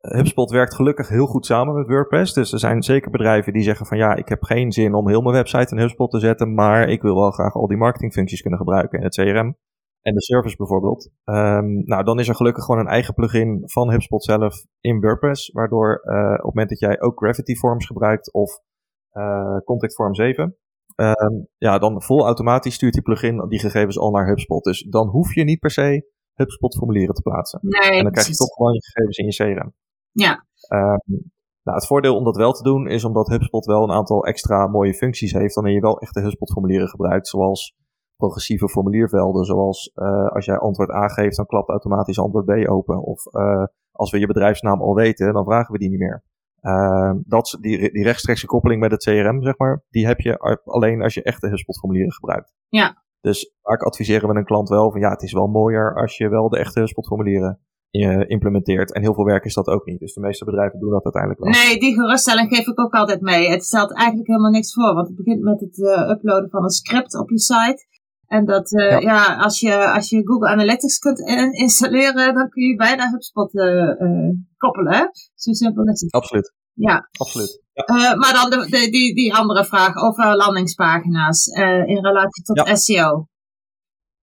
HubSpot 0.01 0.51
werkt 0.51 0.75
gelukkig 0.75 1.09
heel 1.09 1.27
goed 1.27 1.47
samen 1.47 1.75
met 1.75 1.87
WordPress. 1.87 2.33
Dus 2.33 2.53
er 2.53 2.59
zijn 2.59 2.83
zeker 2.83 3.11
bedrijven 3.11 3.53
die 3.53 3.62
zeggen 3.62 3.87
van 3.87 3.97
ja, 3.97 4.14
ik 4.14 4.29
heb 4.29 4.42
geen 4.42 4.73
zin 4.73 4.95
om 4.95 5.09
heel 5.09 5.21
mijn 5.21 5.35
website 5.35 5.75
in 5.75 5.81
HubSpot 5.81 6.11
te 6.11 6.19
zetten, 6.19 6.55
maar 6.55 6.88
ik 6.88 7.03
wil 7.03 7.14
wel 7.14 7.31
graag 7.31 7.55
al 7.55 7.66
die 7.66 7.77
marketingfuncties 7.77 8.40
kunnen 8.40 8.59
gebruiken 8.59 8.99
in 8.99 9.05
het 9.05 9.14
CRM 9.14 9.57
en 10.07 10.14
de 10.14 10.23
service 10.23 10.57
bijvoorbeeld. 10.57 11.11
Um, 11.25 11.83
nou, 11.85 12.05
dan 12.05 12.19
is 12.19 12.29
er 12.29 12.35
gelukkig 12.35 12.64
gewoon 12.64 12.81
een 12.81 12.87
eigen 12.87 13.14
plugin 13.14 13.62
van 13.64 13.90
HubSpot 13.90 14.25
zelf 14.25 14.64
in 14.81 15.01
WordPress, 15.01 15.51
waardoor 15.53 16.03
uh, 16.05 16.31
op 16.31 16.37
het 16.37 16.45
moment 16.45 16.69
dat 16.69 16.79
jij 16.79 17.01
ook 17.01 17.19
Gravity 17.19 17.55
Forms 17.55 17.87
gebruikt 17.87 18.33
of 18.33 18.61
uh, 19.12 19.57
Contact 19.64 19.95
Form 19.95 20.14
7, 20.14 20.57
um, 20.97 21.47
ja, 21.57 21.79
dan 21.79 22.03
vol 22.03 22.25
automatisch 22.25 22.75
stuurt 22.75 22.92
die 22.92 23.03
plugin 23.03 23.49
die 23.49 23.59
gegevens 23.59 23.99
al 23.99 24.11
naar 24.11 24.27
HubSpot. 24.27 24.64
Dus 24.64 24.83
dan 24.83 25.09
hoef 25.09 25.35
je 25.35 25.45
niet 25.45 25.61
per 25.61 25.71
se 25.71 26.11
HubSpot 26.35 26.77
formulieren 26.77 27.14
te 27.14 27.23
plaatsen. 27.23 27.59
Nee, 27.62 27.99
en 27.99 28.03
dan 28.03 28.12
krijg 28.12 28.27
je 28.27 28.35
toch 28.35 28.55
gewoon 28.55 28.73
je 28.73 28.83
gegevens 28.83 29.19
in 29.19 29.27
je 29.27 29.55
CRM. 29.55 29.73
Ja. 30.11 30.47
Um, 30.69 31.31
nou, 31.62 31.79
het 31.79 31.87
voordeel 31.87 32.16
om 32.16 32.25
dat 32.25 32.37
wel 32.37 32.53
te 32.53 32.62
doen 32.62 32.88
is 32.88 33.05
omdat 33.05 33.29
HubSpot 33.29 33.64
wel 33.64 33.83
een 33.83 33.97
aantal 33.97 34.27
extra 34.27 34.66
mooie 34.66 34.95
functies 34.95 35.33
heeft 35.33 35.55
wanneer 35.55 35.73
je 35.73 35.81
wel 35.81 36.01
echte 36.01 36.21
HubSpot 36.21 36.53
formulieren 36.53 36.88
gebruikt, 36.88 37.29
zoals 37.29 37.75
progressieve 38.17 38.69
formuliervelden, 38.69 39.45
zoals 39.45 39.93
uh, 39.95 40.29
als 40.29 40.45
jij 40.45 40.59
antwoord 40.59 40.91
A 40.91 41.09
geeft, 41.09 41.37
dan 41.37 41.47
klapt 41.47 41.69
automatisch 41.69 42.19
antwoord 42.19 42.45
B 42.45 42.69
open. 42.69 43.03
Of 43.03 43.35
uh, 43.35 43.65
als 43.93 44.11
we 44.11 44.19
je 44.19 44.27
bedrijfsnaam 44.27 44.81
al 44.81 44.95
weten, 44.95 45.33
dan 45.33 45.45
vragen 45.45 45.73
we 45.73 45.79
die 45.79 45.91
niet 45.91 45.99
meer. 45.99 46.25
Uh, 46.63 47.13
dat, 47.25 47.59
die, 47.61 47.93
die 47.93 48.03
rechtstreekse 48.03 48.47
koppeling 48.47 48.81
met 48.81 48.91
het 48.91 49.03
CRM, 49.03 49.43
zeg 49.43 49.59
maar, 49.59 49.85
die 49.91 50.07
heb 50.07 50.21
je 50.21 50.61
alleen 50.65 51.03
als 51.03 51.15
je 51.15 51.23
echte 51.23 51.49
HubSpot 51.49 51.79
formulieren 51.79 52.13
gebruikt. 52.13 52.55
Ja. 52.69 53.05
Dus 53.21 53.55
vaak 53.63 53.83
adviseren 53.83 54.29
we 54.29 54.35
een 54.35 54.45
klant 54.45 54.69
wel 54.69 54.91
van 54.91 55.01
ja, 55.01 55.11
het 55.11 55.23
is 55.23 55.33
wel 55.33 55.47
mooier 55.47 55.95
als 55.95 56.17
je 56.17 56.29
wel 56.29 56.49
de 56.49 56.59
echte 56.59 56.79
HubSpot 56.79 57.07
formulieren 57.07 57.61
implementeert. 58.27 58.93
En 58.93 59.03
heel 59.03 59.15
veel 59.15 59.25
werk 59.25 59.45
is 59.45 59.55
dat 59.55 59.67
ook 59.67 59.87
niet. 59.87 59.99
Dus 59.99 60.15
de 60.15 60.21
meeste 60.21 60.45
bedrijven 60.45 60.79
doen 60.79 60.91
dat 60.91 61.05
uiteindelijk 61.05 61.43
wel. 61.43 61.53
Nee, 61.53 61.79
die 61.79 61.95
geruststelling 61.95 62.49
geef 62.49 62.67
ik 62.67 62.81
ook 62.81 62.93
altijd 62.93 63.21
mee. 63.21 63.49
Het 63.51 63.65
stelt 63.65 63.95
eigenlijk 63.95 64.29
helemaal 64.29 64.51
niks 64.51 64.75
voor. 64.75 64.95
Want 64.95 65.07
het 65.07 65.17
begint 65.17 65.43
met 65.43 65.61
het 65.61 65.79
uh, 65.79 66.09
uploaden 66.09 66.51
van 66.51 66.63
een 66.63 66.71
script 66.71 67.19
op 67.19 67.31
je 67.31 67.39
site. 67.39 67.87
En 68.27 68.45
dat, 68.45 68.73
uh, 68.73 68.91
ja. 68.91 68.99
ja, 68.99 69.37
als, 69.37 69.61
je, 69.61 69.93
als 69.93 70.11
je 70.11 70.27
Google 70.27 70.49
Analytics 70.49 70.99
kunt 70.99 71.19
installeren, 71.53 72.35
dan 72.35 72.49
kun 72.49 72.62
je 72.62 72.77
bijna 72.77 73.11
HubSpot 73.11 73.55
uh, 73.55 74.31
koppelen. 74.57 74.93
Hè? 74.93 75.05
Zo 75.35 75.53
simpel 75.53 75.85
is 75.85 76.01
het. 76.01 76.12
Absoluut. 76.12 76.55
Ja. 76.73 77.09
Absoluut. 77.19 77.62
Ja. 77.73 78.15
maar 78.17 78.33
dan 78.33 78.51
de, 78.51 78.67
de, 78.71 78.91
die, 78.91 79.15
die 79.15 79.35
andere 79.35 79.65
vraag 79.65 79.97
over 79.97 80.37
landingspagina's 80.37 81.47
in 81.87 82.05
relatie 82.05 82.43
tot 82.43 82.69
ja. 82.69 82.75
SEO. 82.75 83.27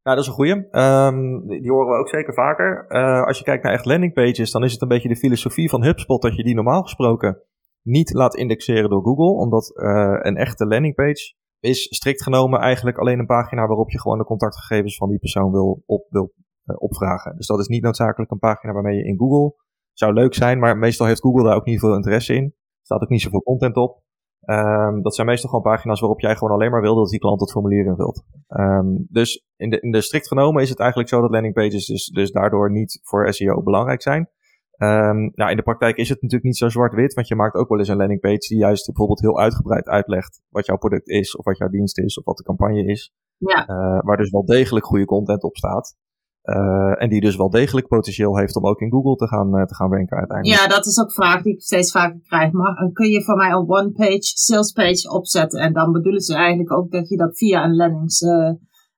Nou, 0.03 0.15
dat 0.15 0.25
is 0.25 0.27
een 0.27 0.33
goeie. 0.33 0.67
Um, 0.71 1.47
die, 1.47 1.71
horen 1.71 1.87
we 1.87 1.99
ook 1.99 2.09
zeker 2.09 2.33
vaker. 2.33 2.85
Uh, 2.89 3.25
als 3.25 3.37
je 3.37 3.43
kijkt 3.43 3.63
naar 3.63 3.73
echt 3.73 3.85
landingpages, 3.85 4.51
dan 4.51 4.63
is 4.63 4.71
het 4.71 4.81
een 4.81 4.87
beetje 4.87 5.09
de 5.09 5.15
filosofie 5.15 5.69
van 5.69 5.83
HubSpot 5.83 6.21
dat 6.21 6.35
je 6.35 6.43
die 6.43 6.55
normaal 6.55 6.81
gesproken 6.81 7.41
niet 7.81 8.13
laat 8.13 8.35
indexeren 8.35 8.89
door 8.89 9.03
Google. 9.03 9.31
Omdat 9.31 9.71
uh, 9.75 10.19
een 10.19 10.35
echte 10.35 10.65
landingpage 10.65 11.33
is 11.63 11.95
strikt 11.95 12.23
genomen 12.23 12.59
eigenlijk 12.59 12.97
alleen 12.97 13.19
een 13.19 13.25
pagina 13.25 13.67
waarop 13.67 13.89
je 13.89 13.99
gewoon 13.99 14.17
de 14.17 14.23
contactgegevens 14.23 14.97
van 14.97 15.09
die 15.09 15.19
persoon 15.19 15.51
wil, 15.51 15.83
op, 15.85 16.05
wil 16.09 16.33
uh, 16.65 16.75
opvragen. 16.79 17.35
Dus 17.35 17.47
dat 17.47 17.59
is 17.59 17.67
niet 17.67 17.83
noodzakelijk 17.83 18.31
een 18.31 18.39
pagina 18.39 18.73
waarmee 18.73 18.97
je 18.97 19.05
in 19.05 19.17
Google 19.17 19.55
zou 19.93 20.13
leuk 20.13 20.33
zijn, 20.33 20.59
maar 20.59 20.77
meestal 20.77 21.07
heeft 21.07 21.21
Google 21.21 21.43
daar 21.43 21.55
ook 21.55 21.65
niet 21.65 21.79
veel 21.79 21.95
interesse 21.95 22.33
in. 22.33 22.43
Er 22.43 22.53
staat 22.81 23.01
ook 23.01 23.09
niet 23.09 23.21
zoveel 23.21 23.43
content 23.43 23.75
op. 23.75 24.01
Um, 24.45 25.01
dat 25.01 25.15
zijn 25.15 25.27
meestal 25.27 25.49
gewoon 25.49 25.73
pagina's 25.73 25.99
waarop 25.99 26.19
jij 26.19 26.35
gewoon 26.35 26.53
alleen 26.53 26.71
maar 26.71 26.81
wil 26.81 26.95
dat 26.95 27.09
die 27.09 27.19
klant 27.19 27.39
het 27.39 27.51
formulier 27.51 27.85
invult. 27.85 28.23
Um, 28.47 29.05
dus 29.09 29.45
in 29.55 29.69
de, 29.69 29.79
in 29.79 29.91
de 29.91 30.01
strikt 30.01 30.27
genomen 30.27 30.61
is 30.61 30.69
het 30.69 30.79
eigenlijk 30.79 31.09
zo 31.09 31.21
dat 31.21 31.31
landingpages 31.31 31.85
dus, 31.85 32.05
dus 32.05 32.31
daardoor 32.31 32.71
niet 32.71 32.99
voor 33.03 33.33
SEO 33.33 33.63
belangrijk 33.63 34.01
zijn. 34.01 34.29
Um, 34.77 35.31
nou, 35.35 35.49
in 35.49 35.55
de 35.55 35.63
praktijk 35.63 35.97
is 35.97 36.09
het 36.09 36.21
natuurlijk 36.21 36.43
niet 36.43 36.57
zo 36.57 36.69
zwart-wit, 36.69 37.13
want 37.13 37.27
je 37.27 37.35
maakt 37.35 37.55
ook 37.55 37.69
wel 37.69 37.79
eens 37.79 37.87
een 37.87 37.97
landingpage 37.97 38.47
die 38.47 38.57
juist 38.57 38.85
bijvoorbeeld 38.85 39.21
heel 39.21 39.39
uitgebreid 39.39 39.87
uitlegt 39.87 40.41
wat 40.49 40.65
jouw 40.65 40.77
product 40.77 41.07
is, 41.07 41.35
of 41.35 41.45
wat 41.45 41.57
jouw 41.57 41.69
dienst 41.69 41.99
is, 41.99 42.17
of 42.17 42.25
wat 42.25 42.37
de 42.37 42.43
campagne 42.43 42.85
is. 42.85 43.13
Ja. 43.37 43.69
Uh, 43.69 43.99
waar 44.01 44.17
dus 44.17 44.31
wel 44.31 44.45
degelijk 44.45 44.85
goede 44.85 45.05
content 45.05 45.43
op 45.43 45.57
staat. 45.57 45.95
Uh, 46.43 47.01
en 47.01 47.09
die 47.09 47.21
dus 47.21 47.35
wel 47.35 47.49
degelijk 47.49 47.87
potentieel 47.87 48.37
heeft 48.37 48.55
om 48.55 48.65
ook 48.65 48.79
in 48.79 48.91
Google 48.91 49.15
te 49.15 49.27
gaan, 49.27 49.57
uh, 49.57 49.63
te 49.63 49.75
gaan 49.75 49.91
ranken 49.91 50.17
uiteindelijk. 50.17 50.61
Ja, 50.61 50.67
dat 50.67 50.85
is 50.85 50.99
ook 50.99 51.05
een 51.05 51.13
vraag 51.13 51.41
die 51.41 51.53
ik 51.53 51.61
steeds 51.61 51.91
vaker 51.91 52.19
krijg. 52.23 52.51
Maar 52.51 52.89
kun 52.93 53.09
je 53.09 53.23
voor 53.23 53.35
mij 53.35 53.49
een 53.49 53.69
one-page 53.69 54.17
sales 54.21 54.71
page 54.71 55.11
opzetten? 55.11 55.59
En 55.59 55.73
dan 55.73 55.91
bedoelen 55.91 56.21
ze 56.21 56.35
eigenlijk 56.35 56.71
ook 56.71 56.91
dat 56.91 57.09
je 57.09 57.17
dat 57.17 57.37
via 57.37 57.63
een 57.63 57.75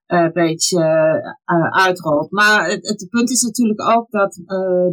landingspage 0.06 0.72
uh, 0.72 1.84
uitrolt. 1.84 2.30
Maar 2.30 2.68
het, 2.68 2.88
het, 2.88 3.06
punt 3.10 3.30
is 3.30 3.42
natuurlijk 3.42 3.90
ook 3.90 4.10
dat 4.10 4.34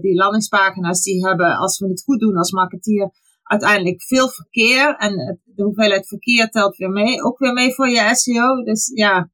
die 0.02 0.16
landingspagina's 0.16 1.02
die 1.02 1.28
hebben, 1.28 1.56
als 1.56 1.80
we 1.80 1.88
het 1.88 2.04
goed 2.04 2.20
doen 2.20 2.38
als 2.38 2.52
marketeer, 2.52 3.12
uiteindelijk 3.44 4.04
veel 4.04 4.30
verkeer. 4.30 4.96
En 4.96 5.42
de 5.44 5.64
hoeveelheid 5.64 6.08
verkeer 6.08 6.50
telt 6.50 6.78
weer 6.78 6.90
mee, 6.90 7.24
ook 7.24 7.40
weer 7.40 7.54
mee 7.54 7.74
voor 7.74 7.90
je 7.90 8.16
SEO. 8.16 8.64
Dus 8.64 8.92
ja, 8.94 9.32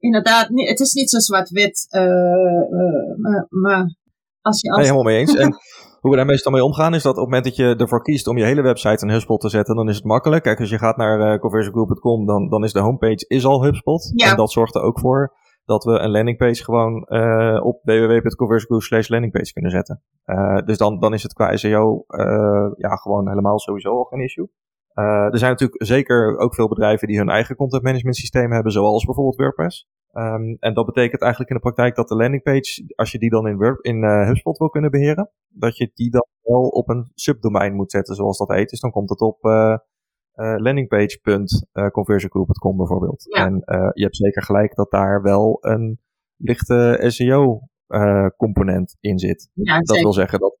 inderdaad, 0.00 0.48
het 0.48 0.80
is 0.80 0.92
niet 0.92 1.10
zo 1.10 1.18
zwart-wit. 1.18 1.86
Uh, 1.90 2.02
uh, 2.02 3.16
maar, 3.16 3.46
maar, 3.48 3.96
als 4.40 4.60
je 4.60 4.68
als... 4.68 4.76
Nee, 4.76 4.86
helemaal 4.86 5.12
mee 5.12 5.18
eens. 5.18 5.34
En 5.34 5.56
hoe 6.00 6.10
we 6.10 6.16
daar 6.16 6.26
meestal 6.26 6.52
mee 6.52 6.64
omgaan 6.64 6.94
is 6.94 7.02
dat 7.02 7.12
op 7.12 7.18
het 7.18 7.26
moment 7.26 7.44
dat 7.44 7.56
je 7.56 7.76
ervoor 7.76 8.02
kiest 8.02 8.26
om 8.26 8.38
je 8.38 8.44
hele 8.44 8.62
website 8.62 9.06
in 9.06 9.12
HubSpot 9.12 9.40
te 9.40 9.48
zetten, 9.48 9.76
dan 9.76 9.88
is 9.88 9.96
het 9.96 10.04
makkelijk. 10.04 10.42
Kijk, 10.42 10.60
als 10.60 10.70
je 10.70 10.78
gaat 10.78 10.96
naar 10.96 11.32
uh, 11.32 11.38
conversiogroup.com, 11.38 12.26
dan, 12.26 12.48
dan 12.48 12.64
is 12.64 12.72
de 12.72 12.80
homepage 12.80 13.24
is 13.28 13.44
al 13.44 13.64
HubSpot. 13.64 14.12
Ja. 14.14 14.30
En 14.30 14.36
dat 14.36 14.52
zorgt 14.52 14.74
er 14.74 14.82
ook 14.82 14.98
voor 14.98 15.38
dat 15.64 15.84
we 15.84 15.98
een 15.98 16.10
landingpage 16.10 16.64
gewoon 16.64 17.06
uh, 17.08 17.60
op 17.64 17.80
www.conversiogroup 17.82 18.82
slash 18.82 19.08
landingpage 19.08 19.52
kunnen 19.52 19.70
zetten. 19.70 20.02
Uh, 20.26 20.56
dus 20.64 20.78
dan, 20.78 20.98
dan 21.00 21.12
is 21.12 21.22
het 21.22 21.32
qua 21.32 21.56
SEO 21.56 22.04
uh, 22.08 22.70
ja, 22.76 22.96
gewoon 22.96 23.28
helemaal 23.28 23.58
sowieso 23.58 23.90
al 23.90 24.04
geen 24.04 24.20
issue. 24.20 24.48
Uh, 24.94 25.04
er 25.04 25.38
zijn 25.38 25.50
natuurlijk 25.50 25.84
zeker 25.84 26.38
ook 26.38 26.54
veel 26.54 26.68
bedrijven 26.68 27.08
die 27.08 27.18
hun 27.18 27.28
eigen 27.28 27.56
content 27.56 27.82
management 27.82 28.16
systeem 28.16 28.52
hebben, 28.52 28.72
zoals 28.72 29.04
bijvoorbeeld 29.04 29.36
WordPress. 29.36 29.88
Um, 30.12 30.56
en 30.60 30.74
dat 30.74 30.86
betekent 30.86 31.20
eigenlijk 31.20 31.50
in 31.50 31.56
de 31.56 31.62
praktijk 31.62 31.94
dat 31.94 32.08
de 32.08 32.16
landingpage, 32.16 32.92
als 32.94 33.12
je 33.12 33.18
die 33.18 33.30
dan 33.30 33.48
in, 33.48 33.56
Word, 33.56 33.84
in 33.84 34.02
uh, 34.02 34.26
HubSpot 34.26 34.58
wil 34.58 34.68
kunnen 34.68 34.90
beheren, 34.90 35.30
dat 35.48 35.76
je 35.76 35.90
die 35.94 36.10
dan 36.10 36.26
wel 36.42 36.68
op 36.68 36.88
een 36.88 37.10
subdomein 37.14 37.74
moet 37.74 37.90
zetten, 37.90 38.14
zoals 38.14 38.38
dat 38.38 38.48
heet. 38.48 38.70
Dus 38.70 38.80
dan 38.80 38.90
komt 38.90 39.10
het 39.10 39.20
op 39.20 39.44
uh, 39.44 39.76
uh, 40.34 40.56
bijvoorbeeld. 42.76 43.24
Ja. 43.28 43.46
En 43.46 43.54
je 43.94 44.02
hebt 44.02 44.16
zeker 44.16 44.42
gelijk 44.42 44.74
dat 44.74 44.90
daar 44.90 45.22
wel 45.22 45.58
een 45.60 46.00
lichte 46.36 47.04
SEO-component 47.06 48.96
in 49.00 49.18
zit. 49.18 49.50
Ja, 49.52 49.80
dat 49.80 50.00
wil 50.00 50.12
zeggen 50.12 50.40
dat 50.40 50.59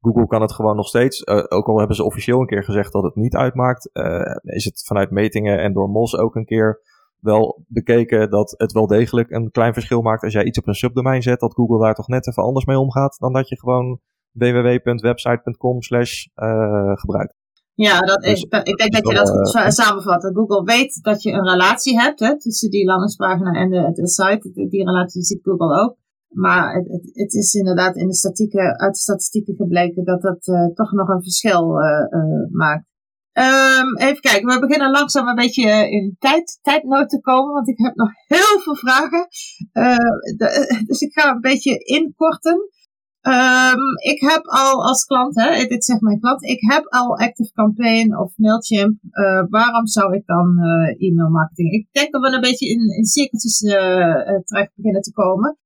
Google 0.00 0.26
kan 0.26 0.40
het 0.40 0.52
gewoon 0.52 0.76
nog 0.76 0.86
steeds, 0.86 1.22
uh, 1.24 1.44
ook 1.48 1.66
al 1.66 1.78
hebben 1.78 1.96
ze 1.96 2.04
officieel 2.04 2.40
een 2.40 2.46
keer 2.46 2.64
gezegd 2.64 2.92
dat 2.92 3.02
het 3.02 3.14
niet 3.14 3.34
uitmaakt, 3.34 3.90
uh, 3.92 4.36
is 4.42 4.64
het 4.64 4.84
vanuit 4.86 5.10
metingen 5.10 5.58
en 5.58 5.72
door 5.72 5.88
Mos 5.88 6.16
ook 6.16 6.34
een 6.34 6.44
keer 6.44 6.80
wel 7.20 7.64
bekeken 7.68 8.30
dat 8.30 8.54
het 8.56 8.72
wel 8.72 8.86
degelijk 8.86 9.30
een 9.30 9.50
klein 9.50 9.72
verschil 9.72 10.02
maakt 10.02 10.22
als 10.22 10.32
jij 10.32 10.44
iets 10.44 10.58
op 10.58 10.66
een 10.66 10.74
subdomein 10.74 11.22
zet, 11.22 11.40
dat 11.40 11.54
Google 11.54 11.78
daar 11.78 11.94
toch 11.94 12.08
net 12.08 12.28
even 12.28 12.42
anders 12.42 12.64
mee 12.64 12.78
omgaat 12.78 13.16
dan 13.18 13.32
dat 13.32 13.48
je 13.48 13.58
gewoon 13.58 14.00
www.website.com 14.32 15.82
slash 15.82 16.26
uh, 16.36 16.92
gebruikt. 16.94 17.34
Ja, 17.74 18.00
dat 18.00 18.24
is, 18.24 18.44
dus, 18.48 18.62
ik 18.62 18.76
denk 18.76 18.92
dat 18.92 19.08
je 19.08 19.14
dat 19.14 19.30
goed 19.30 19.54
uh, 19.54 19.68
samenvat. 19.68 20.30
Google 20.34 20.62
weet 20.64 21.02
dat 21.02 21.22
je 21.22 21.32
een 21.32 21.48
relatie 21.48 22.00
hebt 22.00 22.20
hè, 22.20 22.38
tussen 22.38 22.70
die 22.70 22.84
landingspagina 22.84 23.52
en 23.52 23.70
de, 23.70 23.90
de 23.92 24.08
site. 24.08 24.50
Die 24.68 24.84
relatie 24.84 25.22
ziet 25.22 25.40
Google 25.42 25.82
ook. 25.82 25.96
Maar 26.28 26.74
het, 26.74 27.10
het, 27.12 27.34
is 27.34 27.54
inderdaad 27.54 27.96
in 27.96 28.06
de 28.06 28.14
statistieken, 28.14 28.78
uit 28.78 28.92
de 28.92 29.00
statistieken 29.00 29.54
gebleken 29.54 30.04
dat 30.04 30.22
dat 30.22 30.46
uh, 30.46 30.66
toch 30.74 30.92
nog 30.92 31.08
een 31.08 31.22
verschil 31.22 31.80
uh, 31.80 32.20
uh, 32.20 32.50
maakt. 32.50 32.86
Um, 33.32 33.96
even 33.96 34.20
kijken, 34.20 34.48
we 34.48 34.66
beginnen 34.66 34.90
langzaam 34.90 35.28
een 35.28 35.34
beetje 35.34 35.90
in 35.90 36.16
tijd, 36.18 36.58
tijdnood 36.62 37.08
te 37.08 37.20
komen, 37.20 37.52
want 37.52 37.68
ik 37.68 37.78
heb 37.78 37.94
nog 37.94 38.10
heel 38.26 38.60
veel 38.60 38.76
vragen. 38.76 39.26
De, 40.36 40.66
dus 40.86 41.00
ik 41.00 41.12
ga 41.12 41.30
een 41.30 41.40
beetje 41.40 41.78
inkorten. 41.78 42.70
Um, 43.22 43.82
ik 44.12 44.20
heb 44.20 44.44
al 44.44 44.84
als 44.84 45.04
klant, 45.04 45.34
hè, 45.34 45.66
dit 45.66 45.84
zegt 45.84 46.00
mijn 46.00 46.20
klant, 46.20 46.44
ik 46.44 46.60
heb 46.70 46.84
al 46.86 47.18
Active 47.18 47.52
Campaign 47.52 48.16
of 48.16 48.32
Mailchimp. 48.36 48.98
Waarom 49.48 49.86
zou 49.86 50.14
ik 50.14 50.26
dan 50.26 50.58
e-mail 50.98 51.30
marketing? 51.30 51.72
Ik 51.72 51.88
denk 51.90 52.12
dat 52.12 52.22
we 52.22 52.34
een 52.34 52.40
beetje 52.40 52.68
in, 52.68 52.96
in 52.96 53.04
cirkeltjes 53.04 53.60
uh, 53.60 54.40
terecht 54.44 54.72
beginnen 54.74 55.02
te 55.02 55.12
komen. 55.12 55.58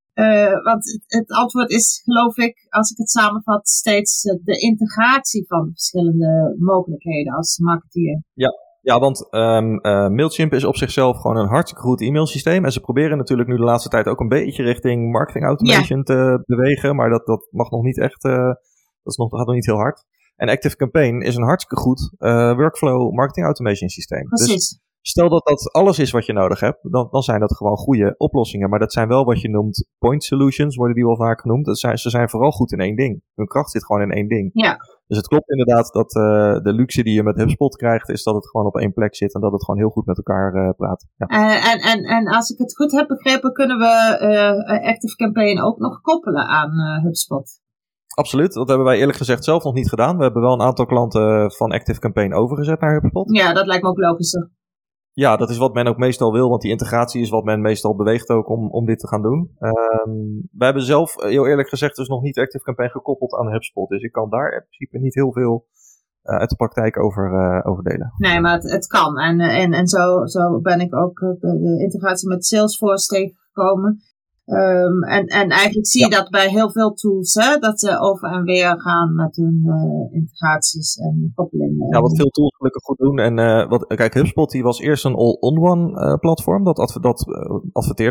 Want 0.63 0.91
het, 0.91 1.03
het, 1.07 1.31
antwoord 1.31 1.69
is, 1.69 2.01
geloof 2.03 2.37
ik, 2.37 2.67
als 2.69 2.91
ik 2.91 2.97
het 2.97 3.09
samenvat, 3.09 3.67
steeds 3.67 4.21
de 4.21 4.59
integratie 4.59 5.45
van 5.47 5.65
de 5.65 5.71
verschillende 5.71 6.55
mogelijkheden 6.59 7.33
als 7.33 7.57
marketeer. 7.57 8.23
Ja, 8.33 8.51
ja, 8.83 8.99
want 8.99 9.27
um, 9.33 9.73
uh, 9.73 10.07
Mailchimp 10.07 10.53
is 10.53 10.63
op 10.63 10.75
zichzelf 10.75 11.17
gewoon 11.17 11.37
een 11.37 11.47
hartstikke 11.47 11.83
goed 11.83 12.01
e-mailsysteem. 12.01 12.65
En 12.65 12.71
ze 12.71 12.79
proberen 12.79 13.17
natuurlijk 13.17 13.49
nu 13.49 13.55
de 13.55 13.63
laatste 13.63 13.89
tijd 13.89 14.07
ook 14.07 14.19
een 14.19 14.27
beetje 14.27 14.63
richting 14.63 15.11
marketing 15.11 15.45
automation 15.45 16.03
te 16.03 16.43
bewegen. 16.45 16.95
Maar 16.95 17.09
dat, 17.09 17.25
dat 17.25 17.47
mag 17.51 17.69
nog 17.69 17.83
niet 17.83 17.99
echt, 17.99 18.23
uh, 18.23 18.35
dat 18.35 18.57
is 19.03 19.15
nog, 19.15 19.29
gaat 19.29 19.45
nog 19.45 19.55
niet 19.55 19.65
heel 19.65 19.75
hard. 19.75 20.05
En 20.35 20.49
Active 20.49 20.75
Campaign 20.75 21.21
is 21.21 21.35
een 21.35 21.43
hartstikke 21.43 21.83
goed 21.83 22.13
uh, 22.19 22.55
workflow 22.55 23.11
marketing 23.11 23.45
automation 23.45 23.89
systeem. 23.89 24.29
Dus 24.29 24.45
Precies. 24.45 24.69
Dus 24.69 24.81
stel 25.05 25.29
dat 25.29 25.45
dat 25.45 25.71
alles 25.71 25.99
is 25.99 26.11
wat 26.11 26.25
je 26.25 26.33
nodig 26.33 26.59
hebt, 26.59 26.91
dan, 26.91 27.07
dan 27.11 27.21
zijn 27.21 27.39
dat 27.39 27.55
gewoon 27.55 27.77
goede 27.77 28.15
oplossingen. 28.17 28.69
Maar 28.69 28.79
dat 28.79 28.93
zijn 28.93 29.07
wel 29.07 29.25
wat 29.25 29.41
je 29.41 29.49
noemt 29.49 29.87
point 29.97 30.23
solutions, 30.23 30.75
worden 30.75 30.95
die 30.95 31.05
wel 31.05 31.15
vaak 31.15 31.41
genoemd. 31.41 31.65
Dat 31.65 31.79
zijn, 31.79 31.97
ze 31.97 32.09
zijn 32.09 32.29
vooral 32.29 32.51
goed 32.51 32.71
in 32.71 32.79
één 32.79 32.95
ding. 32.95 33.21
Hun 33.35 33.47
kracht 33.47 33.71
zit 33.71 33.85
gewoon 33.85 34.01
in 34.01 34.11
één 34.11 34.27
ding. 34.27 34.49
Ja. 34.53 34.77
Dus 35.07 35.17
het 35.17 35.27
klopt 35.27 35.49
inderdaad 35.49 35.93
dat 35.93 36.15
uh, 36.15 36.23
de 36.63 36.73
luxe 36.73 37.03
die 37.03 37.13
je 37.13 37.23
met 37.23 37.37
HubSpot 37.37 37.75
krijgt, 37.75 38.09
is 38.09 38.23
dat 38.23 38.35
het 38.35 38.49
gewoon 38.49 38.65
op 38.65 38.77
één 38.77 38.93
plek 38.93 39.15
zit 39.15 39.33
en 39.33 39.41
dat 39.41 39.51
het 39.51 39.63
gewoon 39.63 39.79
heel 39.79 39.89
goed 39.89 40.05
met 40.05 40.17
elkaar 40.17 40.55
uh, 40.55 40.69
praat. 40.77 41.05
Ja. 41.15 41.27
En, 41.27 41.79
en, 41.79 42.03
en 42.03 42.27
als 42.27 42.49
ik 42.49 42.57
het 42.57 42.75
goed 42.75 42.91
heb 42.91 43.07
begrepen, 43.07 43.53
kunnen 43.53 43.77
we 43.77 44.81
Active 44.83 45.15
Campaign 45.15 45.61
ook 45.61 45.77
nog 45.77 46.01
koppelen 46.01 46.47
aan 46.47 47.01
HubSpot. 47.03 47.61
Absoluut, 48.15 48.53
dat 48.53 48.67
hebben 48.67 48.85
wij 48.85 48.97
eerlijk 48.97 49.17
gezegd 49.17 49.43
zelf 49.43 49.63
nog 49.63 49.73
niet 49.73 49.89
gedaan. 49.89 50.17
We 50.17 50.23
hebben 50.23 50.41
wel 50.41 50.53
een 50.53 50.61
aantal 50.61 50.85
klanten 50.85 51.51
van 51.51 51.71
Active 51.71 51.99
Campaign 51.99 52.33
overgezet 52.33 52.79
naar 52.79 52.93
HubSpot. 52.93 53.35
Ja, 53.35 53.53
dat 53.53 53.65
lijkt 53.65 53.83
me 53.83 53.89
ook 53.89 53.97
logischer. 53.97 54.51
Ja, 55.13 55.37
dat 55.37 55.49
is 55.49 55.57
wat 55.57 55.73
men 55.73 55.87
ook 55.87 55.97
meestal 55.97 56.31
wil, 56.31 56.49
want 56.49 56.61
die 56.61 56.71
integratie 56.71 57.21
is 57.21 57.29
wat 57.29 57.43
men 57.43 57.61
meestal 57.61 57.95
beweegt 57.95 58.29
ook 58.29 58.49
om, 58.49 58.69
om 58.69 58.85
dit 58.85 58.99
te 58.99 59.07
gaan 59.07 59.21
doen. 59.21 59.55
Um, 59.59 60.47
we 60.51 60.65
hebben 60.65 60.83
zelf, 60.83 61.15
heel 61.15 61.47
eerlijk 61.47 61.69
gezegd, 61.69 61.95
dus 61.95 62.07
nog 62.07 62.21
niet 62.21 62.39
Active 62.39 62.63
Campaign 62.63 62.91
gekoppeld 62.91 63.33
aan 63.33 63.51
HubSpot. 63.51 63.89
Dus 63.89 64.01
ik 64.01 64.11
kan 64.11 64.29
daar 64.29 64.51
in 64.51 64.65
principe 64.67 64.97
niet 64.97 65.13
heel 65.13 65.31
veel 65.31 65.65
uh, 66.23 66.37
uit 66.37 66.49
de 66.49 66.55
praktijk 66.55 66.99
over, 66.99 67.31
uh, 67.65 67.79
delen. 67.79 68.13
Nee, 68.17 68.39
maar 68.39 68.53
het, 68.53 68.71
het 68.71 68.87
kan. 68.87 69.17
En, 69.19 69.39
en, 69.39 69.73
en 69.73 69.87
zo, 69.87 70.25
zo 70.25 70.59
ben 70.61 70.79
ik 70.79 70.95
ook 70.95 71.19
de 71.39 71.77
integratie 71.79 72.27
met 72.27 72.45
Salesforce 72.45 73.07
tegengekomen. 73.07 74.01
Um, 74.45 75.03
en, 75.03 75.25
en 75.25 75.49
eigenlijk 75.49 75.87
zie 75.87 76.03
je 76.03 76.09
dat 76.09 76.29
bij 76.29 76.49
heel 76.49 76.71
veel 76.71 76.93
tools, 76.93 77.33
hè, 77.33 77.57
dat 77.57 77.79
ze 77.79 77.99
over 77.99 78.29
en 78.29 78.43
weer 78.43 78.81
gaan 78.81 79.15
met 79.15 79.35
hun 79.35 79.61
uh, 79.65 80.15
integraties 80.15 80.97
en 80.97 81.31
koppelingen. 81.35 81.87
Ja, 81.89 82.01
wat 82.01 82.15
veel 82.15 82.29
tools 82.29 82.55
gelukkig 82.55 82.83
goed 82.83 82.97
doen. 82.97 83.19
En 83.19 83.37
uh, 83.37 83.69
wat, 83.69 83.87
kijk, 83.87 84.13
HubSpot 84.13 84.51
die 84.51 84.63
was 84.63 84.79
eerst 84.79 85.05
een 85.05 85.15
all-on-one 85.15 85.89
uh, 85.89 86.13
platform. 86.15 86.63
Dat, 86.63 86.79
adver, 86.79 87.01
dat 87.01 87.19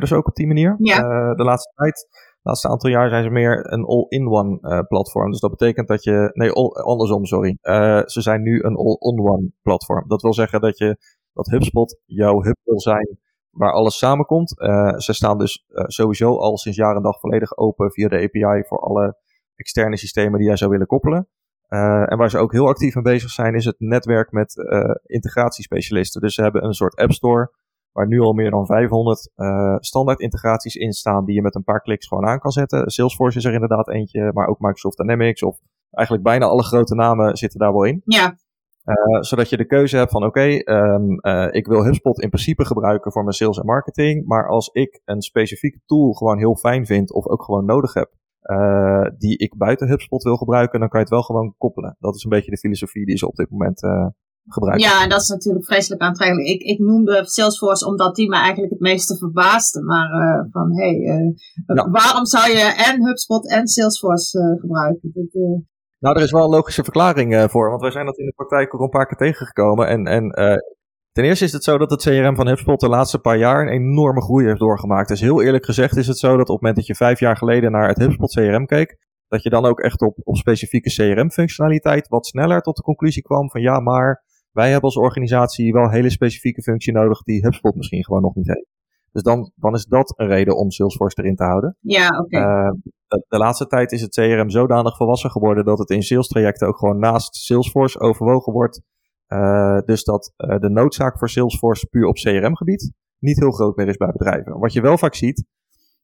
ze 0.09 0.15
ook 0.15 0.27
op 0.27 0.35
die 0.35 0.47
manier. 0.47 0.75
Ja. 0.79 1.35
de 1.35 1.45
laatste 1.45 1.73
tijd, 1.75 2.07
de 2.11 2.49
laatste 2.49 2.69
aantal 2.69 2.91
jaar 2.91 3.09
zijn 3.09 3.25
ze 3.25 3.31
meer 3.31 3.73
een 3.73 3.85
all-in-one 3.85 4.85
platform. 4.89 5.31
Dus 5.31 5.41
dat 5.41 5.51
betekent 5.51 5.89
dat 5.89 6.05
je, 6.05 6.31
nee, 6.33 6.53
all, 6.53 6.69
andersom, 6.69 7.25
sorry. 7.25 7.59
ze 8.07 8.21
zijn 8.21 8.43
nu 8.43 8.63
een 8.63 8.77
all-on-one 8.77 9.51
platform. 9.63 10.09
Dat 10.09 10.23
wil 10.23 10.35
zeggen 10.35 10.61
dat 10.61 10.79
je, 10.79 10.97
dat 11.33 11.47
HubSpot 11.47 12.01
jouw 12.05 12.43
hub 12.43 12.57
wil 12.65 12.81
zijn 12.81 13.19
waar 13.53 13.73
alles 13.73 13.99
samenkomt. 13.99 14.55
Uh, 14.61 14.97
ze 14.97 15.13
staan 15.13 15.39
dus 15.39 15.65
uh, 15.69 15.85
sowieso 15.87 16.39
al 16.39 16.59
sinds 16.59 16.79
jaar 16.79 16.97
en 16.97 17.03
dag 17.03 17.21
volledig 17.21 17.57
open 17.57 17.93
via 17.93 18.09
de 18.09 18.17
API 18.17 18.65
voor 18.67 18.81
alle 18.81 19.17
externe 19.55 19.97
systemen 19.97 20.39
die 20.39 20.49
jij 20.49 20.57
zou 20.57 20.71
willen 20.71 20.87
koppelen. 20.87 21.29
Uh, 21.69 22.13
en 22.13 22.19
waar 22.19 22.31
ze 22.31 22.39
ook 22.39 22.53
heel 22.53 22.69
actief 22.69 22.95
mee 22.95 23.05
bezig 23.05 23.31
zijn, 23.31 23.55
is 23.55 23.65
het 23.65 23.77
netwerk 23.79 24.33
met 24.33 24.55
integratiespecialisten. 25.07 26.21
Dus 26.21 26.35
ze 26.35 26.43
hebben 26.43 26.65
een 26.65 26.75
soort 26.75 26.97
app 26.97 27.13
store 27.13 27.53
waar 27.93 28.07
nu 28.07 28.21
al 28.21 28.33
meer 28.33 28.51
dan 28.51 28.67
500 28.67 29.31
standaard 29.85 30.21
integraties 30.21 30.75
in 30.75 30.93
staan 30.93 31.25
die 31.25 31.35
je 31.35 31.43
met 31.43 31.55
een 31.55 31.65
paar 31.65 31.81
kliks 31.81 32.07
gewoon 32.07 32.27
aan 32.27 32.39
kan 32.39 32.51
zetten. 32.51 32.91
Salesforce 32.91 33.39
is 33.39 33.45
er 33.45 33.53
inderdaad 33.53 33.89
eentje, 33.89 34.31
maar 34.33 34.47
ook 34.47 34.59
Microsoft 34.59 34.97
Dynamics 34.97 35.43
of 35.43 35.59
eigenlijk 35.91 36.27
bijna 36.27 36.47
alle 36.47 36.63
grote 36.63 36.95
namen 36.95 37.37
zitten 37.37 37.59
daar 37.59 37.73
wel 37.73 37.85
in. 37.85 38.03
Ja. 38.05 38.37
Uh, 38.85 39.21
zodat 39.21 39.49
je 39.49 39.57
de 39.57 39.67
keuze 39.67 39.97
hebt 39.97 40.11
van 40.11 40.25
oké, 40.25 40.39
okay, 40.41 40.93
um, 40.95 41.19
uh, 41.21 41.49
ik 41.51 41.67
wil 41.67 41.85
HubSpot 41.85 42.21
in 42.21 42.29
principe 42.29 42.65
gebruiken 42.65 43.13
voor 43.13 43.23
mijn 43.23 43.35
sales 43.35 43.59
en 43.59 43.67
marketing. 43.67 44.27
Maar 44.27 44.49
als 44.49 44.69
ik 44.69 45.01
een 45.05 45.23
specifieke 45.23 45.81
tool 45.87 46.13
gewoon 46.13 46.39
heel 46.39 46.57
fijn 46.57 46.87
vind 46.87 47.13
of 47.13 47.27
ook 47.27 47.43
gewoon 47.45 47.65
nodig 47.65 47.95
heb, 47.95 48.11
uh, 48.43 49.07
die 49.19 49.39
ik 49.39 49.57
buiten 49.57 49.89
HubSpot 49.89 50.23
wil 50.23 50.37
gebruiken, 50.37 50.81
dan 50.81 50.89
kan 50.89 50.99
je 50.99 51.05
het 51.05 51.15
wel 51.15 51.23
gewoon 51.23 51.55
koppelen. 51.59 51.97
Dat 51.99 52.15
is 52.15 52.25
een 52.25 52.31
beetje 52.31 52.51
de 52.51 52.59
filosofie 52.59 53.07
die 53.07 53.19
ze 53.19 53.27
op 53.27 53.35
dit 53.35 53.51
moment 53.51 53.81
gebruiken. 54.47 54.89
Ja, 54.89 55.03
en 55.03 55.09
dat 55.09 55.21
is 55.21 55.29
natuurlijk 55.29 55.65
vreselijk 55.65 56.03
aantrekkelijk. 56.03 56.49
Ik, 56.49 56.63
ik 56.63 56.79
noemde 56.79 57.25
Salesforce 57.25 57.87
omdat 57.87 58.15
die 58.15 58.29
me 58.29 58.37
eigenlijk 58.37 58.73
het 58.73 58.81
meeste 58.81 59.17
verbaasde. 59.17 59.83
Maar 59.83 60.09
van 60.51 60.77
hé, 60.77 61.03
hey, 61.03 61.35
ja. 61.67 61.91
waarom 61.91 62.27
zou 62.27 62.51
je 62.51 62.75
en 62.87 63.07
HubSpot 63.07 63.51
en 63.51 63.67
Salesforce 63.67 64.59
gebruiken? 64.61 65.11
Dat, 65.15 65.63
nou, 66.03 66.17
er 66.17 66.23
is 66.23 66.31
wel 66.31 66.45
een 66.45 66.51
logische 66.51 66.85
verklaring 66.85 67.35
uh, 67.35 67.49
voor, 67.49 67.69
want 67.69 67.81
wij 67.81 67.91
zijn 67.91 68.07
dat 68.07 68.19
in 68.19 68.27
de 68.27 68.33
praktijk 68.33 68.75
ook 68.75 68.81
een 68.81 68.89
paar 68.89 69.07
keer 69.07 69.17
tegengekomen. 69.17 69.87
En, 69.89 70.07
en 70.07 70.25
uh, 70.25 70.57
ten 71.13 71.25
eerste 71.25 71.45
is 71.45 71.53
het 71.53 71.65
zo 71.65 71.79
dat 71.79 71.91
het 71.91 72.03
CRM 72.03 72.37
van 72.37 72.47
HubSpot 72.47 72.81
de 72.81 72.89
laatste 72.89 73.19
paar 73.19 73.39
jaar 73.39 73.61
een 73.61 73.73
enorme 73.73 74.23
groei 74.23 74.47
heeft 74.47 74.59
doorgemaakt. 74.59 75.09
Dus 75.09 75.21
heel 75.21 75.43
eerlijk 75.43 75.65
gezegd 75.65 75.97
is 75.97 76.07
het 76.07 76.19
zo 76.19 76.31
dat 76.37 76.49
op 76.49 76.55
het 76.55 76.61
moment 76.61 76.77
dat 76.77 76.87
je 76.87 76.95
vijf 76.95 77.21
jaar 77.21 77.37
geleden 77.37 77.73
naar 77.73 77.89
het 77.89 77.99
HubSpot 77.99 78.33
CRM 78.33 78.67
keek, 78.67 78.99
dat 79.29 79.43
je 79.43 79.51
dan 79.51 79.65
ook 79.65 79.81
echt 79.81 80.01
op, 80.01 80.19
op 80.23 80.37
specifieke 80.37 80.91
CRM-functionaliteit 80.91 82.09
wat 82.09 82.27
sneller 82.27 82.61
tot 82.61 82.77
de 82.77 82.83
conclusie 82.83 83.23
kwam 83.23 83.51
van 83.51 83.61
ja, 83.61 83.81
maar 83.81 84.25
wij 84.53 84.67
hebben 84.71 84.85
als 84.85 84.97
organisatie 84.97 85.73
wel 85.73 85.83
een 85.83 85.93
hele 85.93 86.11
specifieke 86.11 86.63
functie 86.63 86.93
nodig 86.93 87.23
die 87.23 87.43
HubSpot 87.43 87.75
misschien 87.75 88.05
gewoon 88.05 88.23
nog 88.23 88.35
niet 88.35 88.47
heeft. 88.47 88.72
Dus 89.13 89.23
dan, 89.23 89.53
dan 89.55 89.75
is 89.75 89.85
dat 89.85 90.15
een 90.17 90.27
reden 90.27 90.57
om 90.57 90.71
Salesforce 90.71 91.23
erin 91.23 91.37
te 91.37 91.45
houden. 91.45 91.77
Ja, 91.81 92.09
oké. 92.09 92.23
Okay. 92.23 92.65
Uh, 92.65 92.73
de, 93.07 93.25
de, 93.29 93.39
laatste 93.39 93.67
tijd 93.67 93.93
is 93.93 94.01
het 94.01 94.15
CRM 94.15 94.51
zodanig 94.51 94.97
volwassen 94.97 95.31
geworden 95.31 95.65
dat 95.65 95.79
het 95.79 95.91
in 95.91 96.03
sales 96.03 96.29
trajecten 96.29 96.69
ook 96.69 96.79
gewoon 96.79 96.99
naast 96.99 97.35
Salesforce 97.35 98.01
overwogen 98.01 98.53
wordt. 98.53 98.81
Uh, 99.29 99.79
dus 99.85 100.05
dat 100.05 100.33
uh, 100.37 100.59
de 100.59 100.71
noodzaak 100.71 101.19
voor 101.19 101.29
Salesforce 101.29 101.87
puur 101.87 102.07
op 102.07 102.15
CRM-gebied 102.15 102.93
niet 103.19 103.41
heel 103.41 103.51
groot 103.51 103.77
meer 103.77 103.89
is 103.89 103.97
bij 103.97 104.13
bedrijven. 104.13 104.59
Wat 104.59 104.73
je 104.73 104.81
wel 104.81 104.99
vaak 104.99 105.15
ziet, 105.15 105.45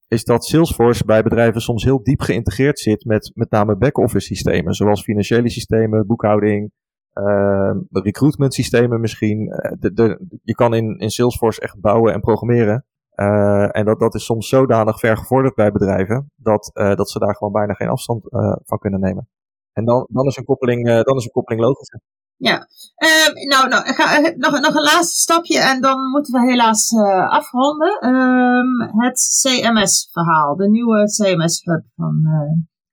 is 0.09 0.25
dat 0.25 0.45
Salesforce 0.45 1.05
bij 1.05 1.23
bedrijven 1.23 1.61
soms 1.61 1.85
heel 1.85 2.03
diep 2.03 2.21
geïntegreerd 2.21 2.79
zit 2.79 3.05
met 3.05 3.31
met 3.35 3.51
name 3.51 3.77
back-office 3.77 4.27
systemen, 4.27 4.75
zoals 4.75 5.03
financiële 5.03 5.51
systemen, 5.51 6.07
boekhouding, 6.07 6.73
uh, 7.15 7.77
recruitment 7.91 8.55
systemen 8.55 9.01
misschien. 9.01 9.47
De, 9.79 9.93
de, 9.93 10.39
je 10.43 10.55
kan 10.55 10.75
in, 10.75 10.99
in 10.99 11.11
Salesforce 11.11 11.61
echt 11.61 11.81
bouwen 11.81 12.13
en 12.13 12.21
programmeren. 12.21 12.85
Uh, 13.21 13.77
en 13.77 13.85
dat, 13.85 13.99
dat 13.99 14.15
is 14.15 14.25
soms 14.25 14.49
zodanig 14.49 14.99
ver 14.99 15.17
gevorderd 15.17 15.55
bij 15.55 15.73
bedrijven 15.73 16.33
dat, 16.37 16.71
uh, 16.75 16.95
dat 16.95 17.11
ze 17.11 17.19
daar 17.19 17.37
gewoon 17.37 17.53
bijna 17.53 17.73
geen 17.73 17.89
afstand 17.89 18.25
uh, 18.33 18.57
van 18.65 18.79
kunnen 18.79 19.01
nemen. 19.01 19.29
En 19.73 19.85
dan, 19.85 20.07
dan, 20.11 20.27
is, 20.27 20.37
een 20.37 20.45
koppeling, 20.45 21.03
dan 21.03 21.17
is 21.17 21.25
een 21.25 21.31
koppeling 21.31 21.63
logisch. 21.63 21.99
Ja, 22.37 22.67
ehm, 22.95 23.49
nou, 23.49 23.69
nou 23.69 23.85
ga, 23.85 24.21
nog, 24.21 24.61
nog 24.61 24.75
een 24.75 24.83
laatste 24.83 25.21
stapje 25.21 25.61
en 25.61 25.81
dan 25.81 26.11
moeten 26.11 26.33
we 26.33 26.51
helaas 26.51 26.95
afronden. 27.29 28.07
Um, 28.07 29.01
het 29.01 29.43
CMS-verhaal, 29.43 30.57
de 30.57 30.69
nieuwe 30.69 31.05
CMS-hub 31.05 31.85
van 31.97 32.23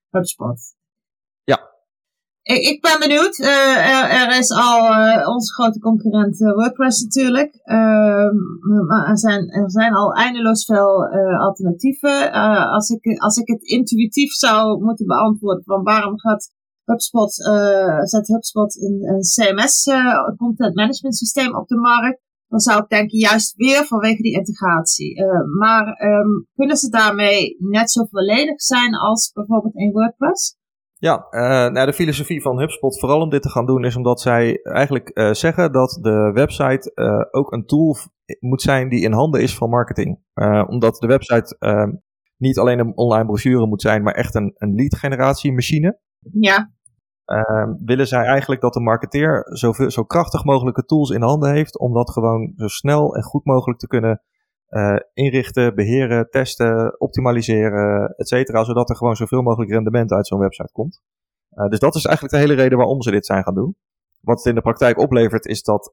HubSpot. 0.09 0.74
Ik, 2.45 2.81
ben 2.81 2.99
benieuwd. 2.99 3.37
Uh, 3.39 4.21
er, 4.21 4.37
is 4.37 4.51
al 4.51 4.79
uh, 4.91 5.27
onze 5.27 5.53
grote 5.53 5.79
concurrent 5.79 6.41
uh, 6.41 6.53
WordPress 6.53 7.03
natuurlijk. 7.03 7.55
Ehm, 7.63 8.35
maar 8.87 9.09
er 9.09 9.17
zijn, 9.17 9.49
er 9.49 9.71
zijn 9.71 9.93
al 9.93 10.13
eindeloos 10.13 10.65
veel 10.65 11.07
alternatieven. 11.39 12.31
als, 12.71 12.89
ik, 12.89 13.19
als 13.19 13.37
ik 13.37 13.47
het 13.47 13.63
intuïtief 13.63 14.31
zou 14.31 14.83
moeten 14.83 15.05
beantwoorden 15.05 15.63
van 15.63 15.83
waarom 15.83 16.19
gaat 16.19 16.53
HubSpot, 16.83 17.33
zet 18.03 18.27
HubSpot 18.27 18.81
een, 18.81 18.99
een 19.03 19.21
CMS, 19.21 19.83
content 20.37 20.75
management 20.75 21.15
systeem 21.15 21.55
op 21.55 21.67
de 21.67 21.77
markt. 21.77 22.21
Dan 22.47 22.59
zou 22.59 22.81
ik 22.81 22.89
denken 22.89 23.17
juist 23.17 23.55
weer 23.55 23.85
vanwege 23.85 24.21
die 24.21 24.33
integratie. 24.33 25.23
maar 25.59 26.01
um, 26.01 26.47
kunnen 26.55 26.77
ze 26.77 26.89
daarmee 26.89 27.55
net 27.59 27.91
zo 27.91 28.05
volledig 28.05 28.61
zijn 28.61 28.95
als 28.95 29.31
bijvoorbeeld 29.33 29.75
in 29.75 29.91
WordPress? 29.91 30.55
Ja, 31.05 31.27
uh, 31.31 31.73
nou, 31.73 31.85
de 31.85 31.93
filosofie 31.93 32.41
van 32.41 32.59
HubSpot, 32.59 32.99
vooral 32.99 33.21
om 33.21 33.29
dit 33.29 33.41
te 33.41 33.49
gaan 33.49 33.65
doen, 33.65 33.85
is 33.85 33.95
omdat 33.95 34.21
zij 34.21 34.59
eigenlijk 34.63 35.11
uh, 35.13 35.31
zeggen 35.31 35.71
dat 35.71 35.97
de 36.01 36.31
website 36.33 36.91
uh, 36.95 37.21
ook 37.31 37.51
een 37.51 37.65
tool 37.65 37.95
moet 38.39 38.61
zijn 38.61 38.89
die 38.89 39.03
in 39.03 39.11
handen 39.11 39.41
is 39.41 39.57
van 39.57 39.69
marketing. 39.69 40.19
omdat 40.67 40.95
de 40.95 41.07
website 41.07 41.57
niet 42.37 42.57
alleen 42.57 42.79
een 42.79 42.97
online 42.97 43.25
brochure 43.25 43.67
moet 43.67 43.81
zijn, 43.81 44.03
maar 44.03 44.13
echt 44.13 44.35
een, 44.35 44.53
een 44.57 44.75
lead 44.75 44.95
generatie 44.95 45.53
machine. 45.53 45.99
Ja. 46.31 46.71
Ehm, 47.25 47.73
willen 47.85 48.07
zij 48.07 48.23
eigenlijk 48.23 48.61
dat 48.61 48.73
de 48.73 48.81
marketeer 48.81 49.45
zo, 49.53 49.71
zo 49.87 50.03
krachtig 50.03 50.43
mogelijke 50.43 50.85
tools 50.85 51.09
in 51.09 51.21
handen 51.21 51.53
heeft 51.53 51.79
om 51.79 51.93
dat 51.93 52.11
gewoon 52.11 52.53
zo 52.55 52.67
snel 52.67 53.15
en 53.15 53.23
goed 53.23 53.45
mogelijk 53.45 53.79
te 53.79 53.87
kunnen 53.87 54.21
inrichten, 55.13 55.76
beheren, 55.76 56.30
testen, 56.30 56.99
optimaliseren, 56.99 58.13
et 58.18 58.28
cetera. 58.28 58.63
Zodat 58.63 58.89
er 58.89 58.95
gewoon 58.95 59.16
zoveel 59.16 59.41
mogelijk 59.41 59.72
rendement 59.72 60.11
uit 60.11 60.28
zo'n 60.28 60.39
website 60.39 60.72
komt. 60.72 61.01
dus 61.70 61.80
dat 61.80 61.95
is 61.95 62.05
eigenlijk 62.05 62.36
de 62.36 62.41
hele 62.41 62.61
reden 62.61 62.78
waarom 62.78 63.01
ze 63.01 63.11
dit 63.11 63.26
zijn 63.26 63.43
gaan 63.43 63.53
doen. 63.55 63.76
Wat 64.22 64.38
het 64.38 64.45
in 64.45 64.55
de 64.55 64.61
praktijk 64.61 64.97
oplevert 64.97 65.45
is 65.45 65.63
dat 65.63 65.91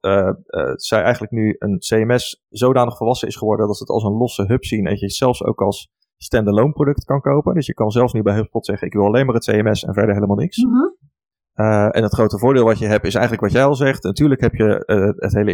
zij 0.75 1.03
eigenlijk 1.03 1.33
nu 1.33 1.57
een 1.59 1.79
CMS 1.79 2.45
zodanig 2.49 2.97
volwassen 2.97 3.29
is 3.29 3.37
geworden 3.37 3.67
dat 3.67 3.77
ze 3.77 3.83
het 3.83 3.93
als 3.93 4.05
een 4.05 4.17
losse 4.17 4.45
hub 4.47 4.65
zien. 4.65 4.87
En 4.87 4.95
je 4.95 5.05
het 5.05 5.15
zelfs 5.15 5.45
ook 5.45 5.61
als 5.61 5.91
standalone 6.17 6.73
product 6.73 7.05
kan 7.05 7.21
kopen. 7.21 7.55
Dus 7.55 7.67
je 7.67 7.75
kan 7.75 7.91
zelfs 7.91 8.13
nu 8.13 8.23
bij 8.23 8.35
HubSpot 8.35 8.67
zeggen 8.67 8.87
ik 8.87 8.93
wil 8.93 9.05
alleen 9.05 9.27
maar 9.27 9.35
het 9.35 9.45
CMS 9.45 9.85
en 9.85 9.95
verder 9.95 10.15
helemaal 10.15 10.37
niks. 10.37 10.57
Mm 10.57 11.01
uh, 11.57 11.97
en 11.97 12.03
het 12.03 12.15
grote 12.15 12.39
voordeel 12.39 12.65
wat 12.65 12.79
je 12.79 12.87
hebt 12.87 13.07
is 13.07 13.15
eigenlijk 13.15 13.45
wat 13.45 13.53
jij 13.53 13.65
al 13.65 13.75
zegt. 13.75 14.03
Natuurlijk 14.03 14.41
heb 14.41 14.55
je 14.55 14.83
uh, 14.87 15.11
het 15.17 15.33
hele 15.33 15.53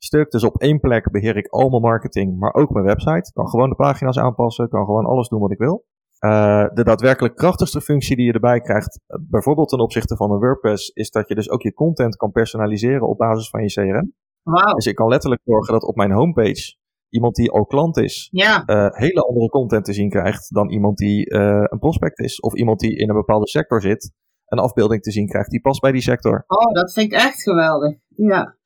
integratiestuk. 0.00 0.30
Dus 0.30 0.44
op 0.44 0.60
één 0.60 0.80
plek 0.80 1.10
beheer 1.10 1.36
ik 1.36 1.48
al 1.48 1.68
mijn 1.68 1.82
marketing, 1.82 2.38
maar 2.38 2.54
ook 2.54 2.70
mijn 2.70 2.84
website. 2.84 3.28
Ik 3.28 3.34
kan 3.34 3.48
gewoon 3.48 3.68
de 3.68 3.74
pagina's 3.74 4.18
aanpassen, 4.18 4.68
kan 4.68 4.84
gewoon 4.84 5.06
alles 5.06 5.28
doen 5.28 5.40
wat 5.40 5.50
ik 5.50 5.58
wil. 5.58 5.84
Uh, 6.24 6.66
de 6.74 6.84
daadwerkelijk 6.84 7.36
krachtigste 7.36 7.80
functie 7.80 8.16
die 8.16 8.26
je 8.26 8.32
erbij 8.32 8.60
krijgt, 8.60 9.00
bijvoorbeeld 9.20 9.68
ten 9.68 9.78
opzichte 9.78 10.16
van 10.16 10.30
een 10.30 10.38
WordPress, 10.38 10.88
is 10.88 11.10
dat 11.10 11.28
je 11.28 11.34
dus 11.34 11.50
ook 11.50 11.62
je 11.62 11.72
content 11.72 12.16
kan 12.16 12.30
personaliseren 12.30 13.08
op 13.08 13.18
basis 13.18 13.50
van 13.50 13.62
je 13.62 13.68
CRM. 13.68 14.12
Wow. 14.42 14.74
Dus 14.74 14.86
ik 14.86 14.94
kan 14.94 15.08
letterlijk 15.08 15.42
zorgen 15.44 15.72
dat 15.72 15.82
op 15.82 15.96
mijn 15.96 16.12
homepage 16.12 16.78
iemand 17.08 17.34
die 17.34 17.50
al 17.50 17.66
klant 17.66 17.96
is, 17.96 18.28
ja. 18.32 18.62
hele 18.94 19.26
andere 19.26 19.48
content 19.48 19.84
te 19.84 19.92
zien 19.92 20.08
krijgt 20.08 20.54
dan 20.54 20.70
iemand 20.70 20.96
die 20.98 21.34
een 21.34 21.78
prospect 21.78 22.18
is. 22.18 22.40
Of 22.40 22.54
iemand 22.54 22.80
die 22.80 22.96
in 22.96 23.08
een 23.08 23.16
bepaalde 23.16 23.48
sector 23.48 23.80
zit 23.80 24.12
een 24.46 24.58
afbeelding 24.58 25.02
te 25.02 25.10
zien 25.10 25.26
krijgt 25.26 25.50
die 25.50 25.60
past 25.60 25.80
bij 25.80 25.92
die 25.92 26.00
sector. 26.00 26.44
Oh, 26.46 26.74
dat 26.74 26.92
vind 26.92 27.12
ik 27.12 27.18
echt 27.18 27.42
geweldig. 27.42 27.96
Ja. 28.08 28.58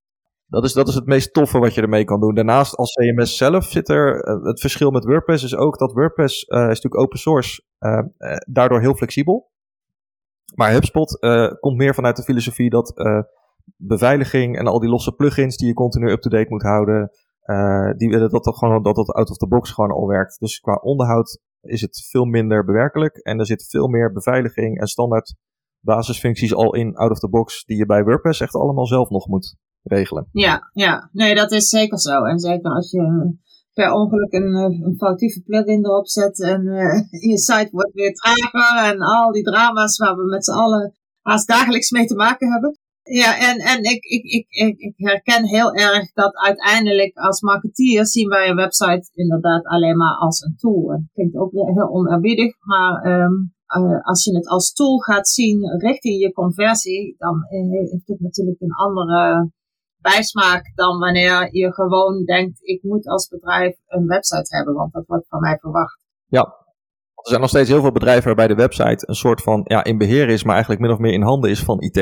Dat 0.47 0.65
is, 0.65 0.73
dat 0.73 0.89
is 0.89 0.95
het 0.95 1.07
meest 1.07 1.33
toffe 1.33 1.59
wat 1.59 1.75
je 1.75 1.81
ermee 1.81 2.05
kan 2.05 2.21
doen. 2.21 2.35
Daarnaast 2.35 2.77
als 2.77 2.93
CMS 2.93 3.37
zelf 3.37 3.65
zit 3.65 3.89
er, 3.89 4.21
eh, 4.21 4.45
het 4.45 4.61
verschil 4.61 4.91
met 4.91 5.05
WordPress 5.05 5.45
is 5.45 5.57
ook 5.57 5.79
dat 5.79 5.93
WordPress 5.93 6.49
uh, 6.49 6.59
is 6.59 6.67
natuurlijk 6.67 6.99
open 6.99 7.19
source, 7.19 7.63
uh, 7.79 8.03
daardoor 8.47 8.81
heel 8.81 8.95
flexibel. 8.95 9.53
Maar 10.55 10.73
HubSpot 10.73 11.19
komt 11.61 11.77
meer 11.77 11.95
vanuit 11.95 12.17
de 12.17 12.23
filosofie 12.23 12.71
dat 12.71 12.93
beveiliging 13.77 14.59
en 14.59 14.67
al 14.67 14.81
die 14.81 14.89
losse 14.91 15.13
plugins 15.13 15.57
die 15.57 15.67
je 15.67 15.75
continu 15.75 16.11
up-to-date 16.11 16.49
moet 16.49 16.63
houden, 16.63 17.11
die, 17.97 18.11
dat, 18.11 18.31
dat, 18.31 18.59
gewoon, 18.59 18.83
dat 18.83 18.95
dat 18.95 19.11
out 19.11 19.31
of 19.31 19.37
the 19.37 19.49
box 19.49 19.71
gewoon 19.71 19.91
al 19.91 20.07
werkt. 20.07 20.41
Dus 20.41 20.61
qua 20.61 20.75
onderhoud 20.75 21.41
is 21.61 21.81
het 21.81 22.09
veel 22.11 22.25
minder 22.25 22.65
bewerkelijk 22.65 23.17
en 23.17 23.39
er 23.39 23.47
zit 23.47 23.67
veel 23.69 23.89
meer 23.89 24.13
beveiliging 24.13 24.81
en 24.81 24.87
standaard 24.87 25.35
basisfuncties 25.81 26.55
al 26.55 26.75
in 26.75 26.97
out 26.97 27.11
of 27.11 27.19
the 27.19 27.29
box 27.29 27.65
die 27.65 27.77
je 27.77 27.87
bij 27.87 28.05
WordPress 28.05 28.41
echt 28.41 28.55
allemaal 28.55 28.87
zelf 28.87 29.09
nog 29.09 29.27
moet 29.27 29.57
regelen. 29.85 30.28
Ja, 30.32 30.70
ja. 30.72 31.09
Nee, 31.12 31.35
dat 31.35 31.53
is 31.53 31.68
zeker 31.68 31.99
zo. 31.99 32.24
En 32.24 32.39
zeker 32.39 32.70
als 32.70 32.91
je 32.91 33.35
per 33.72 33.93
ongeluk 33.93 34.32
een, 34.32 34.55
eh, 34.55 34.87
een 34.87 34.95
foutieve 34.97 35.43
plugin 35.43 35.85
erop 35.85 36.09
zet 36.09 36.43
en 36.43 36.66
uh, 36.66 37.01
je 37.30 37.39
site 37.39 37.68
wordt 37.70 37.93
weer 37.93 38.12
trager 38.14 38.93
en 38.93 39.01
al 39.01 39.32
die 39.32 39.43
drama's 39.43 39.97
waar 39.97 40.16
we 40.16 40.24
met 40.24 40.45
z'n 40.45 40.53
allen 40.53 40.95
haast 41.22 41.49
dagelijks 41.49 41.91
mee 41.91 42.07
te 42.07 42.14
maken 42.14 42.53
hebben. 42.53 42.78
Ja, 43.03 43.39
en, 43.39 43.59
en 43.59 43.82
ik, 43.82 44.05
ik, 44.05 44.47
ik, 44.49 44.78
ik, 44.78 44.95
herken 44.97 45.47
heel 45.47 45.74
erg 45.74 46.12
dat 46.12 46.37
uiteindelijk 46.37 47.16
als 47.16 47.41
marketeer 47.41 48.07
zien 48.07 48.28
wij 48.28 48.49
een 48.49 48.57
website 48.57 49.11
inderdaad 49.14 49.64
alleen 49.64 49.97
maar 49.97 50.16
als 50.16 50.41
een 50.41 50.57
tool. 50.57 50.87
Dat 50.87 51.01
klinkt 51.12 51.37
ook 51.37 51.53
weer 51.53 51.72
heel 51.72 51.89
onerbiedig, 51.89 52.55
maar 52.61 53.07
uh, 53.07 54.01
als 54.03 54.24
je 54.24 54.35
het 54.35 54.49
als 54.49 54.72
tool 54.72 54.99
gaat 54.99 55.28
zien 55.28 55.78
richting 55.78 56.20
je 56.20 56.32
conversie, 56.32 57.14
dan 57.18 57.47
heeft 57.49 58.07
het 58.07 58.20
natuurlijk 58.20 58.61
een 58.61 58.72
andere 58.72 59.51
bijsmaak 60.13 60.73
dan 60.75 60.99
wanneer 60.99 61.49
je 61.57 61.73
gewoon 61.73 62.25
denkt, 62.25 62.59
ik 62.63 62.83
moet 62.83 63.07
als 63.07 63.29
bedrijf 63.29 63.77
een 63.87 64.07
website 64.07 64.57
hebben, 64.57 64.75
want 64.75 64.93
dat 64.93 65.07
wordt 65.07 65.29
van 65.29 65.41
mij 65.41 65.59
verwacht. 65.61 66.05
Ja, 66.27 66.43
er 67.15 67.31
zijn 67.31 67.41
nog 67.41 67.51
steeds 67.51 67.69
heel 67.69 67.81
veel 67.81 67.93
bedrijven 67.93 68.25
waarbij 68.25 68.47
de 68.47 68.55
website 68.55 69.09
een 69.09 69.15
soort 69.15 69.43
van 69.43 69.61
ja, 69.65 69.85
in 69.85 69.99
beheer 69.99 70.29
is, 70.29 70.45
maar 70.45 70.55
eigenlijk 70.55 70.83
min 70.83 70.93
of 70.93 70.99
meer 70.99 71.13
in 71.13 71.23
handen 71.23 71.51
is 71.51 71.63
van 71.63 71.81
IT. 71.81 71.95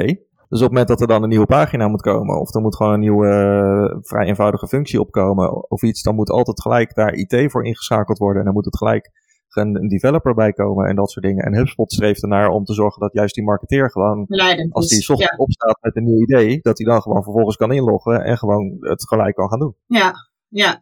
Dus 0.49 0.61
op 0.61 0.69
het 0.69 0.79
moment 0.79 0.89
dat 0.89 1.01
er 1.01 1.07
dan 1.07 1.23
een 1.23 1.29
nieuwe 1.29 1.47
pagina 1.47 1.89
moet 1.89 2.03
komen, 2.03 2.41
of 2.41 2.55
er 2.55 2.61
moet 2.61 2.77
gewoon 2.77 2.93
een 2.93 3.01
nieuwe 3.01 3.29
uh, 3.29 3.99
vrij 4.01 4.27
eenvoudige 4.27 4.67
functie 4.67 5.01
opkomen, 5.01 5.71
of 5.71 5.83
iets, 5.83 6.03
dan 6.03 6.15
moet 6.15 6.31
altijd 6.31 6.61
gelijk 6.61 6.95
daar 6.95 7.13
IT 7.13 7.51
voor 7.51 7.65
ingeschakeld 7.65 8.19
worden. 8.19 8.39
En 8.39 8.45
dan 8.45 8.55
moet 8.55 8.65
het 8.65 8.77
gelijk 8.77 9.11
een, 9.57 9.77
een 9.77 9.89
developer 9.89 10.35
bij 10.35 10.53
komen 10.53 10.89
en 10.89 10.97
dat 10.97 11.11
soort 11.11 11.25
dingen. 11.25 11.45
En 11.45 11.55
HubSpot 11.55 11.93
streeft 11.93 12.23
ernaar 12.23 12.49
om 12.49 12.65
te 12.65 12.75
zorgen 12.75 13.01
dat 13.01 13.13
juist 13.13 13.35
die 13.35 13.45
marketeer 13.45 13.91
gewoon, 13.91 14.25
Leidend 14.29 14.73
als 14.73 14.89
die 14.89 15.09
ochtends 15.09 15.37
opstaat 15.37 15.79
met 15.81 15.97
een 15.97 16.05
nieuw 16.05 16.23
idee, 16.23 16.59
dat 16.63 16.79
hij 16.79 16.87
dan 16.87 17.03
gewoon 17.03 17.23
vervolgens 17.23 17.57
kan 17.57 17.73
inloggen 17.73 18.25
en 18.25 18.39
gewoon 18.39 18.77
het 18.81 19.09
gelijk 19.09 19.35
kan 19.35 19.49
gaan 19.49 19.59
doen. 19.59 19.77
Ja, 19.87 20.15
ja, 20.49 20.81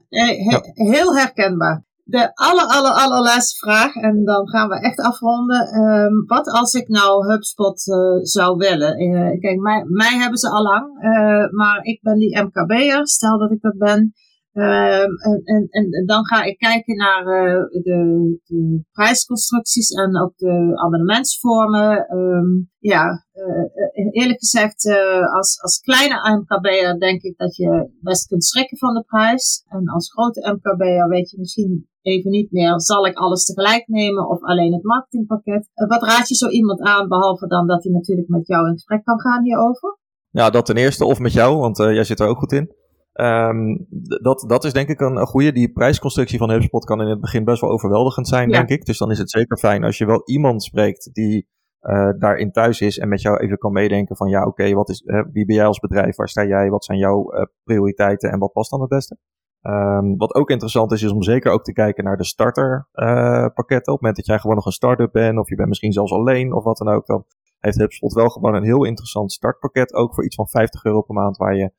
heel 0.75 1.17
herkenbaar. 1.17 1.89
De 2.05 2.35
aller, 2.35 2.65
aller, 2.65 2.91
allerlaatste 2.91 3.59
vraag, 3.59 3.95
en 3.95 4.25
dan 4.25 4.49
gaan 4.49 4.69
we 4.69 4.81
echt 4.81 5.01
afronden. 5.01 5.75
Um, 5.75 6.25
wat 6.27 6.49
als 6.49 6.75
ik 6.75 6.89
nou 6.89 7.33
HubSpot 7.33 7.87
uh, 7.87 7.97
zou 8.23 8.57
willen? 8.57 9.03
Uh, 9.03 9.41
kijk, 9.41 9.61
mij, 9.61 9.85
mij 9.87 10.19
hebben 10.19 10.39
ze 10.39 10.51
al 10.51 10.63
lang, 10.63 11.03
uh, 11.03 11.51
maar 11.51 11.83
ik 11.83 12.03
ben 12.03 12.19
die 12.19 12.43
MKB'er, 12.43 13.09
stel 13.09 13.39
dat 13.39 13.51
ik 13.51 13.61
dat 13.61 13.79
ben. 13.79 14.13
Um, 14.53 15.17
en, 15.19 15.41
en, 15.45 15.67
en, 15.71 16.07
dan 16.07 16.27
ga 16.27 16.43
ik 16.43 16.59
kijken 16.59 16.97
naar 16.97 17.23
uh, 17.23 17.83
de, 17.83 18.39
de, 18.45 18.85
prijsconstructies 18.93 19.91
en 19.91 20.21
ook 20.21 20.37
de 20.37 20.73
abonnementsvormen. 20.75 22.17
Um, 22.17 22.71
ja, 22.79 23.25
uh, 23.33 24.23
eerlijk 24.23 24.39
gezegd, 24.39 24.87
als, 25.33 25.61
als 25.61 25.79
kleine 25.79 26.37
MKB'er 26.39 26.99
denk 26.99 27.23
ik 27.23 27.37
dat 27.37 27.57
je 27.57 27.91
best 28.01 28.27
kunt 28.27 28.45
schrikken 28.45 28.79
van 28.79 28.95
de 28.95 29.03
prijs. 29.03 29.65
En 29.69 29.89
als 29.89 30.13
grote 30.13 30.53
MKB'er 30.53 31.09
weet 31.09 31.31
je 31.31 31.39
misschien 31.39 31.89
even 32.03 32.31
niet 32.31 32.51
meer, 32.53 32.81
zal 32.81 33.07
ik 33.07 33.17
alles 33.17 33.45
tegelijk 33.45 33.87
nemen 33.87 34.29
of 34.29 34.43
alleen 34.43 34.73
het 34.73 34.83
marketingpakket? 34.83 35.69
wat 35.75 36.03
raad 36.03 36.29
je 36.29 36.35
zo 36.35 36.49
iemand 36.49 36.81
aan, 36.81 37.09
behalve 37.09 37.47
dan 37.47 37.67
dat 37.67 37.83
hij 37.83 37.93
natuurlijk 37.93 38.29
met 38.29 38.47
jou 38.47 38.67
in 38.67 38.73
gesprek 38.73 39.05
kan 39.05 39.21
gaan 39.21 39.45
hierover? 39.45 39.99
Ja, 40.31 40.51
dat 40.51 40.67
ten 40.67 40.77
eerste, 40.77 41.05
of 41.05 41.19
met 41.19 41.33
jou, 41.33 41.59
want 41.59 41.77
jij 41.77 42.05
zit 42.05 42.21
er 42.21 42.29
ook 42.29 42.39
goed 42.39 42.53
in. 42.53 42.80
Um, 43.21 43.87
dat, 44.23 44.45
dat 44.47 44.65
is 44.65 44.73
denk 44.73 44.89
ik 44.89 45.01
een, 45.01 45.17
een 45.17 45.27
goede. 45.27 45.53
Die 45.53 45.73
prijsconstructie 45.73 46.39
van 46.39 46.51
HubSpot 46.51 46.85
kan 46.85 47.01
in 47.01 47.09
het 47.09 47.21
begin 47.21 47.45
best 47.45 47.61
wel 47.61 47.71
overweldigend 47.71 48.29
zijn, 48.29 48.51
denk 48.51 48.69
ik. 48.69 48.85
Dus 48.85 48.99
dan 48.99 49.11
is 49.11 49.19
het 49.19 49.31
zeker 49.31 49.59
fijn 49.59 49.85
als 49.85 49.99
je 49.99 50.07
wel 50.07 50.23
iemand 50.25 50.63
spreekt 50.63 51.11
die 51.13 51.49
uh, 51.83 52.11
daarin 52.19 52.53
thuis 52.53 52.81
is 52.81 52.99
en 52.99 53.09
met 53.09 53.21
jou 53.21 53.37
even 53.37 53.59
kan 53.59 53.73
meedenken 53.73 54.17
van 54.17 54.29
ja, 54.29 54.45
oké, 54.45 54.73
wat 54.73 54.89
is, 54.89 55.03
wie 55.33 55.45
ben 55.45 55.57
jij 55.57 55.67
als 55.67 55.79
bedrijf? 55.79 56.17
Waar 56.17 56.29
sta 56.29 56.45
jij? 56.45 56.71
Wat 56.71 56.85
zijn 56.85 56.99
jouw 56.99 57.35
uh, 57.35 57.43
prioriteiten 57.65 58.31
en 58.31 58.39
wat 58.39 58.53
past 58.53 58.71
dan 58.71 58.81
het 58.81 58.89
beste? 58.89 59.17
Um, 59.63 60.17
wat 60.17 60.35
ook 60.35 60.51
interessant 60.51 60.93
is, 60.93 61.03
is 61.03 61.11
om 61.11 61.23
zeker 61.23 61.53
ook 61.53 61.65
te 61.65 61.73
kijken 61.73 62.05
naar 62.05 62.17
de 62.17 62.25
starterpakketten. 62.25 63.93
Uh, 63.93 63.95
op 63.95 64.01
het 64.01 64.01
moment 64.01 64.17
dat 64.17 64.27
jij 64.27 64.39
gewoon 64.39 64.57
nog 64.57 64.67
een 64.67 64.73
start-up 64.73 65.13
bent, 65.13 65.39
of 65.39 65.49
je 65.49 65.55
bent 65.55 65.69
misschien 65.69 65.93
zelfs 65.93 66.13
alleen, 66.13 66.53
of 66.53 66.65
wat 66.65 66.77
dan 66.77 66.89
ook, 66.89 67.07
dan 67.07 67.25
heeft 67.59 67.79
HubSpot 67.79 68.13
wel 68.13 68.29
gewoon 68.29 68.55
een 68.55 68.65
heel 68.65 68.85
interessant 68.85 69.33
startpakket. 69.33 69.95
Ook 69.95 70.15
voor 70.15 70.25
iets 70.25 70.35
van 70.35 70.49
50 70.49 70.85
euro 70.85 71.03
per 71.03 71.15
maand, 71.15 71.37
waar 71.37 71.57
je 71.57 71.73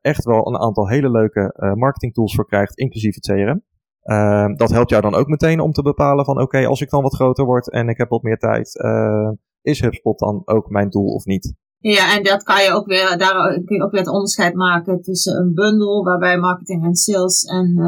echt 0.00 0.24
wel 0.24 0.46
een 0.46 0.58
aantal 0.58 0.88
hele 0.88 1.10
leuke 1.10 1.54
uh, 1.56 1.72
marketing 1.72 2.14
tools 2.14 2.34
voor 2.34 2.46
krijgt, 2.46 2.78
inclusief 2.78 3.14
het 3.14 3.26
CRM. 3.26 3.62
Ehm, 4.02 4.54
dat 4.54 4.70
helpt 4.70 4.90
jou 4.90 5.02
dan 5.02 5.14
ook 5.14 5.26
meteen 5.26 5.60
om 5.60 5.72
te 5.72 5.82
bepalen 5.82 6.24
van 6.24 6.40
oké, 6.40 6.66
als 6.66 6.80
ik 6.80 6.90
dan 6.90 7.02
wat 7.02 7.14
groter 7.14 7.44
word 7.44 7.70
en 7.70 7.88
ik 7.88 7.96
heb 7.96 8.08
wat 8.08 8.22
meer 8.22 8.38
tijd, 8.38 8.74
uh, 8.74 9.30
is 9.62 9.80
HubSpot 9.80 10.18
dan 10.18 10.42
ook 10.44 10.68
mijn 10.68 10.90
doel 10.90 11.14
of 11.14 11.24
niet? 11.24 11.54
Ja, 11.78 12.16
en 12.16 12.22
dat 12.22 12.42
kan 12.42 12.62
je 12.62 12.72
ook 12.72 12.86
weer, 12.86 13.18
daar 13.18 13.62
kun 13.64 13.76
je 13.76 13.82
ook 13.82 13.90
weer 13.90 14.00
het 14.00 14.10
onderscheid 14.10 14.54
maken 14.54 15.00
tussen 15.00 15.36
een 15.36 15.54
bundel 15.54 16.04
waarbij 16.04 16.38
marketing 16.38 16.84
en 16.84 16.94
sales 16.94 17.42
en 17.42 17.78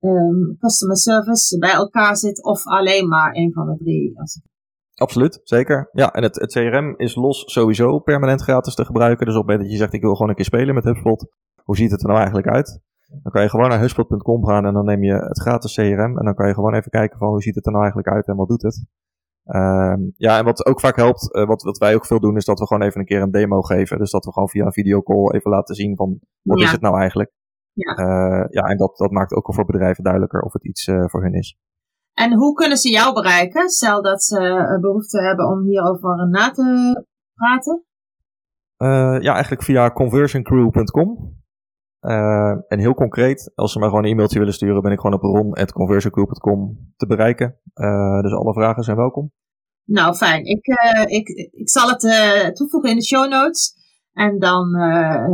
um, 0.00 0.56
customer 0.58 0.96
service 0.96 1.58
bij 1.58 1.72
elkaar 1.72 2.16
zit 2.16 2.44
of 2.44 2.66
alleen 2.66 3.08
maar 3.08 3.34
een 3.34 3.52
van 3.52 3.66
de 3.66 3.76
drie. 3.76 4.18
Als 4.20 4.40
Absoluut, 5.02 5.40
zeker. 5.42 5.88
Ja, 5.92 6.12
en 6.12 6.22
het, 6.22 6.40
het 6.40 6.52
CRM 6.52 6.94
is 6.96 7.14
los 7.14 7.42
sowieso 7.46 7.98
permanent 7.98 8.42
gratis 8.42 8.74
te 8.74 8.84
gebruiken. 8.84 9.26
Dus 9.26 9.34
op 9.34 9.40
het 9.40 9.50
moment 9.50 9.68
dat 9.68 9.72
je 9.72 9.82
zegt 9.82 9.92
ik 9.92 10.00
wil 10.00 10.14
gewoon 10.14 10.28
een 10.28 10.34
keer 10.34 10.44
spelen 10.44 10.74
met 10.74 10.84
HubSpot, 10.84 11.26
hoe 11.64 11.76
ziet 11.76 11.90
het 11.90 12.00
er 12.00 12.06
nou 12.06 12.18
eigenlijk 12.18 12.48
uit? 12.48 12.80
Dan 13.22 13.32
kan 13.32 13.42
je 13.42 13.48
gewoon 13.48 13.68
naar 13.68 13.80
hubspot.com 13.80 14.46
gaan 14.46 14.66
en 14.66 14.74
dan 14.74 14.84
neem 14.84 15.02
je 15.04 15.12
het 15.12 15.40
gratis 15.40 15.74
CRM 15.74 16.18
en 16.18 16.24
dan 16.24 16.34
kan 16.34 16.48
je 16.48 16.54
gewoon 16.54 16.74
even 16.74 16.90
kijken 16.90 17.18
van 17.18 17.28
hoe 17.28 17.42
ziet 17.42 17.54
het 17.54 17.66
er 17.66 17.72
nou 17.72 17.84
eigenlijk 17.84 18.14
uit 18.14 18.26
en 18.26 18.36
wat 18.36 18.48
doet 18.48 18.62
het. 18.62 18.86
Um, 19.44 20.12
ja, 20.16 20.38
en 20.38 20.44
wat 20.44 20.66
ook 20.66 20.80
vaak 20.80 20.96
helpt, 20.96 21.36
uh, 21.36 21.46
wat, 21.46 21.62
wat 21.62 21.78
wij 21.78 21.94
ook 21.94 22.06
veel 22.06 22.20
doen, 22.20 22.36
is 22.36 22.44
dat 22.44 22.58
we 22.58 22.66
gewoon 22.66 22.82
even 22.82 23.00
een 23.00 23.06
keer 23.06 23.22
een 23.22 23.30
demo 23.30 23.60
geven. 23.60 23.98
Dus 23.98 24.10
dat 24.10 24.24
we 24.24 24.32
gewoon 24.32 24.48
via 24.48 24.64
een 24.64 24.72
videocall 24.72 25.30
even 25.30 25.50
laten 25.50 25.74
zien 25.74 25.96
van 25.96 26.18
wat 26.42 26.60
is 26.60 26.70
het 26.70 26.80
nou 26.80 26.98
eigenlijk. 26.98 27.30
Ja, 27.72 27.98
uh, 27.98 28.44
ja 28.48 28.62
en 28.62 28.76
dat, 28.76 28.96
dat 28.96 29.10
maakt 29.10 29.34
ook 29.34 29.54
voor 29.54 29.64
bedrijven 29.64 30.04
duidelijker 30.04 30.42
of 30.42 30.52
het 30.52 30.64
iets 30.64 30.86
uh, 30.86 31.04
voor 31.06 31.22
hun 31.22 31.34
is. 31.34 31.58
En 32.14 32.32
hoe 32.34 32.54
kunnen 32.54 32.76
ze 32.76 32.90
jou 32.90 33.14
bereiken? 33.14 33.68
Stel 33.68 34.02
dat 34.02 34.22
ze 34.22 34.38
eh, 34.38 34.80
behoefte 34.80 35.22
hebben 35.22 35.48
om 35.48 35.62
hierover 35.62 36.28
na 36.28 36.50
te 36.50 37.04
praten. 37.34 37.84
Uh, 38.78 39.22
ja, 39.22 39.32
eigenlijk 39.32 39.62
via 39.62 39.90
conversioncrew.com. 39.90 41.40
Uh, 42.00 42.50
en 42.68 42.78
heel 42.78 42.94
concreet, 42.94 43.52
als 43.54 43.72
ze 43.72 43.78
mij 43.78 43.88
gewoon 43.88 44.04
een 44.04 44.10
e-mailtje 44.10 44.38
willen 44.38 44.54
sturen, 44.54 44.82
ben 44.82 44.92
ik 44.92 45.00
gewoon 45.00 45.16
op 45.16 45.22
ron.conversioncrew.com 45.22 46.92
te 46.96 47.06
bereiken. 47.06 47.58
Uh, 47.74 48.20
dus 48.20 48.32
alle 48.32 48.52
vragen 48.52 48.82
zijn 48.82 48.96
welkom. 48.96 49.32
Nou, 49.84 50.14
fijn. 50.14 50.44
Ik, 50.44 50.66
ik, 51.06 51.28
ik 51.52 51.70
zal 51.70 51.88
het 51.88 52.00
toevoegen 52.56 52.90
in 52.90 52.96
de 52.96 53.04
show 53.04 53.30
notes. 53.30 53.81
En 54.12 54.38
dan, 54.38 54.76
uh, 54.76 55.26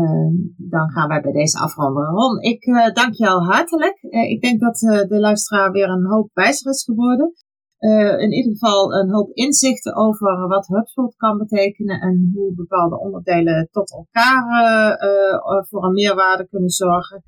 dan 0.56 0.90
gaan 0.90 1.08
wij 1.08 1.20
bij 1.20 1.32
deze 1.32 1.58
afronden. 1.58 2.04
Ron, 2.04 2.40
ik 2.40 2.66
uh, 2.66 2.92
dank 2.92 3.14
jou 3.14 3.42
hartelijk. 3.42 3.98
ik 4.02 4.40
denk 4.40 4.60
dat 4.60 4.78
de 5.08 5.20
luisteraar 5.20 5.70
weer 5.70 5.88
een 5.88 6.06
hoop 6.06 6.30
wijzer 6.32 6.70
is 6.70 6.84
geworden. 6.84 7.32
in 8.18 8.32
ieder 8.32 8.52
geval 8.52 8.92
een 8.94 9.10
hoop 9.10 9.30
inzichten 9.32 9.96
over 9.96 10.48
wat 10.48 10.66
HubSpot 10.66 11.16
kan 11.16 11.38
betekenen 11.38 12.00
en 12.00 12.30
hoe 12.34 12.54
bepaalde 12.54 13.00
onderdelen 13.00 13.68
tot 13.70 13.92
elkaar 13.92 14.96
voor 15.68 15.84
een 15.84 15.92
meerwaarde 15.92 16.48
kunnen 16.48 16.70
zorgen. 16.70 17.22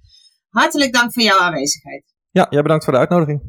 Hartelijk 0.48 0.92
dank 0.92 1.12
voor 1.12 1.22
jouw 1.22 1.40
aanwezigheid. 1.40 2.14
Ja, 2.30 2.46
jij 2.50 2.62
bedankt 2.62 2.84
voor 2.84 2.92
de 2.92 2.98
uitnodiging. 2.98 3.42